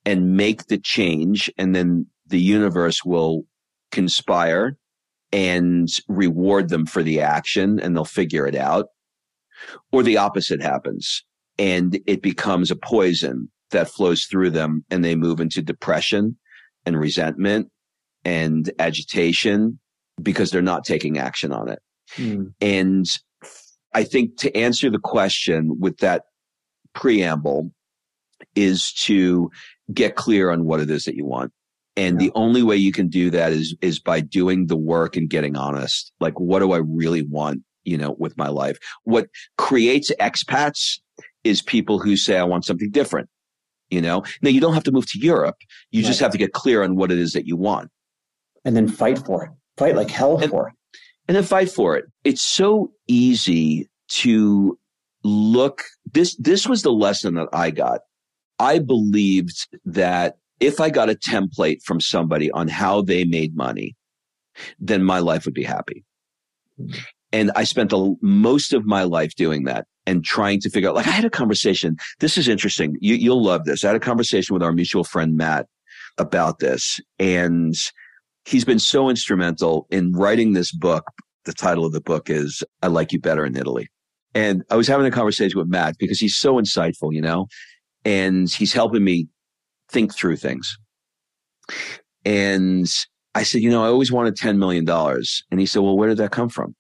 and 0.06 0.36
make 0.36 0.68
the 0.68 0.78
change, 0.78 1.52
and 1.58 1.76
then 1.76 2.08
the 2.28 2.40
universe 2.40 3.04
will 3.06 3.44
conspire 3.92 4.78
and 5.32 5.90
reward 6.08 6.70
them 6.70 6.86
for 6.86 7.04
the 7.04 7.22
action 7.22 7.80
and 7.80 7.96
they'll 7.96 8.06
figure 8.06 8.48
it 8.48 8.56
out. 8.56 8.88
Or 9.92 10.04
the 10.04 10.18
opposite 10.18 10.62
happens 10.62 11.24
and 11.58 12.00
it 12.06 12.22
becomes 12.22 12.72
a 12.72 12.76
poison 12.76 13.50
that 13.72 13.90
flows 13.90 14.26
through 14.26 14.52
them 14.52 14.86
and 14.90 15.04
they 15.04 15.16
move 15.16 15.40
into 15.40 15.62
depression 15.62 16.38
and 16.86 17.00
resentment 17.00 17.70
and 18.24 18.72
agitation 18.80 19.80
because 20.22 20.52
they're 20.52 20.62
not 20.62 20.86
taking 20.86 21.18
action 21.18 21.52
on 21.52 21.70
it. 21.70 21.80
Mm. 22.16 22.54
And 22.62 23.06
I 23.96 24.04
think 24.04 24.38
to 24.40 24.56
answer 24.56 24.90
the 24.92 25.00
question 25.00 25.80
with 25.80 25.98
that 26.00 26.24
preamble 26.94 27.72
is 28.54 28.92
to 29.06 29.50
get 29.94 30.16
clear 30.16 30.52
on 30.52 30.66
what 30.66 30.82
it 30.82 30.92
is 30.92 31.06
that 31.06 31.16
you 31.16 31.26
want. 31.26 31.54
And 31.96 32.20
yeah. 32.20 32.28
the 32.28 32.32
only 32.36 32.62
way 32.62 32.76
you 32.76 32.92
can 32.92 33.08
do 33.08 33.30
that 33.30 33.54
is, 33.54 33.74
is 33.82 34.02
by 34.02 34.20
doing 34.20 34.68
the 34.68 34.76
work 34.76 35.16
and 35.16 35.30
getting 35.30 35.56
honest. 35.56 36.12
Like, 36.20 36.38
what 36.38 36.60
do 36.60 36.74
I 36.74 36.80
really 36.80 37.22
want, 37.22 37.62
you 37.86 37.98
know, 37.98 38.18
with 38.20 38.38
my 38.38 38.50
life? 38.50 38.78
What 39.04 39.28
creates 39.58 40.12
expats 40.20 41.00
is 41.46 41.62
people 41.62 41.98
who 41.98 42.18
say, 42.18 42.38
I 42.38 42.44
want 42.44 42.66
something 42.66 42.92
different. 42.92 43.30
You 43.90 44.02
know, 44.02 44.24
now 44.42 44.50
you 44.50 44.60
don't 44.60 44.74
have 44.74 44.84
to 44.84 44.92
move 44.92 45.10
to 45.12 45.20
Europe. 45.20 45.56
You 45.92 46.02
right. 46.02 46.08
just 46.08 46.20
have 46.20 46.32
to 46.32 46.38
get 46.38 46.52
clear 46.52 46.84
on 46.84 46.98
what 46.98 47.14
it 47.14 47.18
is 47.18 47.32
that 47.32 47.48
you 47.48 47.56
want. 47.56 47.90
And 48.66 48.76
then 48.76 48.90
fight 48.90 49.26
for 49.26 49.46
it. 49.46 49.52
Fight 49.78 49.96
like 49.96 50.10
hell 50.10 50.38
and, 50.38 50.50
for 50.52 50.68
it. 50.68 50.74
And 51.28 51.36
then 51.36 51.44
fight 51.44 51.72
for 51.72 51.96
it. 51.96 52.06
It's 52.24 52.42
so 52.42 52.92
easy 53.08 53.90
to 54.10 54.78
look. 55.24 55.84
This, 56.14 56.36
this 56.36 56.68
was 56.68 56.84
the 56.84 56.92
lesson 56.92 57.34
that 57.36 57.50
I 57.52 57.72
got. 57.72 58.02
I 58.60 58.80
believed 58.80 59.68
that 59.86 60.38
if 60.60 60.80
I 60.80 60.90
got 60.90 61.10
a 61.10 61.16
template 61.16 61.82
from 61.84 62.00
somebody 62.00 62.52
on 62.52 62.68
how 62.68 63.02
they 63.02 63.24
made 63.26 63.56
money, 63.56 63.96
then 64.80 65.04
my 65.04 65.20
life 65.20 65.46
would 65.46 65.54
be 65.54 65.64
happy. 65.64 66.06
And 67.34 67.52
I 67.56 67.66
spent 67.66 67.90
the 67.90 68.16
most 68.22 68.72
of 68.72 68.86
my 68.86 69.04
life 69.04 69.36
doing 69.36 69.66
that 69.66 69.88
and 70.06 70.24
trying 70.24 70.62
to 70.62 70.70
figure 70.70 70.90
out, 70.90 70.96
like, 70.96 71.08
I 71.08 71.12
had 71.12 71.26
a 71.26 71.30
conversation. 71.30 71.98
This 72.20 72.38
is 72.38 72.48
interesting. 72.48 72.96
You, 73.02 73.16
you'll 73.16 73.44
love 73.44 73.66
this. 73.66 73.84
I 73.84 73.88
had 73.88 73.96
a 73.96 74.00
conversation 74.00 74.54
with 74.54 74.64
our 74.64 74.72
mutual 74.72 75.04
friend, 75.04 75.36
Matt, 75.36 75.66
about 76.18 76.60
this. 76.60 77.02
And 77.20 77.74
he's 78.46 78.66
been 78.66 78.80
so 78.80 79.10
instrumental 79.10 79.88
in 79.90 80.14
writing 80.14 80.54
this 80.54 80.72
book. 80.72 81.06
The 81.46 81.54
title 81.54 81.86
of 81.86 81.92
the 81.92 82.02
book 82.02 82.30
is 82.30 82.64
I 82.82 82.88
Like 82.88 83.12
You 83.12 83.20
Better 83.20 83.46
in 83.46 83.56
Italy. 83.56 83.90
And 84.34 84.64
I 84.70 84.76
was 84.76 84.88
having 84.88 85.06
a 85.06 85.12
conversation 85.12 85.60
with 85.60 85.70
Matt 85.70 85.98
because 85.98 86.20
he's 86.20 86.36
so 86.36 86.56
insightful, 86.56 87.14
you 87.14 87.22
know, 87.22 87.48
and 88.04 88.50
he's 88.50 88.74
helping 88.74 89.04
me 89.04 89.28
think 89.90 90.14
through 90.14 90.38
things. 90.38 90.78
And 92.26 92.88
I 93.34 93.44
said, 93.44 93.62
you 93.62 93.70
know, 93.70 93.84
I 93.84 93.88
always 93.88 94.12
wanted 94.12 94.36
$10 94.36 94.58
million. 94.58 94.90
And 94.90 95.60
he 95.60 95.66
said, 95.66 95.82
well, 95.84 95.98
where 95.98 96.10
did 96.10 96.18
that 96.18 96.32
come 96.32 96.50
from? 96.50 96.76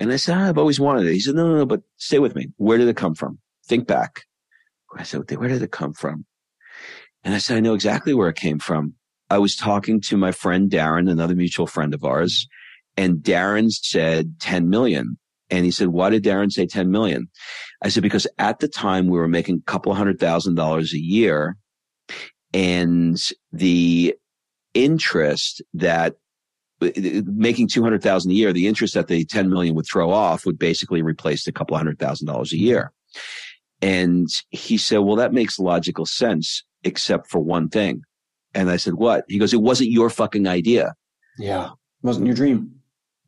And 0.00 0.12
I 0.12 0.16
said, 0.16 0.36
ah, 0.36 0.48
I've 0.48 0.58
always 0.58 0.80
wanted 0.80 1.06
it. 1.06 1.12
He 1.12 1.20
said, 1.20 1.34
no, 1.34 1.46
no, 1.46 1.58
no, 1.58 1.66
but 1.66 1.82
stay 1.96 2.18
with 2.18 2.34
me. 2.34 2.48
Where 2.56 2.78
did 2.78 2.88
it 2.88 2.96
come 2.96 3.14
from? 3.14 3.38
Think 3.66 3.86
back. 3.86 4.24
I 4.96 5.04
said, 5.04 5.30
where 5.30 5.48
did 5.48 5.62
it 5.62 5.70
come 5.70 5.92
from? 5.92 6.24
And 7.24 7.34
I 7.34 7.38
said, 7.38 7.56
I 7.56 7.60
know 7.60 7.74
exactly 7.74 8.14
where 8.14 8.28
it 8.28 8.36
came 8.36 8.58
from. 8.58 8.94
I 9.32 9.38
was 9.38 9.56
talking 9.56 9.98
to 10.02 10.18
my 10.18 10.30
friend 10.30 10.70
Darren, 10.70 11.10
another 11.10 11.34
mutual 11.34 11.66
friend 11.66 11.94
of 11.94 12.04
ours, 12.04 12.46
and 12.98 13.16
Darren 13.16 13.70
said 13.70 14.34
10 14.40 14.68
million. 14.68 15.16
And 15.48 15.64
he 15.64 15.70
said, 15.70 15.88
why 15.88 16.10
did 16.10 16.22
Darren 16.22 16.52
say 16.52 16.66
10 16.66 16.90
million? 16.90 17.28
I 17.82 17.88
said, 17.88 18.02
because 18.02 18.26
at 18.38 18.58
the 18.58 18.68
time 18.68 19.06
we 19.06 19.18
were 19.18 19.28
making 19.28 19.56
a 19.56 19.70
couple 19.70 19.94
hundred 19.94 20.20
thousand 20.20 20.56
dollars 20.56 20.92
a 20.92 21.00
year 21.00 21.56
and 22.52 23.16
the 23.52 24.14
interest 24.74 25.62
that 25.72 26.16
making 27.00 27.68
200,000 27.68 28.30
a 28.30 28.34
year, 28.34 28.52
the 28.52 28.68
interest 28.68 28.92
that 28.92 29.08
the 29.08 29.24
10 29.24 29.48
million 29.48 29.74
would 29.76 29.86
throw 29.90 30.10
off 30.10 30.44
would 30.44 30.58
basically 30.58 31.00
replace 31.00 31.46
a 31.46 31.52
couple 31.52 31.74
hundred 31.74 31.98
thousand 31.98 32.26
dollars 32.26 32.52
a 32.52 32.58
year. 32.58 32.92
And 33.80 34.28
he 34.50 34.76
said, 34.76 34.98
well, 34.98 35.16
that 35.16 35.32
makes 35.32 35.58
logical 35.58 36.04
sense, 36.04 36.64
except 36.84 37.30
for 37.30 37.40
one 37.40 37.70
thing. 37.70 38.02
And 38.54 38.70
I 38.70 38.76
said, 38.76 38.94
what? 38.94 39.24
He 39.28 39.38
goes, 39.38 39.54
it 39.54 39.62
wasn't 39.62 39.90
your 39.90 40.10
fucking 40.10 40.46
idea. 40.46 40.94
Yeah. 41.38 41.66
It 41.66 42.06
wasn't 42.06 42.26
your 42.26 42.34
dream. 42.34 42.70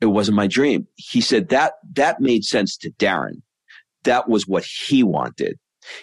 It 0.01 0.07
wasn't 0.07 0.35
my 0.37 0.47
dream. 0.47 0.87
He 0.95 1.21
said 1.21 1.49
that, 1.49 1.73
that 1.93 2.19
made 2.19 2.43
sense 2.43 2.77
to 2.77 2.91
Darren. 2.91 3.41
That 4.03 4.29
was 4.29 4.47
what 4.47 4.65
he 4.65 5.03
wanted. 5.03 5.57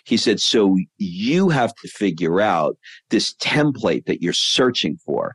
He 0.04 0.16
said, 0.16 0.40
so 0.40 0.76
you 0.98 1.48
have 1.50 1.74
to 1.74 1.88
figure 1.88 2.40
out 2.40 2.76
this 3.10 3.34
template 3.34 4.06
that 4.06 4.22
you're 4.22 4.32
searching 4.32 4.96
for 5.04 5.34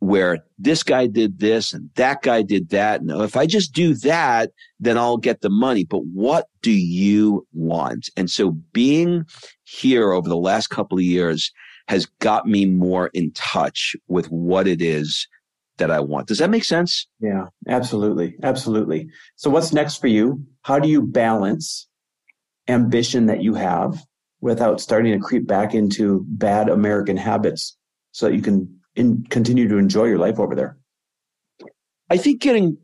where 0.00 0.38
this 0.58 0.82
guy 0.82 1.06
did 1.06 1.40
this 1.40 1.74
and 1.74 1.90
that 1.94 2.22
guy 2.22 2.40
did 2.40 2.70
that. 2.70 3.02
And 3.02 3.10
if 3.22 3.36
I 3.36 3.46
just 3.46 3.74
do 3.74 3.94
that, 3.96 4.50
then 4.78 4.96
I'll 4.96 5.18
get 5.18 5.42
the 5.42 5.50
money. 5.50 5.84
But 5.84 6.00
what 6.14 6.46
do 6.62 6.70
you 6.70 7.46
want? 7.52 8.08
And 8.16 8.30
so 8.30 8.52
being 8.72 9.24
here 9.64 10.12
over 10.12 10.28
the 10.28 10.36
last 10.36 10.68
couple 10.68 10.96
of 10.96 11.04
years 11.04 11.52
has 11.90 12.06
got 12.20 12.46
me 12.46 12.66
more 12.66 13.08
in 13.14 13.32
touch 13.32 13.96
with 14.06 14.26
what 14.26 14.68
it 14.68 14.80
is 14.80 15.26
that 15.78 15.90
I 15.90 15.98
want. 15.98 16.28
Does 16.28 16.38
that 16.38 16.48
make 16.48 16.62
sense? 16.62 17.08
Yeah, 17.18 17.46
absolutely. 17.66 18.36
Absolutely. 18.44 19.08
So 19.34 19.50
what's 19.50 19.72
next 19.72 19.96
for 19.96 20.06
you? 20.06 20.46
How 20.62 20.78
do 20.78 20.88
you 20.88 21.02
balance 21.02 21.88
ambition 22.68 23.26
that 23.26 23.42
you 23.42 23.54
have 23.54 24.04
without 24.40 24.80
starting 24.80 25.18
to 25.18 25.18
creep 25.18 25.48
back 25.48 25.74
into 25.74 26.24
bad 26.28 26.68
American 26.68 27.16
habits 27.16 27.76
so 28.12 28.26
that 28.26 28.36
you 28.36 28.42
can 28.42 28.72
in, 28.94 29.24
continue 29.28 29.66
to 29.66 29.76
enjoy 29.76 30.04
your 30.04 30.18
life 30.18 30.38
over 30.38 30.54
there? 30.54 30.78
I 32.08 32.18
think 32.18 32.40
getting 32.40 32.78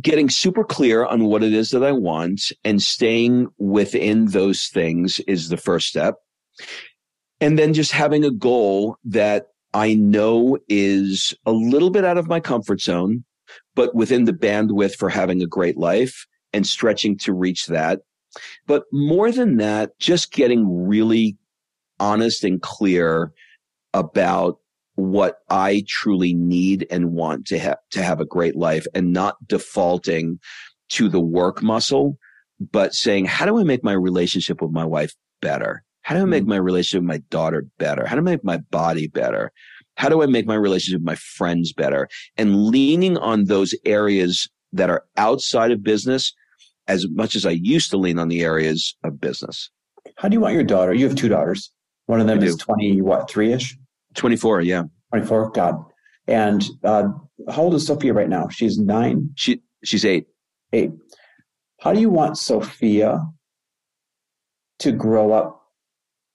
getting 0.00 0.30
super 0.30 0.64
clear 0.64 1.04
on 1.04 1.26
what 1.26 1.42
it 1.42 1.52
is 1.52 1.68
that 1.72 1.84
I 1.84 1.92
want 1.92 2.50
and 2.64 2.80
staying 2.80 3.48
within 3.58 4.28
those 4.28 4.68
things 4.68 5.20
is 5.20 5.50
the 5.50 5.58
first 5.58 5.88
step. 5.88 6.14
And 7.40 7.58
then 7.58 7.72
just 7.72 7.92
having 7.92 8.24
a 8.24 8.30
goal 8.30 8.96
that 9.04 9.46
I 9.72 9.94
know 9.94 10.58
is 10.68 11.34
a 11.46 11.52
little 11.52 11.90
bit 11.90 12.04
out 12.04 12.18
of 12.18 12.28
my 12.28 12.40
comfort 12.40 12.80
zone, 12.80 13.24
but 13.74 13.94
within 13.94 14.24
the 14.24 14.32
bandwidth 14.32 14.96
for 14.96 15.08
having 15.08 15.42
a 15.42 15.46
great 15.46 15.76
life 15.76 16.26
and 16.52 16.66
stretching 16.66 17.16
to 17.18 17.32
reach 17.32 17.66
that. 17.66 18.00
But 18.66 18.84
more 18.92 19.32
than 19.32 19.56
that, 19.56 19.98
just 19.98 20.32
getting 20.32 20.86
really 20.86 21.36
honest 21.98 22.44
and 22.44 22.60
clear 22.60 23.32
about 23.94 24.58
what 24.94 25.38
I 25.48 25.84
truly 25.88 26.34
need 26.34 26.86
and 26.90 27.12
want 27.12 27.46
to 27.46 27.58
have 27.58 27.78
to 27.92 28.02
have 28.02 28.20
a 28.20 28.26
great 28.26 28.56
life 28.56 28.86
and 28.94 29.12
not 29.12 29.36
defaulting 29.48 30.38
to 30.90 31.08
the 31.08 31.20
work 31.20 31.62
muscle, 31.62 32.18
but 32.60 32.94
saying, 32.94 33.24
how 33.24 33.46
do 33.46 33.58
I 33.58 33.62
make 33.62 33.82
my 33.82 33.92
relationship 33.92 34.60
with 34.60 34.72
my 34.72 34.84
wife 34.84 35.14
better? 35.40 35.84
How 36.10 36.16
do 36.16 36.22
I 36.22 36.24
make 36.24 36.42
mm-hmm. 36.42 36.50
my 36.50 36.56
relationship 36.56 37.02
with 37.02 37.08
my 37.08 37.22
daughter 37.30 37.64
better? 37.78 38.04
How 38.04 38.16
do 38.16 38.22
I 38.22 38.24
make 38.24 38.42
my 38.42 38.56
body 38.56 39.06
better? 39.06 39.52
How 39.94 40.08
do 40.08 40.24
I 40.24 40.26
make 40.26 40.44
my 40.44 40.56
relationship 40.56 41.02
with 41.02 41.06
my 41.06 41.14
friends 41.14 41.72
better? 41.72 42.08
And 42.36 42.64
leaning 42.66 43.16
on 43.16 43.44
those 43.44 43.76
areas 43.84 44.48
that 44.72 44.90
are 44.90 45.04
outside 45.16 45.70
of 45.70 45.84
business 45.84 46.34
as 46.88 47.08
much 47.10 47.36
as 47.36 47.46
I 47.46 47.50
used 47.50 47.90
to 47.90 47.96
lean 47.96 48.18
on 48.18 48.26
the 48.26 48.42
areas 48.42 48.96
of 49.04 49.20
business. 49.20 49.70
How 50.16 50.26
do 50.26 50.34
you 50.34 50.40
want 50.40 50.54
your 50.54 50.64
daughter? 50.64 50.92
You 50.92 51.06
have 51.06 51.14
two 51.14 51.28
daughters. 51.28 51.70
One 52.06 52.20
of 52.20 52.26
them 52.26 52.42
is 52.42 52.56
20, 52.56 53.02
what, 53.02 53.30
three 53.30 53.52
ish? 53.52 53.78
24, 54.16 54.62
yeah. 54.62 54.82
24, 55.10 55.50
God. 55.52 55.76
And 56.26 56.64
uh, 56.82 57.04
how 57.48 57.62
old 57.62 57.74
is 57.74 57.86
Sophia 57.86 58.12
right 58.14 58.28
now? 58.28 58.48
She's 58.48 58.78
nine? 58.78 59.30
She 59.36 59.62
She's 59.84 60.04
eight. 60.04 60.26
Eight. 60.72 60.90
How 61.78 61.92
do 61.92 62.00
you 62.00 62.10
want 62.10 62.36
Sophia 62.36 63.24
to 64.80 64.90
grow 64.90 65.32
up 65.32 65.59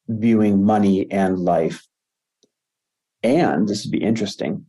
viewing 0.08 0.64
money 0.64 1.10
and 1.12 1.40
life? 1.40 1.86
And 3.24 3.68
this 3.68 3.86
would 3.86 3.92
be 3.92 4.04
interesting. 4.04 4.66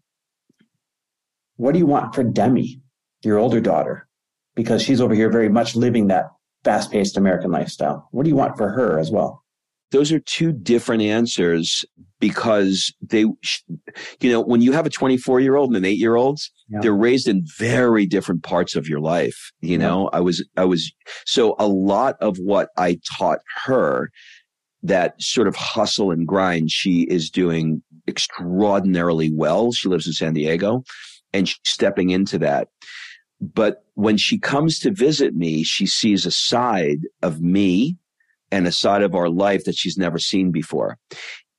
What 1.57 1.73
do 1.73 1.79
you 1.79 1.87
want 1.87 2.15
for 2.15 2.23
Demi, 2.23 2.81
your 3.23 3.39
older 3.39 3.61
daughter? 3.61 4.09
Because 4.55 4.83
she's 4.83 5.01
over 5.01 5.15
here 5.15 5.31
very 5.31 5.49
much 5.49 5.77
living 5.77 6.07
that 6.09 6.31
fast 6.65 6.91
paced 6.91 7.17
American 7.17 7.51
lifestyle. 7.51 8.09
What 8.11 8.25
do 8.25 8.31
you 8.31 8.37
want 8.37 8.57
for 8.57 8.71
her 8.71 8.99
as 8.99 9.11
well? 9.11 9.45
those 9.93 10.13
are 10.13 10.21
two 10.21 10.53
different 10.53 11.03
answers 11.03 11.85
because 12.19 12.93
they, 13.01 13.21
you 13.21 14.33
know, 14.33 14.41
when 14.41 14.61
you 14.61 14.73
have 14.73 14.87
a 14.87 14.91
24 14.91 15.41
year 15.41 15.57
old 15.57 15.71
and 15.71 15.77
an 15.77 15.85
eight 15.85 15.99
year 15.99 16.17
old, 16.17 16.41
yeah. 16.69 16.81
they're 16.81 16.95
raised 16.95 17.29
in 17.29 17.45
very 17.59 18.07
different 18.07 18.43
parts 18.43 18.75
of 18.75 18.89
your 18.89 19.01
life. 19.01 19.53
You 19.61 19.73
yeah. 19.73 19.87
know, 19.87 20.11
I 20.13 20.21
was, 20.21 20.47
I 20.57 20.65
was, 20.65 20.93
so 21.25 21.55
a 21.59 21.67
lot 21.69 22.17
of 22.21 22.37
what 22.39 22.71
I 22.77 22.99
taught 23.17 23.39
her 23.65 24.11
that 24.87 25.21
sort 25.21 25.49
of 25.49 25.57
hustle 25.57 26.11
and 26.11 26.27
grind, 26.27 26.71
she 26.71 27.03
is 27.03 27.31
doing 27.31 27.83
extraordinarily 28.07 29.31
well. 29.33 29.73
She 29.73 29.89
lives 29.89 30.07
in 30.07 30.13
San 30.13 30.35
Diego 30.35 30.85
and 31.33 31.49
she's 31.49 31.59
stepping 31.65 32.11
into 32.11 32.39
that. 32.39 32.69
But 33.41 33.85
when 33.95 34.17
she 34.17 34.39
comes 34.39 34.79
to 34.81 34.91
visit 34.91 35.35
me, 35.35 35.63
she 35.63 35.87
sees 35.87 36.25
a 36.25 36.31
side 36.31 37.01
of 37.23 37.41
me 37.41 37.97
and 38.51 38.67
a 38.67 38.73
side 38.73 39.03
of 39.03 39.15
our 39.15 39.29
life 39.29 39.65
that 39.65 39.75
she's 39.75 39.99
never 39.99 40.19
seen 40.19 40.51
before. 40.51 40.99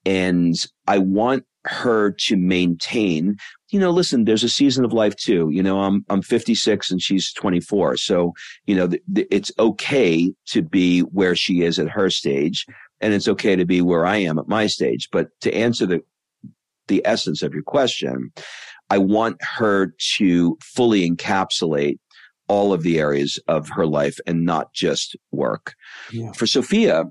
And 0.06 0.56
I 0.88 1.00
want 1.00 1.44
her 1.66 2.12
to 2.12 2.38
maintain, 2.38 3.36
you 3.70 3.80
know, 3.80 3.92
listen, 3.92 4.24
there's 4.24 4.44
a 4.44 4.50
season 4.50 4.86
of 4.86 4.94
life 4.94 5.16
too. 5.18 5.50
You 5.52 5.62
know, 5.62 5.82
I'm, 5.82 6.06
I'm 6.10 6.22
56 6.22 6.90
and 6.90 7.02
she's 7.02 7.34
24. 7.34 7.98
So, 7.98 8.34
you 8.66 8.76
know, 8.76 8.88
th- 8.88 9.04
th- 9.14 9.28
it's 9.30 9.52
okay 9.60 10.34
to 10.48 10.62
be 10.62 11.02
where 11.02 11.36
she 11.36 11.64
is 11.64 11.78
at 11.78 11.90
her 11.90 12.10
stage 12.10 12.66
and 13.02 13.14
it's 13.14 13.28
okay 13.28 13.56
to 13.56 13.66
be 13.66 13.82
where 13.82 14.06
I 14.06 14.18
am 14.18 14.40
at 14.40 14.48
my 14.48 14.68
stage. 14.68 15.10
But 15.12 15.30
to 15.42 15.54
answer 15.54 15.86
the, 15.86 16.02
the 16.88 17.02
essence 17.06 17.42
of 17.42 17.54
your 17.54 17.64
question, 17.64 18.32
I 18.90 18.98
want 18.98 19.38
her 19.42 19.94
to 20.18 20.58
fully 20.62 21.10
encapsulate 21.10 22.00
all 22.48 22.72
of 22.72 22.84
the 22.84 23.00
areas 23.00 23.40
of 23.48 23.70
her 23.70 23.86
life 23.86 24.20
and 24.26 24.46
not 24.46 24.74
just 24.74 25.16
work. 25.32 25.76
Yeah. 26.12 26.32
For 26.32 26.48
Sophia, 26.48 27.06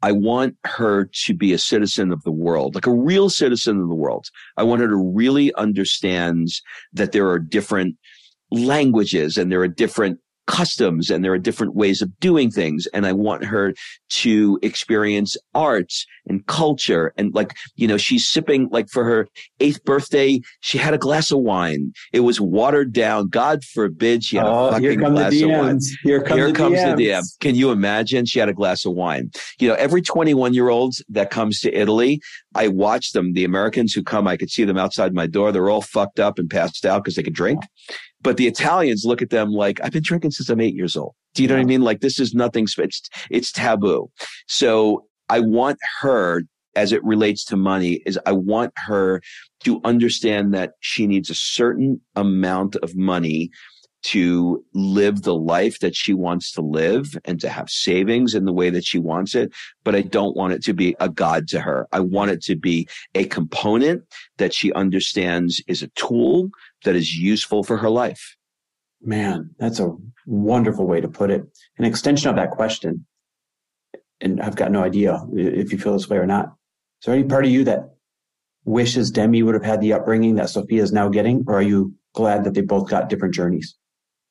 I 0.00 0.12
want 0.12 0.56
her 0.64 1.06
to 1.24 1.34
be 1.34 1.52
a 1.52 1.58
citizen 1.58 2.12
of 2.12 2.22
the 2.24 2.30
world, 2.30 2.74
like 2.74 2.86
a 2.86 2.92
real 2.92 3.30
citizen 3.30 3.80
of 3.80 3.88
the 3.88 3.94
world. 3.94 4.26
I 4.56 4.62
want 4.62 4.82
her 4.82 4.88
to 4.88 5.12
really 5.14 5.52
understand 5.54 6.48
that 6.92 7.12
there 7.12 7.28
are 7.30 7.38
different 7.38 7.96
languages 8.50 9.38
and 9.38 9.50
there 9.50 9.62
are 9.62 9.68
different 9.68 10.20
customs 10.46 11.10
and 11.10 11.24
there 11.24 11.32
are 11.32 11.38
different 11.38 11.74
ways 11.74 12.02
of 12.02 12.18
doing 12.20 12.50
things. 12.50 12.86
And 12.92 13.06
I 13.06 13.12
want 13.12 13.44
her 13.44 13.74
to 14.10 14.58
experience 14.62 15.36
arts 15.54 16.06
and 16.26 16.46
culture. 16.46 17.12
And 17.16 17.34
like, 17.34 17.54
you 17.76 17.86
know, 17.86 17.96
she's 17.96 18.26
sipping 18.26 18.68
like 18.70 18.88
for 18.88 19.04
her 19.04 19.28
eighth 19.60 19.82
birthday, 19.84 20.40
she 20.60 20.78
had 20.78 20.94
a 20.94 20.98
glass 20.98 21.30
of 21.30 21.40
wine. 21.40 21.92
It 22.12 22.20
was 22.20 22.40
watered 22.40 22.92
down. 22.92 23.28
God 23.28 23.64
forbid 23.64 24.24
she 24.24 24.36
had 24.36 24.46
oh, 24.46 24.68
a 24.68 24.72
fucking 24.72 24.98
glass 24.98 25.40
of 25.40 25.50
wine. 25.50 25.78
Here, 26.02 26.22
come 26.22 26.38
here 26.38 26.48
the 26.48 26.52
comes 26.52 26.78
DMs. 26.78 26.96
the 26.96 27.08
DM. 27.08 27.22
Can 27.40 27.54
you 27.54 27.70
imagine? 27.70 28.26
She 28.26 28.38
had 28.38 28.48
a 28.48 28.54
glass 28.54 28.84
of 28.84 28.92
wine. 28.92 29.30
You 29.58 29.68
know, 29.68 29.74
every 29.74 30.02
21 30.02 30.54
year 30.54 30.68
old 30.68 30.94
that 31.08 31.30
comes 31.30 31.60
to 31.60 31.72
Italy, 31.72 32.20
I 32.54 32.68
watch 32.68 33.12
them. 33.12 33.32
The 33.32 33.44
Americans 33.44 33.92
who 33.92 34.02
come, 34.02 34.28
I 34.28 34.36
could 34.36 34.50
see 34.50 34.64
them 34.64 34.78
outside 34.78 35.14
my 35.14 35.26
door. 35.26 35.52
They're 35.52 35.70
all 35.70 35.82
fucked 35.82 36.20
up 36.20 36.38
and 36.38 36.48
passed 36.48 36.86
out 36.86 37.02
because 37.02 37.16
they 37.16 37.22
could 37.22 37.34
drink. 37.34 37.60
But 38.24 38.38
the 38.38 38.48
Italians 38.48 39.04
look 39.04 39.22
at 39.22 39.30
them 39.30 39.50
like, 39.50 39.80
I've 39.84 39.92
been 39.92 40.02
drinking 40.02 40.32
since 40.32 40.48
I'm 40.48 40.60
eight 40.60 40.74
years 40.74 40.96
old. 40.96 41.14
Do 41.34 41.42
you 41.42 41.48
know 41.48 41.54
yeah. 41.54 41.60
what 41.60 41.66
I 41.66 41.68
mean? 41.68 41.82
Like 41.82 42.00
this 42.00 42.18
is 42.18 42.34
nothing, 42.34 42.66
it's, 42.78 43.10
it's 43.30 43.52
taboo. 43.52 44.10
So 44.48 45.04
I 45.28 45.38
want 45.40 45.78
her 46.00 46.42
as 46.74 46.92
it 46.92 47.04
relates 47.04 47.44
to 47.44 47.56
money 47.56 48.02
is 48.04 48.18
I 48.26 48.32
want 48.32 48.72
her 48.86 49.20
to 49.60 49.80
understand 49.84 50.52
that 50.54 50.72
she 50.80 51.06
needs 51.06 51.30
a 51.30 51.34
certain 51.34 52.00
amount 52.16 52.76
of 52.76 52.96
money 52.96 53.50
to 54.04 54.62
live 54.74 55.22
the 55.22 55.34
life 55.34 55.80
that 55.80 55.96
she 55.96 56.12
wants 56.12 56.52
to 56.52 56.60
live 56.60 57.16
and 57.24 57.40
to 57.40 57.48
have 57.48 57.70
savings 57.70 58.34
in 58.34 58.44
the 58.44 58.52
way 58.52 58.68
that 58.68 58.84
she 58.84 58.98
wants 58.98 59.34
it. 59.34 59.50
But 59.82 59.94
I 59.94 60.02
don't 60.02 60.36
want 60.36 60.52
it 60.52 60.62
to 60.64 60.74
be 60.74 60.94
a 61.00 61.08
God 61.08 61.48
to 61.48 61.60
her. 61.60 61.88
I 61.90 62.00
want 62.00 62.30
it 62.30 62.42
to 62.44 62.54
be 62.54 62.86
a 63.14 63.24
component 63.24 64.02
that 64.36 64.52
she 64.52 64.72
understands 64.74 65.62
is 65.66 65.82
a 65.82 65.88
tool 65.88 66.50
that 66.84 66.94
is 66.94 67.16
useful 67.16 67.64
for 67.64 67.78
her 67.78 67.88
life. 67.88 68.36
Man, 69.00 69.50
that's 69.58 69.80
a 69.80 69.96
wonderful 70.26 70.86
way 70.86 71.00
to 71.00 71.08
put 71.08 71.30
it. 71.30 71.42
An 71.78 71.86
extension 71.86 72.28
of 72.28 72.36
that 72.36 72.50
question. 72.50 73.06
And 74.20 74.40
I've 74.40 74.56
got 74.56 74.70
no 74.70 74.82
idea 74.82 75.18
if 75.32 75.72
you 75.72 75.78
feel 75.78 75.94
this 75.94 76.08
way 76.08 76.18
or 76.18 76.26
not. 76.26 76.46
Is 77.00 77.06
there 77.06 77.14
any 77.14 77.24
part 77.24 77.46
of 77.46 77.50
you 77.50 77.64
that 77.64 77.90
wishes 78.66 79.10
Demi 79.10 79.42
would 79.42 79.54
have 79.54 79.64
had 79.64 79.80
the 79.80 79.94
upbringing 79.94 80.34
that 80.36 80.50
Sophia 80.50 80.82
is 80.82 80.92
now 80.92 81.08
getting? 81.08 81.44
Or 81.46 81.58
are 81.58 81.62
you 81.62 81.94
glad 82.14 82.44
that 82.44 82.54
they 82.54 82.60
both 82.60 82.88
got 82.88 83.08
different 83.08 83.34
journeys? 83.34 83.76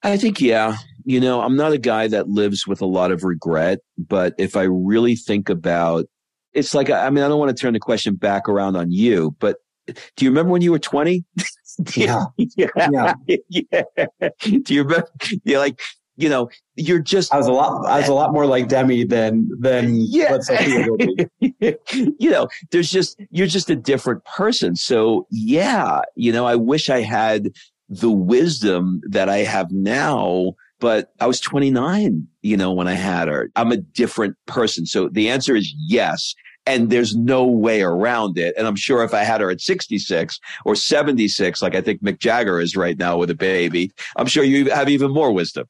I 0.03 0.17
think, 0.17 0.41
yeah. 0.41 0.77
You 1.05 1.19
know, 1.19 1.41
I'm 1.41 1.55
not 1.55 1.73
a 1.73 1.77
guy 1.77 2.07
that 2.07 2.29
lives 2.29 2.65
with 2.65 2.81
a 2.81 2.85
lot 2.85 3.11
of 3.11 3.23
regret, 3.23 3.79
but 3.97 4.33
if 4.37 4.55
I 4.55 4.63
really 4.63 5.15
think 5.15 5.49
about 5.49 6.05
it's 6.53 6.73
like, 6.73 6.89
I 6.89 7.09
mean, 7.09 7.23
I 7.23 7.27
don't 7.27 7.39
want 7.39 7.55
to 7.55 7.59
turn 7.59 7.73
the 7.73 7.79
question 7.79 8.15
back 8.15 8.47
around 8.47 8.75
on 8.75 8.91
you, 8.91 9.35
but 9.39 9.57
do 9.87 10.25
you 10.25 10.29
remember 10.31 10.51
when 10.51 10.61
you 10.61 10.71
were 10.71 10.79
20? 10.79 11.23
yeah. 11.95 12.25
yeah. 12.37 12.67
yeah. 12.91 13.13
yeah. 13.49 14.29
Do 14.39 14.73
you 14.73 14.83
remember? 14.83 15.07
You're 15.43 15.59
like, 15.59 15.79
you 16.15 16.29
know, 16.29 16.49
you're 16.75 16.99
just. 16.99 17.33
I 17.33 17.37
was 17.37 17.47
a 17.47 17.51
lot. 17.51 17.85
I 17.87 17.99
was 17.99 18.07
a 18.07 18.13
lot 18.13 18.31
more 18.31 18.45
like 18.45 18.67
Demi 18.67 19.03
than 19.03 19.49
than 19.59 19.95
yeah. 19.95 20.37
you 21.39 22.29
know, 22.29 22.47
there's 22.71 22.91
just 22.91 23.19
you're 23.31 23.47
just 23.47 23.69
a 23.71 23.75
different 23.75 24.23
person. 24.25 24.75
So 24.75 25.25
yeah, 25.31 26.01
you 26.15 26.31
know, 26.31 26.45
I 26.45 26.55
wish 26.55 26.91
I 26.91 27.01
had 27.01 27.51
the 27.99 28.11
wisdom 28.11 29.01
that 29.09 29.29
I 29.29 29.37
have 29.39 29.71
now 29.71 30.55
but 30.83 31.13
I 31.21 31.27
was 31.27 31.39
29, 31.39 32.27
you 32.41 32.57
know, 32.57 32.73
when 32.73 32.89
I 32.89 32.93
had 32.93 33.29
her. 33.29 33.49
I'm 33.55 33.71
a 33.71 33.77
different 33.77 34.35
person. 34.47 34.85
So 34.85 35.07
the 35.07 35.29
answer 35.29 35.55
is 35.55 35.73
yes. 35.87 36.35
And 36.65 36.89
there's 36.89 37.15
no 37.15 37.45
way 37.45 37.81
around 37.81 38.37
it. 38.37 38.53
And 38.57 38.67
I'm 38.67 38.75
sure 38.75 39.01
if 39.01 39.13
I 39.13 39.23
had 39.23 39.39
her 39.39 39.49
at 39.49 39.61
66 39.61 40.37
or 40.65 40.75
76, 40.75 41.61
like 41.61 41.75
I 41.75 41.79
think 41.79 42.03
Mick 42.03 42.19
Jagger 42.19 42.59
is 42.59 42.75
right 42.75 42.99
now 42.99 43.15
with 43.15 43.29
a 43.29 43.35
baby, 43.35 43.93
I'm 44.17 44.27
sure 44.27 44.43
you 44.43 44.71
have 44.71 44.89
even 44.89 45.11
more 45.11 45.31
wisdom. 45.31 45.69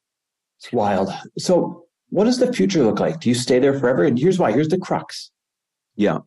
It's 0.58 0.74
wild. 0.74 1.14
So 1.38 1.86
what 2.10 2.24
does 2.24 2.40
the 2.40 2.52
future 2.52 2.84
look 2.84 3.00
like? 3.00 3.20
Do 3.20 3.30
you 3.30 3.36
stay 3.36 3.60
there 3.60 3.80
forever? 3.80 4.04
And 4.04 4.18
here's 4.18 4.40
why. 4.40 4.52
Here's 4.52 4.70
the 4.70 4.80
crux. 4.80 5.30
Yeah. 5.96 6.20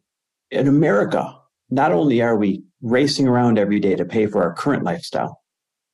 In 0.53 0.69
America, 0.69 1.37
not 1.71 1.91
only 1.91 2.23
are 2.23 2.37
we 2.37 2.63
racing 2.83 3.27
around 3.27 3.59
every 3.59 3.81
day 3.81 3.97
to 3.97 4.05
pay 4.05 4.27
for 4.27 4.45
our 4.45 4.55
current 4.55 4.85
lifestyle, 4.85 5.41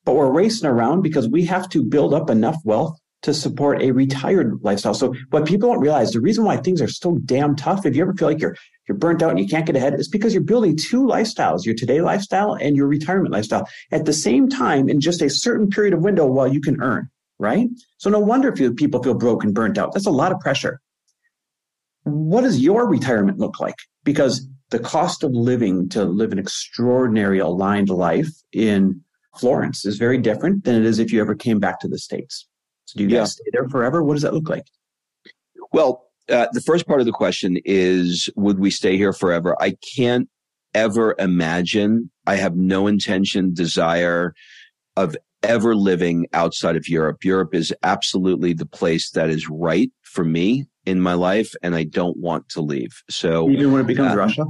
but 0.05 0.15
we're 0.15 0.31
racing 0.31 0.69
around 0.69 1.03
because 1.03 1.29
we 1.29 1.45
have 1.47 1.69
to 1.71 1.85
build 1.85 2.15
up 2.15 2.31
enough 2.31 2.57
wealth 2.65 2.99
to 3.23 3.33
support 3.33 3.81
a 3.81 3.93
retired 3.93 4.59
lifestyle. 4.63 4.95
So 4.95 5.15
what 5.31 5.47
people 5.47 5.71
don't 5.71 5.81
realize, 5.81 6.11
the 6.11 6.21
reason 6.21 6.45
why 6.45 6.57
things 6.57 6.83
are 6.83 6.89
so 6.89 7.19
damn 7.25 7.55
tough, 7.55 7.87
if 7.87 7.95
you 7.95 8.03
ever 8.03 8.15
feel 8.15 8.29
like 8.29 8.41
you're 8.41 8.57
you're 8.89 8.99
burnt 8.99 9.23
out 9.23 9.31
and 9.31 9.39
you 9.39 9.47
can't 9.47 9.65
get 9.65 9.77
ahead, 9.77 9.95
is 9.95 10.09
because 10.09 10.35
you're 10.35 10.43
building 10.43 10.77
two 10.77 11.05
lifestyles, 11.07 11.65
your 11.65 11.75
today 11.75 12.01
lifestyle 12.01 12.55
and 12.55 12.77
your 12.77 12.89
retirement 12.89 13.33
lifestyle 13.33 13.69
at 13.93 14.07
the 14.07 14.13
same 14.13 14.49
time 14.49 14.89
in 14.89 15.01
just 15.01 15.23
a 15.23 15.31
certain 15.31 15.71
period 15.71 15.95
of 15.95 16.01
window 16.01 16.27
while 16.27 16.53
you 16.53 16.61
can 16.61 16.83
earn, 16.83 17.09
right? 17.39 17.69
So 17.99 18.11
no 18.11 18.19
wonder 18.19 18.53
if 18.53 18.77
people 18.77 19.01
feel 19.01 19.15
broke 19.15 19.45
and 19.45 19.55
burnt 19.55 19.79
out. 19.79 19.93
That's 19.93 20.07
a 20.07 20.11
lot 20.11 20.33
of 20.33 20.41
pressure. 20.41 20.81
What 22.03 22.41
does 22.41 22.59
your 22.59 22.89
retirement 22.89 23.39
look 23.39 23.61
like? 23.61 23.77
Because 24.03 24.49
the 24.71 24.81
cost 24.81 25.23
of 25.23 25.31
living 25.31 25.89
to 25.91 26.05
live 26.05 26.33
an 26.33 26.41
extraordinary 26.41 27.39
aligned 27.39 27.89
life 27.89 28.31
in 28.53 29.03
Florence 29.39 29.85
is 29.85 29.97
very 29.97 30.19
different 30.19 30.65
than 30.65 30.75
it 30.75 30.85
is 30.85 30.99
if 30.99 31.13
you 31.13 31.21
ever 31.21 31.35
came 31.35 31.59
back 31.59 31.81
to 31.81 31.89
the 31.89 31.99
States. 31.99 32.47
So 32.85 32.99
do 32.99 33.05
you 33.05 33.11
yeah. 33.11 33.21
guys 33.21 33.33
stay 33.33 33.45
there 33.53 33.69
forever? 33.69 34.03
What 34.03 34.15
does 34.15 34.23
that 34.23 34.35
look 34.35 34.49
like? 34.49 34.65
Well, 35.73 36.05
uh, 36.29 36.47
the 36.53 36.61
first 36.61 36.87
part 36.87 37.01
of 37.01 37.07
the 37.07 37.13
question 37.13 37.59
is 37.65 38.31
would 38.37 38.59
we 38.59 38.71
stay 38.71 38.97
here 38.97 39.13
forever? 39.13 39.57
I 39.61 39.77
can't 39.97 40.29
ever 40.75 41.15
imagine. 41.19 42.11
I 42.27 42.37
have 42.37 42.57
no 42.57 42.87
intention, 42.87 43.55
desire 43.55 44.35
of 44.97 45.17
ever 45.43 45.75
living 45.75 46.27
outside 46.33 46.77
of 46.77 46.89
Europe. 46.89 47.25
Europe 47.25 47.55
is 47.55 47.75
absolutely 47.83 48.53
the 48.53 48.67
place 48.67 49.11
that 49.11 49.31
is 49.31 49.49
right 49.49 49.91
for 50.03 50.25
me 50.25 50.67
in 50.87 51.01
my 51.01 51.15
life, 51.15 51.53
and 51.63 51.75
I 51.75 51.85
don't 51.85 52.17
want 52.17 52.49
to 52.51 52.61
leave. 52.61 53.03
So 53.11 53.49
even 53.51 53.73
when 53.73 53.81
it 53.81 53.87
becomes 53.87 54.13
uh, 54.13 54.17
Russia, 54.17 54.45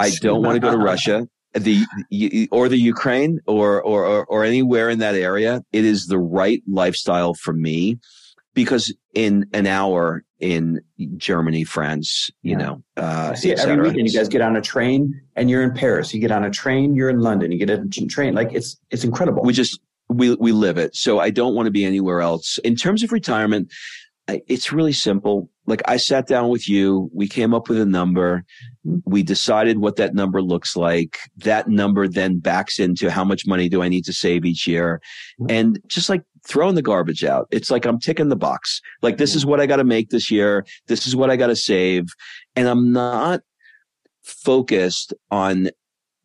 I 0.00 0.10
don't 0.20 0.42
want 0.42 0.56
to 0.56 0.60
go 0.60 0.70
to 0.70 0.78
Russia 0.78 1.28
the 1.54 2.48
or 2.50 2.68
the 2.68 2.78
Ukraine 2.78 3.40
or, 3.46 3.82
or 3.82 4.24
or 4.26 4.44
anywhere 4.44 4.88
in 4.88 4.98
that 5.00 5.14
area, 5.14 5.62
it 5.72 5.84
is 5.84 6.06
the 6.06 6.18
right 6.18 6.62
lifestyle 6.66 7.34
for 7.34 7.52
me 7.52 7.98
because 8.54 8.94
in 9.14 9.46
an 9.52 9.66
hour 9.66 10.24
in 10.40 10.80
Germany, 11.16 11.64
France, 11.64 12.30
you 12.42 12.52
yeah. 12.52 12.56
know, 12.58 12.82
uh, 12.96 13.34
see 13.34 13.52
every 13.52 13.80
weekend. 13.80 14.08
You 14.08 14.18
guys 14.18 14.28
get 14.28 14.40
on 14.40 14.56
a 14.56 14.60
train 14.60 15.20
and 15.36 15.48
you're 15.48 15.62
in 15.62 15.72
Paris. 15.72 16.12
You 16.12 16.20
get 16.20 16.32
on 16.32 16.44
a 16.44 16.50
train, 16.50 16.94
you're 16.94 17.10
in 17.10 17.20
London. 17.20 17.52
You 17.52 17.58
get 17.58 17.70
a 17.70 17.86
train, 18.06 18.34
like 18.34 18.52
it's 18.52 18.76
it's 18.90 19.04
incredible. 19.04 19.42
We 19.42 19.52
just 19.52 19.80
we 20.08 20.34
we 20.34 20.52
live 20.52 20.78
it. 20.78 20.94
So 20.96 21.20
I 21.20 21.30
don't 21.30 21.54
want 21.54 21.66
to 21.66 21.70
be 21.70 21.84
anywhere 21.84 22.20
else. 22.20 22.58
In 22.58 22.76
terms 22.76 23.02
of 23.02 23.12
retirement, 23.12 23.72
it's 24.28 24.72
really 24.72 24.92
simple. 24.92 25.48
Like 25.66 25.82
I 25.86 25.96
sat 25.96 26.26
down 26.26 26.48
with 26.48 26.68
you, 26.68 27.10
we 27.14 27.28
came 27.28 27.54
up 27.54 27.68
with 27.68 27.78
a 27.78 27.86
number, 27.86 28.44
we 29.04 29.22
decided 29.22 29.78
what 29.78 29.96
that 29.96 30.14
number 30.14 30.42
looks 30.42 30.76
like. 30.76 31.18
That 31.38 31.68
number 31.68 32.08
then 32.08 32.38
backs 32.38 32.78
into 32.78 33.10
how 33.10 33.24
much 33.24 33.46
money 33.46 33.68
do 33.68 33.82
I 33.82 33.88
need 33.88 34.04
to 34.06 34.12
save 34.12 34.44
each 34.44 34.66
year? 34.66 35.00
Mm-hmm. 35.40 35.50
And 35.50 35.80
just 35.86 36.08
like 36.08 36.22
throwing 36.46 36.74
the 36.74 36.82
garbage 36.82 37.24
out, 37.24 37.46
it's 37.50 37.70
like 37.70 37.84
I'm 37.84 38.00
ticking 38.00 38.28
the 38.28 38.36
box. 38.36 38.80
Like 39.02 39.18
this 39.18 39.34
is 39.34 39.42
mm-hmm. 39.42 39.50
what 39.50 39.60
I 39.60 39.66
got 39.66 39.76
to 39.76 39.84
make 39.84 40.10
this 40.10 40.30
year. 40.30 40.66
This 40.88 41.06
is 41.06 41.14
what 41.14 41.30
I 41.30 41.36
got 41.36 41.48
to 41.48 41.56
save. 41.56 42.06
And 42.56 42.68
I'm 42.68 42.92
not 42.92 43.42
focused 44.22 45.14
on 45.30 45.70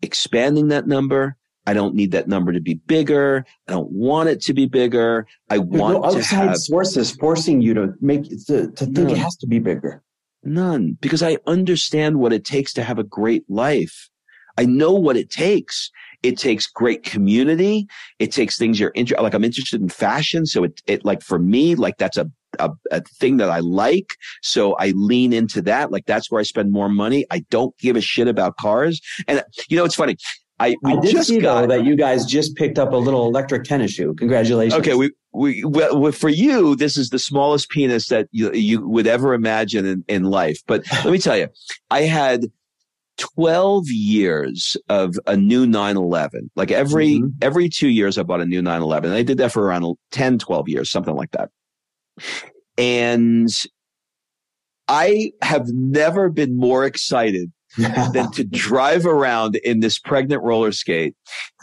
expanding 0.01 0.69
that 0.69 0.87
number. 0.87 1.37
I 1.67 1.73
don't 1.73 1.95
need 1.95 2.11
that 2.11 2.29
number 2.29 2.53
to 2.53 2.61
be 2.61 2.75
bigger. 2.75 3.45
I 3.67 3.73
don't 3.73 3.91
want 3.91 4.29
it 4.29 4.41
to 4.43 4.53
be 4.53 4.65
bigger. 4.65 5.27
I 5.49 5.57
There's 5.57 5.69
want 5.69 5.95
no 5.95 6.01
to 6.11 6.17
outside 6.17 6.47
have 6.47 6.57
sources 6.57 7.11
forcing 7.11 7.61
you 7.61 7.73
to 7.73 7.93
make 7.99 8.23
to, 8.47 8.71
to 8.71 8.85
think 8.85 9.11
it 9.11 9.17
has 9.17 9.35
to 9.35 9.47
be 9.47 9.59
bigger. 9.59 10.01
None, 10.43 10.97
because 11.01 11.21
I 11.21 11.37
understand 11.45 12.19
what 12.19 12.31
it 12.31 12.45
takes 12.45 12.71
to 12.73 12.83
have 12.83 12.99
a 12.99 13.03
great 13.03 13.43
life. 13.49 14.09
I 14.57 14.65
know 14.65 14.93
what 14.93 15.17
it 15.17 15.29
takes. 15.29 15.91
It 16.23 16.37
takes 16.37 16.67
great 16.67 17.03
community. 17.03 17.85
It 18.17 18.31
takes 18.31 18.57
things 18.57 18.79
you're 18.79 18.93
interested. 18.95 19.21
Like 19.21 19.33
I'm 19.33 19.43
interested 19.43 19.81
in 19.81 19.89
fashion, 19.89 20.45
so 20.45 20.63
it 20.63 20.81
it 20.87 21.03
like 21.03 21.21
for 21.21 21.37
me, 21.37 21.75
like 21.75 21.97
that's 21.97 22.17
a, 22.17 22.31
a 22.59 22.71
a 22.91 23.01
thing 23.19 23.37
that 23.37 23.49
I 23.49 23.59
like. 23.59 24.15
So 24.41 24.73
I 24.75 24.93
lean 24.95 25.33
into 25.33 25.61
that. 25.63 25.91
Like 25.91 26.05
that's 26.05 26.31
where 26.31 26.39
I 26.39 26.43
spend 26.43 26.71
more 26.71 26.87
money. 26.87 27.25
I 27.29 27.39
don't 27.49 27.77
give 27.77 27.97
a 27.97 28.01
shit 28.01 28.29
about 28.29 28.55
cars. 28.55 29.01
And 29.27 29.43
you 29.69 29.75
know, 29.75 29.83
it's 29.83 29.95
funny. 29.95 30.15
I, 30.59 30.75
I 30.83 30.99
did 30.99 31.23
see 31.23 31.39
got, 31.39 31.61
though 31.61 31.67
that 31.67 31.85
you 31.85 31.95
guys 31.95 32.25
just 32.25 32.55
picked 32.55 32.79
up 32.79 32.91
a 32.91 32.97
little 32.97 33.27
electric 33.27 33.63
tennis 33.63 33.91
shoe. 33.91 34.15
Congratulations. 34.15 34.79
Okay, 34.79 34.95
we 34.95 35.11
we 35.31 35.63
well, 35.63 36.11
for 36.11 36.29
you 36.29 36.75
this 36.75 36.97
is 36.97 37.09
the 37.09 37.19
smallest 37.19 37.69
penis 37.69 38.07
that 38.07 38.27
you 38.31 38.51
you 38.53 38.87
would 38.87 39.05
ever 39.05 39.33
imagine 39.33 39.85
in, 39.85 40.03
in 40.07 40.23
life. 40.23 40.61
But 40.65 40.83
let 41.03 41.11
me 41.11 41.19
tell 41.19 41.37
you, 41.37 41.49
I 41.91 42.01
had 42.01 42.45
12 43.17 43.87
years 43.89 44.75
of 44.89 45.19
a 45.27 45.37
new 45.37 45.67
911. 45.67 46.49
Like 46.55 46.71
every 46.71 47.19
mm-hmm. 47.19 47.27
every 47.41 47.69
2 47.69 47.89
years 47.89 48.17
I 48.17 48.23
bought 48.23 48.41
a 48.41 48.45
new 48.45 48.61
911. 48.61 49.11
And 49.11 49.17
I 49.17 49.23
did 49.23 49.37
that 49.37 49.51
for 49.51 49.63
around 49.63 49.95
10 50.11 50.39
12 50.39 50.69
years, 50.69 50.89
something 50.89 51.15
like 51.15 51.31
that. 51.31 51.49
And 52.79 53.49
I 54.87 55.33
have 55.41 55.67
never 55.67 56.29
been 56.29 56.57
more 56.57 56.85
excited 56.85 57.51
than 57.77 58.31
to 58.31 58.43
drive 58.43 59.05
around 59.05 59.55
in 59.57 59.79
this 59.81 59.99
pregnant 59.99 60.41
roller 60.43 60.71
skate 60.71 61.15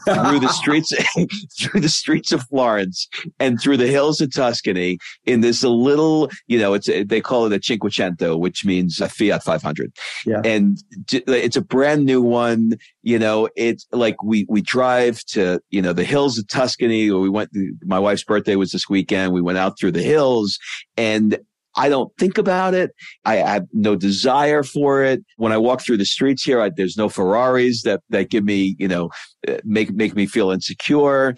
through 0.05 0.41
the 0.41 0.49
streets 0.49 0.93
through 1.61 1.81
the 1.81 1.89
streets 1.89 2.33
of 2.33 2.43
Florence 2.45 3.09
and 3.39 3.61
through 3.61 3.77
the 3.77 3.87
hills 3.87 4.21
of 4.21 4.33
Tuscany 4.33 4.99
in 5.25 5.41
this 5.41 5.65
little, 5.65 6.31
you 6.47 6.59
know, 6.59 6.75
it's 6.75 6.87
they 6.87 7.21
call 7.21 7.47
it 7.47 7.53
a 7.53 7.59
Cinquecento, 7.59 8.39
which 8.39 8.65
means 8.65 9.01
a 9.01 9.09
Fiat 9.09 9.43
500. 9.43 9.93
Yeah. 10.27 10.43
And 10.45 10.79
it's 11.11 11.57
a 11.57 11.63
brand 11.63 12.05
new 12.05 12.23
one. 12.23 12.75
You 13.03 13.19
know, 13.19 13.49
it's 13.57 13.87
like 13.93 14.23
we 14.23 14.47
we 14.49 14.61
drive 14.61 15.25
to 15.27 15.61
you 15.71 15.83
know 15.83 15.93
the 15.93 16.05
hills 16.05 16.39
of 16.39 16.49
Tuscany. 16.49 17.11
Or 17.11 17.21
we 17.21 17.31
went. 17.31 17.51
My 17.83 17.99
wife's 17.99 18.25
birthday 18.25 18.57
was 18.57 18.73
this 18.73 18.89
weekend. 18.89 19.33
We 19.33 19.43
went 19.43 19.59
out 19.59 19.79
through 19.79 19.93
the 19.93 20.03
hills, 20.03 20.59
and 20.97 21.39
I 21.77 21.89
don't 21.89 22.13
think 22.19 22.39
about 22.39 22.75
it. 22.75 22.93
I 23.25 23.37
have 23.37 23.67
no 23.73 23.97
desire 23.97 24.63
for 24.63 25.03
it. 25.03 25.25
When 25.37 25.53
I 25.53 25.59
walk 25.59 25.83
through 25.83 25.97
the 25.99 26.05
streets 26.05 26.43
here, 26.43 26.61
I, 26.61 26.71
there's 26.71 26.97
no 26.97 27.09
Ferraris 27.09 27.83
that, 27.83 28.01
that 28.11 28.31
give 28.31 28.45
me, 28.45 28.77
you 28.79 28.89
know, 28.89 29.11
uh, 29.49 29.59
make, 29.65 29.93
make 29.93 30.15
me 30.15 30.27
feel 30.27 30.51
insecure. 30.51 31.35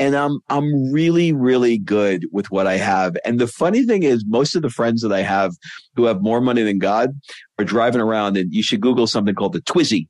And 0.00 0.14
I'm, 0.14 0.38
I'm 0.48 0.92
really, 0.92 1.32
really 1.32 1.78
good 1.78 2.26
with 2.30 2.50
what 2.50 2.66
I 2.66 2.76
have. 2.76 3.16
And 3.24 3.40
the 3.40 3.48
funny 3.48 3.84
thing 3.84 4.04
is 4.04 4.24
most 4.28 4.54
of 4.54 4.62
the 4.62 4.70
friends 4.70 5.02
that 5.02 5.12
I 5.12 5.22
have 5.22 5.52
who 5.96 6.04
have 6.04 6.22
more 6.22 6.40
money 6.40 6.62
than 6.62 6.78
God 6.78 7.10
are 7.58 7.64
driving 7.64 8.00
around 8.00 8.36
and 8.36 8.52
you 8.52 8.62
should 8.62 8.80
Google 8.80 9.08
something 9.08 9.34
called 9.34 9.54
the 9.54 9.62
Twizy 9.62 10.06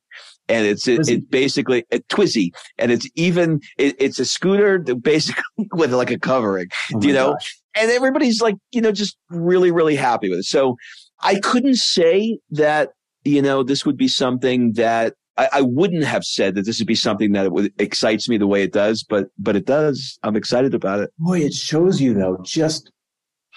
and 0.50 0.66
it's 0.66 0.88
it, 0.88 1.08
it, 1.08 1.30
basically 1.30 1.84
a 1.92 1.98
Twizy, 2.08 2.52
and 2.78 2.90
it's 2.90 3.06
even 3.14 3.60
it, 3.76 3.96
it's 3.98 4.18
a 4.18 4.24
scooter 4.24 4.78
basically 4.78 5.42
with 5.72 5.92
like 5.92 6.10
a 6.10 6.18
covering, 6.18 6.68
oh 6.94 7.02
you 7.02 7.12
know, 7.12 7.32
gosh 7.32 7.57
and 7.74 7.90
everybody's 7.90 8.40
like, 8.40 8.56
you 8.72 8.80
know, 8.80 8.92
just 8.92 9.16
really, 9.30 9.70
really 9.70 9.96
happy 9.96 10.28
with 10.28 10.40
it. 10.40 10.44
So 10.44 10.76
I 11.22 11.38
couldn't 11.40 11.76
say 11.76 12.38
that, 12.50 12.90
you 13.24 13.42
know, 13.42 13.62
this 13.62 13.84
would 13.84 13.96
be 13.96 14.08
something 14.08 14.72
that 14.74 15.14
I, 15.36 15.48
I 15.52 15.60
wouldn't 15.62 16.04
have 16.04 16.24
said 16.24 16.54
that 16.54 16.62
this 16.62 16.78
would 16.78 16.88
be 16.88 16.94
something 16.94 17.32
that 17.32 17.52
would, 17.52 17.72
excites 17.80 18.28
me 18.28 18.38
the 18.38 18.46
way 18.46 18.62
it 18.62 18.72
does, 18.72 19.04
but, 19.04 19.28
but 19.38 19.56
it 19.56 19.66
does. 19.66 20.18
I'm 20.22 20.36
excited 20.36 20.74
about 20.74 21.00
it. 21.00 21.10
Boy, 21.18 21.40
it 21.40 21.54
shows 21.54 22.00
you 22.00 22.14
though, 22.14 22.38
just 22.42 22.90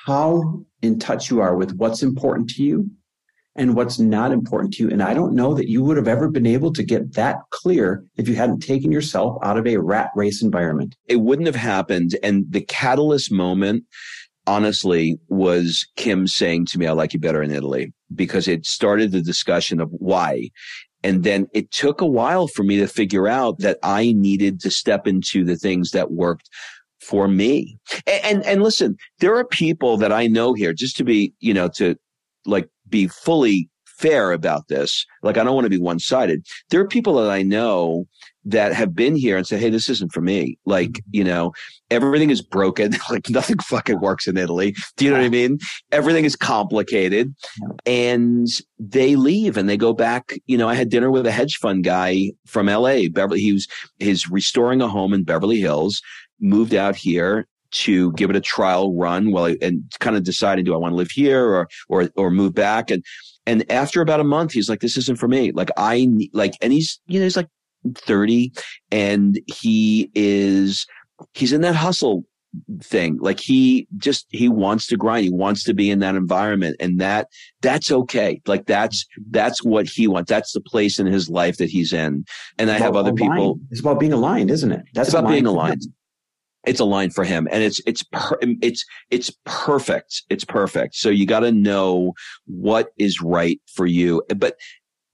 how 0.05 0.63
in 0.81 0.99
touch 0.99 1.29
you 1.29 1.41
are 1.41 1.55
with 1.55 1.75
what's 1.75 2.03
important 2.03 2.49
to 2.51 2.63
you 2.63 2.89
and 3.55 3.75
what's 3.75 3.99
not 3.99 4.31
important 4.31 4.73
to 4.73 4.83
you. 4.83 4.89
And 4.89 5.03
I 5.03 5.13
don't 5.13 5.33
know 5.33 5.53
that 5.53 5.69
you 5.69 5.83
would 5.83 5.97
have 5.97 6.07
ever 6.07 6.29
been 6.29 6.45
able 6.45 6.71
to 6.73 6.83
get 6.83 7.13
that 7.15 7.37
clear 7.49 8.03
if 8.17 8.27
you 8.29 8.35
hadn't 8.35 8.61
taken 8.61 8.91
yourself 8.91 9.37
out 9.43 9.57
of 9.57 9.67
a 9.67 9.77
rat 9.77 10.09
race 10.15 10.41
environment. 10.41 10.95
It 11.07 11.17
wouldn't 11.17 11.47
have 11.47 11.55
happened. 11.55 12.15
And 12.23 12.45
the 12.49 12.61
catalyst 12.61 13.31
moment, 13.31 13.83
honestly, 14.47 15.19
was 15.27 15.85
Kim 15.97 16.27
saying 16.27 16.67
to 16.67 16.79
me, 16.79 16.87
I 16.87 16.93
like 16.93 17.13
you 17.13 17.19
better 17.19 17.43
in 17.43 17.51
Italy 17.51 17.93
because 18.15 18.47
it 18.47 18.65
started 18.65 19.11
the 19.11 19.21
discussion 19.21 19.81
of 19.81 19.89
why. 19.91 20.49
And 21.03 21.23
then 21.23 21.47
it 21.53 21.71
took 21.71 21.99
a 21.99 22.07
while 22.07 22.47
for 22.47 22.63
me 22.63 22.77
to 22.77 22.87
figure 22.87 23.27
out 23.27 23.59
that 23.59 23.79
I 23.83 24.13
needed 24.13 24.61
to 24.61 24.71
step 24.71 25.07
into 25.07 25.43
the 25.43 25.55
things 25.55 25.91
that 25.91 26.11
worked 26.11 26.47
for 27.01 27.27
me. 27.27 27.79
And, 28.05 28.23
and, 28.23 28.45
and 28.45 28.63
listen, 28.63 28.95
there 29.19 29.35
are 29.35 29.45
people 29.45 29.97
that 29.97 30.11
I 30.11 30.27
know 30.27 30.53
here 30.53 30.73
just 30.73 30.95
to 30.97 31.03
be, 31.03 31.33
you 31.39 31.53
know, 31.53 31.67
to 31.69 31.95
like 32.45 32.69
be 32.91 33.07
fully 33.07 33.69
fair 34.01 34.31
about 34.31 34.67
this. 34.67 35.05
Like, 35.21 35.37
I 35.37 35.43
don't 35.43 35.55
want 35.55 35.65
to 35.65 35.69
be 35.69 35.79
one 35.79 35.99
sided. 35.99 36.45
There 36.69 36.81
are 36.81 36.87
people 36.87 37.15
that 37.15 37.29
I 37.29 37.43
know 37.43 38.07
that 38.43 38.73
have 38.73 38.95
been 38.95 39.15
here 39.15 39.37
and 39.37 39.45
say, 39.45 39.57
Hey, 39.57 39.69
this 39.69 39.87
isn't 39.87 40.11
for 40.11 40.21
me. 40.21 40.57
Like, 40.65 40.89
mm-hmm. 40.89 41.09
you 41.11 41.23
know, 41.23 41.53
everything 41.91 42.31
is 42.31 42.41
broken. 42.41 42.95
like 43.11 43.29
nothing 43.29 43.59
fucking 43.59 43.99
works 43.99 44.27
in 44.27 44.37
Italy. 44.37 44.75
Do 44.97 45.05
you 45.05 45.11
know 45.11 45.17
what 45.17 45.25
I 45.25 45.29
mean? 45.29 45.59
Everything 45.91 46.25
is 46.25 46.35
complicated 46.35 47.33
and 47.85 48.47
they 48.79 49.15
leave 49.15 49.57
and 49.57 49.69
they 49.69 49.77
go 49.77 49.93
back. 49.93 50.33
You 50.47 50.57
know, 50.57 50.67
I 50.67 50.73
had 50.73 50.89
dinner 50.89 51.11
with 51.11 51.27
a 51.27 51.31
hedge 51.31 51.57
fund 51.57 51.83
guy 51.83 52.31
from 52.47 52.65
LA, 52.65 53.03
Beverly. 53.11 53.41
He 53.41 53.53
was, 53.53 53.67
he's 53.99 54.29
restoring 54.29 54.81
a 54.81 54.87
home 54.87 55.13
in 55.13 55.23
Beverly 55.23 55.59
Hills, 55.59 56.01
moved 56.39 56.73
out 56.73 56.95
here 56.95 57.47
to 57.71 58.11
give 58.13 58.29
it 58.29 58.35
a 58.35 58.41
trial 58.41 58.93
run 58.95 59.31
while 59.31 59.45
I, 59.45 59.57
and 59.61 59.83
kind 59.99 60.15
of 60.15 60.23
deciding, 60.23 60.65
do 60.65 60.73
I 60.73 60.77
want 60.77 60.91
to 60.91 60.97
live 60.97 61.11
here 61.11 61.45
or, 61.45 61.67
or, 61.89 62.09
or 62.15 62.31
move 62.31 62.53
back? 62.53 62.91
And, 62.91 63.03
and 63.45 63.69
after 63.71 64.01
about 64.01 64.19
a 64.19 64.25
month, 64.25 64.51
he's 64.51 64.69
like, 64.69 64.81
this 64.81 64.97
isn't 64.97 65.19
for 65.19 65.27
me. 65.27 65.51
Like 65.51 65.69
I 65.77 66.07
like, 66.33 66.53
and 66.61 66.71
he's, 66.71 66.99
you 67.07 67.19
know, 67.19 67.25
he's 67.25 67.37
like 67.37 67.49
30 67.95 68.51
and 68.91 69.39
he 69.47 70.11
is 70.13 70.85
he's 71.33 71.53
in 71.53 71.61
that 71.61 71.75
hustle 71.75 72.23
thing. 72.81 73.17
Like 73.19 73.39
he 73.39 73.87
just 73.97 74.27
he 74.29 74.49
wants 74.49 74.87
to 74.87 74.97
grind. 74.97 75.23
He 75.23 75.31
wants 75.31 75.63
to 75.63 75.73
be 75.73 75.89
in 75.89 75.99
that 75.99 76.15
environment 76.15 76.75
and 76.79 76.99
that 76.99 77.27
that's 77.61 77.91
okay. 77.91 78.41
Like 78.45 78.65
that's 78.65 79.05
that's 79.29 79.63
what 79.63 79.87
he 79.87 80.07
wants. 80.07 80.29
That's 80.29 80.53
the 80.53 80.61
place 80.61 80.99
in 80.99 81.07
his 81.07 81.29
life 81.29 81.57
that 81.57 81.69
he's 81.69 81.93
in. 81.93 82.25
And 82.57 82.69
i 82.69 82.77
have 82.77 82.95
other 82.95 83.11
aligned. 83.11 83.31
people 83.31 83.59
it's 83.71 83.79
about 83.79 83.99
being 83.99 84.13
aligned 84.13 84.51
isn't 84.51 84.71
it? 84.71 84.83
That's 84.93 85.09
about 85.09 85.29
being 85.29 85.45
aligned 85.45 85.83
it's 86.65 86.79
a 86.79 86.85
line 86.85 87.09
for 87.09 87.23
him 87.23 87.47
and 87.51 87.63
it's 87.63 87.81
it's 87.85 88.03
per, 88.03 88.37
it's 88.61 88.85
it's 89.09 89.31
perfect 89.45 90.23
it's 90.29 90.45
perfect 90.45 90.95
so 90.95 91.09
you 91.09 91.25
got 91.25 91.39
to 91.39 91.51
know 91.51 92.13
what 92.45 92.89
is 92.97 93.21
right 93.21 93.59
for 93.67 93.85
you 93.85 94.21
but 94.35 94.55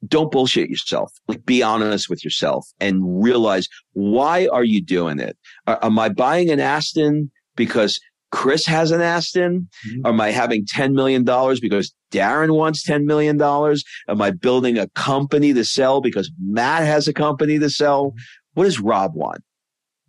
don't 0.06 0.32
bullshit 0.32 0.70
yourself. 0.70 1.12
Like 1.28 1.45
be 1.45 1.64
honest 1.64 2.10
with 2.10 2.24
yourself 2.24 2.68
and 2.80 3.24
realize 3.24 3.68
why 3.93 4.48
are 4.48 4.64
you 4.64 4.82
doing 4.82 5.20
it? 5.20 5.38
Are, 5.66 5.84
am 5.84 5.98
I 6.00 6.10
buying 6.10 6.50
an 6.50 6.60
Aston 6.60 7.32
because 7.56 8.00
Chris 8.32 8.66
has 8.66 8.91
an 8.91 9.02
Aston? 9.02 9.68
Mm-hmm. 9.88 10.06
Am 10.06 10.22
I 10.22 10.32
having 10.32 10.66
$10 10.66 10.93
million 10.93 11.24
because 11.24 11.93
Darren 12.12 12.56
wants 12.56 12.86
$10 12.86 13.06
million? 13.06 13.41
Am 13.41 14.22
I 14.22 14.32
building 14.32 14.78
a 14.78 14.88
company 14.89 15.54
to 15.54 15.64
sell 15.64 16.02
because 16.02 16.32
Matt 16.39 16.84
has 16.84 17.08
a 17.08 17.14
company 17.14 17.58
to 17.60 17.70
sell? 17.70 18.14
What 18.54 18.66
does 18.66 18.80
Rob 18.80 19.16
want? 19.16 19.41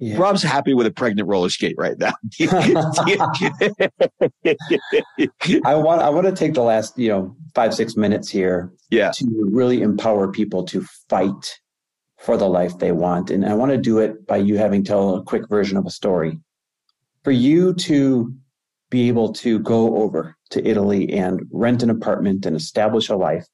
Yeah. 0.00 0.18
Rob's 0.18 0.42
happy 0.42 0.74
with 0.74 0.86
a 0.86 0.92
pregnant 0.92 1.28
roller 1.28 1.50
skate 1.50 1.74
right 1.76 1.98
now. 1.98 2.12
I 5.64 5.74
want 5.74 6.02
I 6.02 6.08
want 6.08 6.26
to 6.26 6.32
take 6.32 6.54
the 6.54 6.62
last, 6.62 6.96
you 6.96 7.08
know, 7.08 7.36
5 7.54 7.74
6 7.74 7.96
minutes 7.96 8.28
here 8.28 8.72
yeah. 8.90 9.10
to 9.12 9.26
really 9.50 9.82
empower 9.82 10.30
people 10.30 10.64
to 10.66 10.86
fight 11.08 11.58
for 12.16 12.36
the 12.36 12.48
life 12.48 12.78
they 12.78 12.92
want 12.92 13.30
and 13.30 13.44
I 13.44 13.54
want 13.54 13.72
to 13.72 13.78
do 13.78 13.98
it 13.98 14.26
by 14.26 14.36
you 14.36 14.56
having 14.56 14.84
tell 14.84 15.16
a 15.16 15.22
quick 15.22 15.48
version 15.48 15.76
of 15.76 15.86
a 15.86 15.90
story. 15.90 16.38
For 17.24 17.32
you 17.32 17.74
to 17.74 18.32
be 18.90 19.08
able 19.08 19.32
to 19.34 19.58
go 19.58 19.96
over 19.96 20.36
to 20.50 20.66
Italy 20.66 21.12
and 21.12 21.42
rent 21.50 21.82
an 21.82 21.90
apartment 21.90 22.46
and 22.46 22.56
establish 22.56 23.08
a 23.08 23.16
life, 23.16 23.46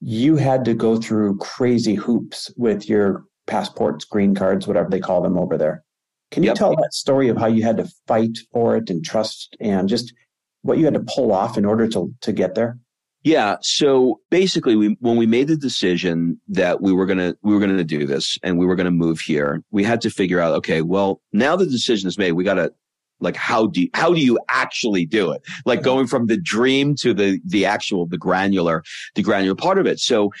you 0.00 0.36
had 0.36 0.64
to 0.64 0.74
go 0.74 0.96
through 0.96 1.38
crazy 1.38 1.94
hoops 1.94 2.52
with 2.56 2.88
your 2.88 3.24
passports, 3.46 4.04
green 4.04 4.34
cards, 4.34 4.66
whatever 4.66 4.90
they 4.90 5.00
call 5.00 5.22
them 5.22 5.38
over 5.38 5.56
there. 5.56 5.84
Can 6.30 6.42
you 6.42 6.48
yep. 6.48 6.56
tell 6.56 6.74
that 6.76 6.94
story 6.94 7.28
of 7.28 7.36
how 7.36 7.46
you 7.46 7.62
had 7.62 7.76
to 7.76 7.88
fight 8.06 8.38
for 8.52 8.76
it 8.76 8.88
and 8.88 9.04
trust 9.04 9.56
and 9.60 9.88
just 9.88 10.14
what 10.62 10.78
you 10.78 10.84
had 10.84 10.94
to 10.94 11.00
pull 11.00 11.32
off 11.32 11.58
in 11.58 11.64
order 11.64 11.86
to, 11.88 12.12
to 12.22 12.32
get 12.32 12.54
there? 12.54 12.78
Yeah. 13.22 13.56
So 13.60 14.20
basically, 14.30 14.74
we, 14.74 14.96
when 15.00 15.16
we 15.16 15.26
made 15.26 15.48
the 15.48 15.56
decision 15.56 16.40
that 16.48 16.80
we 16.80 16.92
were 16.92 17.06
gonna 17.06 17.36
we 17.42 17.54
were 17.54 17.60
gonna 17.60 17.84
do 17.84 18.04
this 18.04 18.36
and 18.42 18.58
we 18.58 18.66
were 18.66 18.74
gonna 18.74 18.90
move 18.90 19.20
here, 19.20 19.62
we 19.70 19.84
had 19.84 20.00
to 20.00 20.10
figure 20.10 20.40
out. 20.40 20.54
Okay, 20.56 20.82
well, 20.82 21.20
now 21.32 21.54
the 21.54 21.66
decision 21.66 22.08
is 22.08 22.18
made. 22.18 22.32
We 22.32 22.42
got 22.42 22.54
to 22.54 22.72
like 23.20 23.36
how 23.36 23.68
do 23.68 23.82
you, 23.82 23.88
how 23.94 24.12
do 24.12 24.20
you 24.20 24.38
actually 24.48 25.06
do 25.06 25.30
it? 25.30 25.42
Like 25.64 25.82
going 25.82 26.08
from 26.08 26.26
the 26.26 26.36
dream 26.36 26.96
to 26.96 27.14
the 27.14 27.40
the 27.44 27.64
actual 27.64 28.06
the 28.06 28.18
granular 28.18 28.82
the 29.14 29.22
granular 29.22 29.54
part 29.54 29.78
of 29.78 29.86
it. 29.86 30.00
So 30.00 30.32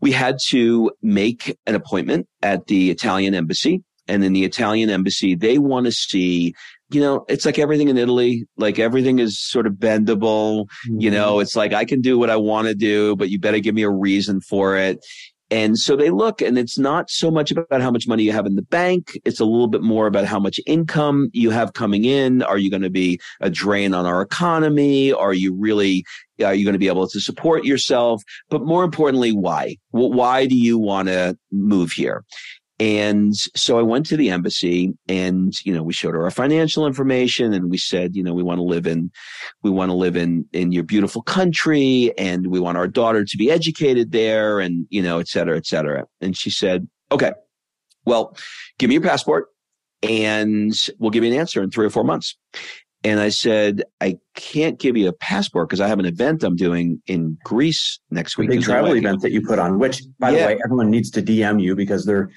we 0.00 0.12
had 0.12 0.38
to 0.48 0.90
make 1.02 1.56
an 1.66 1.74
appointment 1.74 2.26
at 2.42 2.66
the 2.66 2.90
Italian 2.90 3.34
embassy. 3.34 3.82
And 4.06 4.24
in 4.24 4.32
the 4.32 4.44
Italian 4.44 4.88
embassy, 4.88 5.34
they 5.34 5.58
want 5.58 5.84
to 5.84 5.92
see, 5.92 6.54
you 6.90 7.00
know, 7.00 7.26
it's 7.28 7.44
like 7.44 7.58
everything 7.58 7.88
in 7.88 7.98
Italy, 7.98 8.46
like 8.56 8.78
everything 8.78 9.18
is 9.18 9.38
sort 9.38 9.66
of 9.66 9.74
bendable. 9.74 10.64
Mm-hmm. 10.88 11.00
You 11.00 11.10
know, 11.10 11.40
it's 11.40 11.54
like 11.54 11.74
I 11.74 11.84
can 11.84 12.00
do 12.00 12.18
what 12.18 12.30
I 12.30 12.36
want 12.36 12.68
to 12.68 12.74
do, 12.74 13.16
but 13.16 13.28
you 13.28 13.38
better 13.38 13.58
give 13.58 13.74
me 13.74 13.82
a 13.82 13.90
reason 13.90 14.40
for 14.40 14.76
it. 14.76 15.04
And 15.50 15.78
so 15.78 15.96
they 15.96 16.10
look 16.10 16.42
and 16.42 16.58
it's 16.58 16.78
not 16.78 17.10
so 17.10 17.30
much 17.30 17.50
about 17.50 17.80
how 17.80 17.90
much 17.90 18.06
money 18.06 18.22
you 18.22 18.32
have 18.32 18.46
in 18.46 18.54
the 18.54 18.62
bank. 18.62 19.18
It's 19.24 19.40
a 19.40 19.46
little 19.46 19.68
bit 19.68 19.82
more 19.82 20.06
about 20.06 20.26
how 20.26 20.38
much 20.38 20.60
income 20.66 21.30
you 21.32 21.50
have 21.50 21.72
coming 21.72 22.04
in. 22.04 22.42
Are 22.42 22.58
you 22.58 22.70
going 22.70 22.82
to 22.82 22.90
be 22.90 23.18
a 23.40 23.48
drain 23.48 23.94
on 23.94 24.04
our 24.04 24.20
economy? 24.20 25.12
Are 25.12 25.32
you 25.32 25.54
really, 25.54 26.04
Uh, 26.40 26.46
are 26.46 26.54
you 26.54 26.64
going 26.64 26.74
to 26.74 26.78
be 26.78 26.88
able 26.88 27.08
to 27.08 27.20
support 27.20 27.64
yourself? 27.64 28.22
But 28.48 28.62
more 28.62 28.84
importantly, 28.84 29.32
why? 29.32 29.76
why 29.90 30.46
do 30.46 30.56
you 30.56 30.78
want 30.78 31.08
to 31.08 31.36
move 31.50 31.92
here? 31.92 32.24
And 32.80 33.34
so 33.34 33.76
I 33.78 33.82
went 33.82 34.06
to 34.06 34.16
the 34.16 34.30
embassy 34.30 34.96
and, 35.08 35.52
you 35.64 35.74
know, 35.74 35.82
we 35.82 35.92
showed 35.92 36.14
her 36.14 36.22
our 36.22 36.30
financial 36.30 36.86
information 36.86 37.52
and 37.52 37.70
we 37.70 37.76
said, 37.76 38.14
you 38.14 38.22
know, 38.22 38.32
we 38.32 38.44
want 38.44 38.58
to 38.58 38.62
live 38.62 38.86
in, 38.86 39.10
we 39.64 39.70
want 39.70 39.90
to 39.90 39.96
live 39.96 40.16
in, 40.16 40.46
in 40.52 40.70
your 40.70 40.84
beautiful 40.84 41.22
country 41.22 42.16
and 42.16 42.46
we 42.46 42.60
want 42.60 42.78
our 42.78 42.86
daughter 42.86 43.24
to 43.24 43.36
be 43.36 43.50
educated 43.50 44.12
there 44.12 44.60
and, 44.60 44.86
you 44.90 45.02
know, 45.02 45.18
et 45.18 45.26
cetera, 45.26 45.56
et 45.56 45.66
cetera. 45.66 46.06
And 46.20 46.36
she 46.36 46.50
said, 46.50 46.86
okay, 47.10 47.32
well, 48.04 48.36
give 48.78 48.88
me 48.88 48.94
your 48.94 49.02
passport 49.02 49.48
and 50.04 50.72
we'll 51.00 51.10
give 51.10 51.24
you 51.24 51.32
an 51.32 51.38
answer 51.38 51.60
in 51.60 51.70
three 51.70 51.86
or 51.86 51.90
four 51.90 52.04
months. 52.04 52.36
And 53.04 53.20
I 53.20 53.28
said, 53.28 53.84
I 54.00 54.18
can't 54.34 54.78
give 54.80 54.96
you 54.96 55.08
a 55.08 55.12
passport 55.12 55.68
because 55.68 55.80
I 55.80 55.86
have 55.86 56.00
an 56.00 56.04
event 56.04 56.42
I'm 56.42 56.56
doing 56.56 57.00
in 57.06 57.38
Greece 57.44 58.00
next 58.10 58.36
week. 58.36 58.48
A 58.48 58.54
big 58.54 58.62
travel 58.62 58.92
event 58.92 59.22
that 59.22 59.30
you 59.30 59.40
put 59.40 59.58
on, 59.58 59.78
which 59.78 60.02
by 60.18 60.30
yeah. 60.30 60.38
the 60.38 60.46
way, 60.46 60.60
everyone 60.64 60.90
needs 60.90 61.10
to 61.12 61.22
DM 61.22 61.62
you 61.62 61.76
because 61.76 62.04
they're 62.04 62.30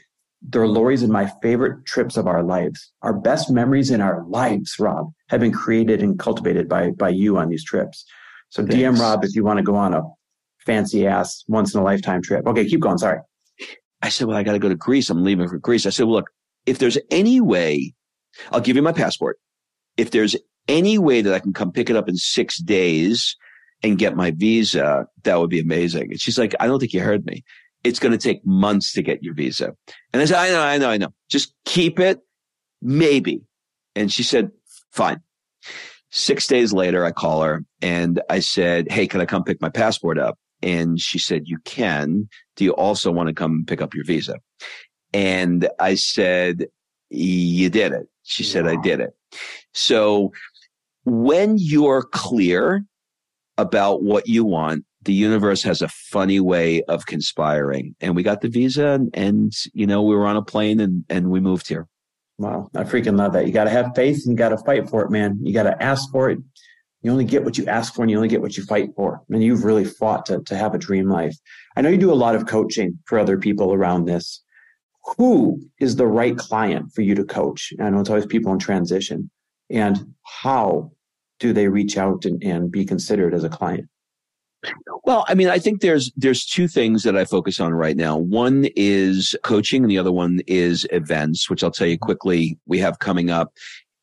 they're 0.44 0.68
Lori's 0.68 1.04
and 1.04 1.14
my 1.14 1.32
favorite 1.42 1.86
trips 1.86 2.18
of 2.18 2.28
our 2.28 2.44
lives. 2.44 2.92
Our 3.02 3.14
best 3.14 3.52
memories 3.52 3.92
in 3.92 4.02
our 4.02 4.24
lives, 4.28 4.76
Rob, 4.80 5.12
have 5.30 5.40
been 5.40 5.52
created 5.52 6.02
and 6.02 6.18
cultivated 6.20 6.70
by 6.70 6.92
by 6.92 7.10
you 7.10 7.38
on 7.38 7.50
these 7.50 7.64
trips. 7.64 8.06
So 8.50 8.64
Thanks. 8.64 8.76
DM 8.76 9.00
Rob 9.00 9.24
if 9.24 9.36
you 9.36 9.44
want 9.44 9.58
to 9.58 9.64
go 9.64 9.76
on 9.76 9.94
a 9.94 10.04
fancy 10.66 11.08
ass 11.08 11.44
once 11.48 11.74
in 11.74 11.80
a 11.80 11.84
lifetime 11.84 12.22
trip. 12.22 12.46
Okay, 12.46 12.66
keep 12.66 12.82
going. 12.82 12.98
Sorry. 12.98 13.20
I 14.02 14.10
said, 14.10 14.28
well, 14.28 14.38
I 14.38 14.44
got 14.44 14.54
to 14.54 14.60
go 14.60 14.70
to 14.70 14.76
Greece. 14.76 15.10
I'm 15.10 15.24
leaving 15.24 15.48
for 15.48 15.60
Greece. 15.60 15.86
I 15.86 15.90
said, 15.90 16.06
well, 16.06 16.16
look, 16.16 16.32
if 16.66 16.80
there's 16.80 16.98
any 17.10 17.40
way, 17.40 17.94
I'll 18.52 18.62
give 18.62 18.76
you 18.76 18.82
my 18.82 18.94
passport. 18.94 19.38
If 19.98 20.12
there's 20.12 20.36
any 20.68 20.98
way 20.98 21.22
that 21.22 21.34
I 21.34 21.40
can 21.40 21.54
come 21.54 21.72
pick 21.72 21.90
it 21.90 21.96
up 21.96 22.08
in 22.08 22.16
six 22.16 22.58
days 22.60 23.36
and 23.84 23.98
get 23.98 24.16
my 24.16 24.32
visa, 24.32 25.08
that 25.24 25.40
would 25.40 25.50
be 25.50 25.60
amazing. 25.60 26.12
And 26.12 26.22
she's 26.22 26.38
like, 26.38 26.54
I 26.60 26.68
don't 26.68 26.80
think 26.80 26.94
you 26.94 27.02
heard 27.02 27.26
me 27.26 27.44
it's 27.84 28.00
going 28.00 28.12
to 28.12 28.18
take 28.18 28.46
months 28.46 28.94
to 28.94 29.02
get 29.02 29.24
your 29.24 29.34
visa. 29.34 29.76
And 30.14 30.22
I 30.22 30.26
said, 30.26 30.38
I 30.38 30.50
know, 30.50 30.62
I 30.62 30.78
know, 30.78 30.90
I 30.90 30.98
know. 30.98 31.14
Just 31.30 31.54
keep 31.66 32.00
it. 32.00 32.20
Maybe. 32.82 33.42
And 33.96 34.12
she 34.12 34.24
said, 34.24 34.52
fine. 34.92 35.22
Six 36.12 36.48
days 36.48 36.74
later, 36.74 37.06
I 37.06 37.12
call 37.12 37.42
her 37.42 37.64
and 37.82 38.22
I 38.30 38.40
said, 38.40 38.92
Hey, 38.92 39.08
can 39.08 39.22
I 39.22 39.26
come 39.26 39.44
pick 39.44 39.62
my 39.62 39.70
passport 39.70 40.20
up? 40.20 40.38
And 40.62 41.00
she 41.00 41.18
said, 41.18 41.44
you 41.46 41.58
can. 41.60 42.28
Do 42.56 42.66
you 42.66 42.72
also 42.72 43.12
want 43.12 43.28
to 43.28 43.34
come 43.34 43.64
pick 43.66 43.82
up 43.82 43.96
your 43.96 44.04
visa? 44.04 44.38
And 45.14 45.70
I 45.80 45.96
said, 45.96 46.66
you 47.10 47.70
did 47.70 47.94
it. 47.94 48.08
She 48.24 48.44
said, 48.44 48.68
I 48.68 48.76
did 48.76 49.00
it. 49.00 49.12
So 49.74 50.32
when 51.04 51.56
you're 51.58 52.04
clear 52.04 52.86
about 53.58 54.04
what 54.04 54.28
you 54.28 54.46
want, 54.46 54.86
the 55.04 55.14
universe 55.14 55.64
has 55.64 55.82
a 55.82 55.88
funny 55.88 56.40
way 56.40 56.84
of 56.84 57.06
conspiring. 57.06 57.96
And 58.02 58.16
we 58.16 58.24
got 58.24 58.42
the 58.42 58.50
visa 58.50 58.90
and, 58.90 59.10
and, 59.14 59.54
you 59.74 59.88
know, 59.88 60.02
we 60.04 60.16
were 60.16 60.28
on 60.28 60.38
a 60.38 60.44
plane 60.44 60.80
and, 60.80 61.04
and 61.10 61.32
we 61.32 61.40
moved 61.40 61.68
here. 61.68 61.88
Wow. 62.38 62.70
I 62.76 62.84
freaking 62.84 63.18
love 63.18 63.34
that. 63.34 63.46
You 63.46 63.54
got 63.54 63.66
to 63.66 63.72
have 63.72 63.92
faith 63.96 64.24
and 64.26 64.34
you 64.34 64.36
got 64.36 64.50
to 64.50 64.58
fight 64.58 64.90
for 64.90 65.04
it, 65.04 65.12
man. 65.12 65.40
You 65.42 65.54
got 65.54 65.64
to 65.64 65.82
ask 65.82 66.12
for 66.12 66.30
it. 66.30 66.40
You 67.02 67.12
only 67.12 67.26
get 67.26 67.44
what 67.44 67.58
you 67.58 67.66
ask 67.66 67.96
for 67.96 68.04
and 68.04 68.12
you 68.12 68.18
only 68.18 68.30
get 68.30 68.42
what 68.42 68.58
you 68.58 68.64
fight 68.64 68.90
for. 68.96 69.22
And 69.30 69.44
you've 69.44 69.64
really 69.64 69.86
fought 69.86 70.26
to, 70.28 70.42
to 70.42 70.56
have 70.56 70.76
a 70.76 70.80
dream 70.80 71.10
life. 71.10 71.36
I 71.76 71.82
know 71.82 71.90
you 71.90 71.98
do 71.98 72.12
a 72.12 72.14
lot 72.14 72.36
of 72.36 72.46
coaching 72.46 73.00
for 73.06 73.18
other 73.18 73.38
people 73.40 73.74
around 73.74 74.06
this. 74.06 74.44
Who 75.18 75.60
is 75.80 75.96
the 75.96 76.06
right 76.06 76.38
client 76.38 76.94
for 76.94 77.02
you 77.02 77.16
to 77.16 77.24
coach? 77.24 77.74
I 77.80 77.90
know 77.90 78.02
it's 78.02 78.10
always 78.10 78.28
people 78.28 78.54
in 78.54 78.60
transition. 78.60 79.32
And 79.72 80.14
how 80.24 80.92
do 81.40 81.54
they 81.54 81.68
reach 81.68 81.98
out 81.98 82.26
and, 82.26 82.42
and 82.44 82.72
be 82.72 82.86
considered 82.86 83.34
as 83.34 83.44
a 83.44 83.50
client? 83.50 83.88
Well, 85.04 85.26
I 85.28 85.34
mean, 85.34 85.48
I 85.48 85.58
think 85.58 85.82
there's 85.82 86.12
there's 86.16 86.46
two 86.46 86.68
things 86.68 87.02
that 87.04 87.18
I 87.18 87.26
focus 87.26 87.60
on 87.60 87.74
right 87.74 87.98
now. 87.98 88.18
One 88.18 88.68
is 88.76 89.36
coaching, 89.44 89.82
and 89.82 89.90
the 89.90 89.98
other 89.98 90.12
one 90.12 90.42
is 90.46 90.86
events, 90.92 91.50
which 91.50 91.64
I'll 91.64 91.72
tell 91.72 91.88
you 91.88 91.98
quickly 91.98 92.60
we 92.68 92.78
have 92.78 93.00
coming 93.00 93.32
up 93.32 93.54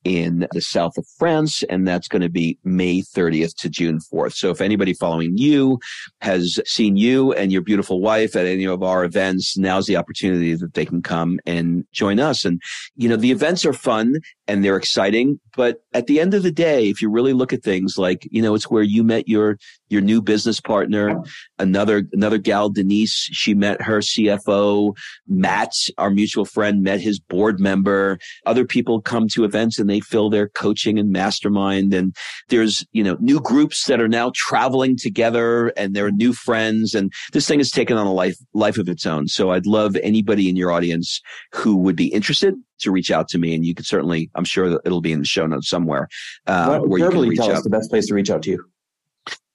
in 0.05 0.47
the 0.53 0.61
south 0.61 0.97
of 0.97 1.07
France, 1.19 1.63
and 1.65 1.87
that's 1.87 2.09
going 2.09 2.23
to 2.23 2.29
be 2.29 2.59
May 2.65 3.03
30th 3.03 3.55
to 3.57 3.69
June 3.69 3.99
4th. 4.13 4.35
So 4.35 4.51
if 4.51 4.61
anybody 4.61 4.95
following 4.95 5.37
you 5.37 5.79
has 6.21 6.59
seen 6.67 6.97
you 6.97 7.33
and 7.33 7.53
your 7.53 7.63
beautiful 7.63 8.01
wife 8.01 8.37
at 8.37 8.47
any 8.47 8.65
of 8.65 8.83
our 8.83 9.05
events, 9.05 9.57
now's 9.59 9.87
the 9.87 9.97
opportunity 9.97 10.55
that 10.55 10.75
they 10.75 10.85
can 10.85 11.03
come 11.03 11.41
and 11.47 11.85
join 11.93 12.21
us. 12.21 12.45
And, 12.45 12.61
you 12.97 13.09
know, 13.09 13.17
the 13.17 13.31
events 13.31 13.67
are 13.67 13.73
fun 13.73 14.17
and 14.47 14.65
they're 14.65 14.77
exciting, 14.77 15.41
but 15.57 15.83
at 15.93 16.07
the 16.07 16.21
end 16.21 16.35
of 16.35 16.43
the 16.43 16.53
day, 16.53 16.89
if 16.89 17.03
you 17.03 17.11
really 17.11 17.33
look 17.33 17.53
at 17.53 17.63
things 17.63 17.99
like, 17.99 18.27
you 18.31 18.41
know, 18.41 18.55
it's 18.55 18.71
where 18.71 18.83
you 18.83 19.05
met 19.05 19.29
your, 19.29 19.59
your 19.89 20.01
new 20.01 20.21
business 20.21 20.61
partner, 20.61 21.23
another, 21.59 22.05
another 22.13 22.39
gal, 22.39 22.69
Denise, 22.69 23.29
she 23.33 23.55
met 23.55 23.81
her 23.83 23.99
CFO, 23.99 24.97
Matt, 25.27 25.73
our 25.97 26.11
mutual 26.11 26.45
friend, 26.45 26.83
met 26.83 27.01
his 27.01 27.19
board 27.19 27.61
member. 27.61 28.19
Other 28.47 28.65
people 28.65 29.01
come 29.01 29.29
to 29.29 29.45
events 29.45 29.79
and 29.79 29.89
they 29.89 30.01
fill 30.01 30.31
their 30.31 30.49
coaching 30.49 30.99
and 30.99 31.11
mastermind. 31.11 31.95
And 31.95 32.15
there's, 32.49 32.85
you 32.93 33.03
know, 33.03 33.17
new 33.21 33.41
groups 33.41 33.87
that 33.87 34.01
are 34.01 34.09
now 34.09 34.33
traveling 34.35 34.97
together 34.97 35.69
and 35.69 35.95
there 35.95 36.07
are 36.07 36.11
new 36.11 36.33
friends. 36.33 36.95
And 36.95 37.13
this 37.33 37.47
thing 37.47 37.59
has 37.61 37.71
taken 37.71 37.97
on 37.97 38.07
a 38.07 38.13
life, 38.13 38.37
life 38.55 38.79
of 38.79 38.89
its 38.89 39.07
own. 39.07 39.29
So 39.29 39.51
I'd 39.51 39.67
love 39.67 39.97
anybody 39.97 40.49
in 40.49 40.57
your 40.57 40.73
audience 40.73 41.21
who 41.53 41.77
would 41.77 41.97
be 41.97 42.09
interested 42.09 42.55
to 42.81 42.91
reach 42.91 43.11
out 43.11 43.29
to 43.29 43.39
me. 43.39 43.55
And 43.55 43.65
you 43.65 43.75
could 43.75 43.87
certainly, 43.87 44.31
I'm 44.35 44.45
sure 44.45 44.69
that 44.71 44.81
it'll 44.85 45.01
be 45.01 45.13
in 45.13 45.19
the 45.19 45.27
show 45.27 45.47
notes 45.47 45.69
somewhere. 45.69 46.09
Uh, 46.47 46.79
where 46.81 47.01
you 47.01 47.11
can 47.11 47.21
reach 47.21 47.39
tell 47.39 47.51
out. 47.51 47.57
us 47.57 47.63
the 47.65 47.71
best 47.71 47.91
place 47.91 48.07
to 48.07 48.15
reach 48.15 48.31
out 48.31 48.43
to 48.43 48.51
you. 48.51 48.65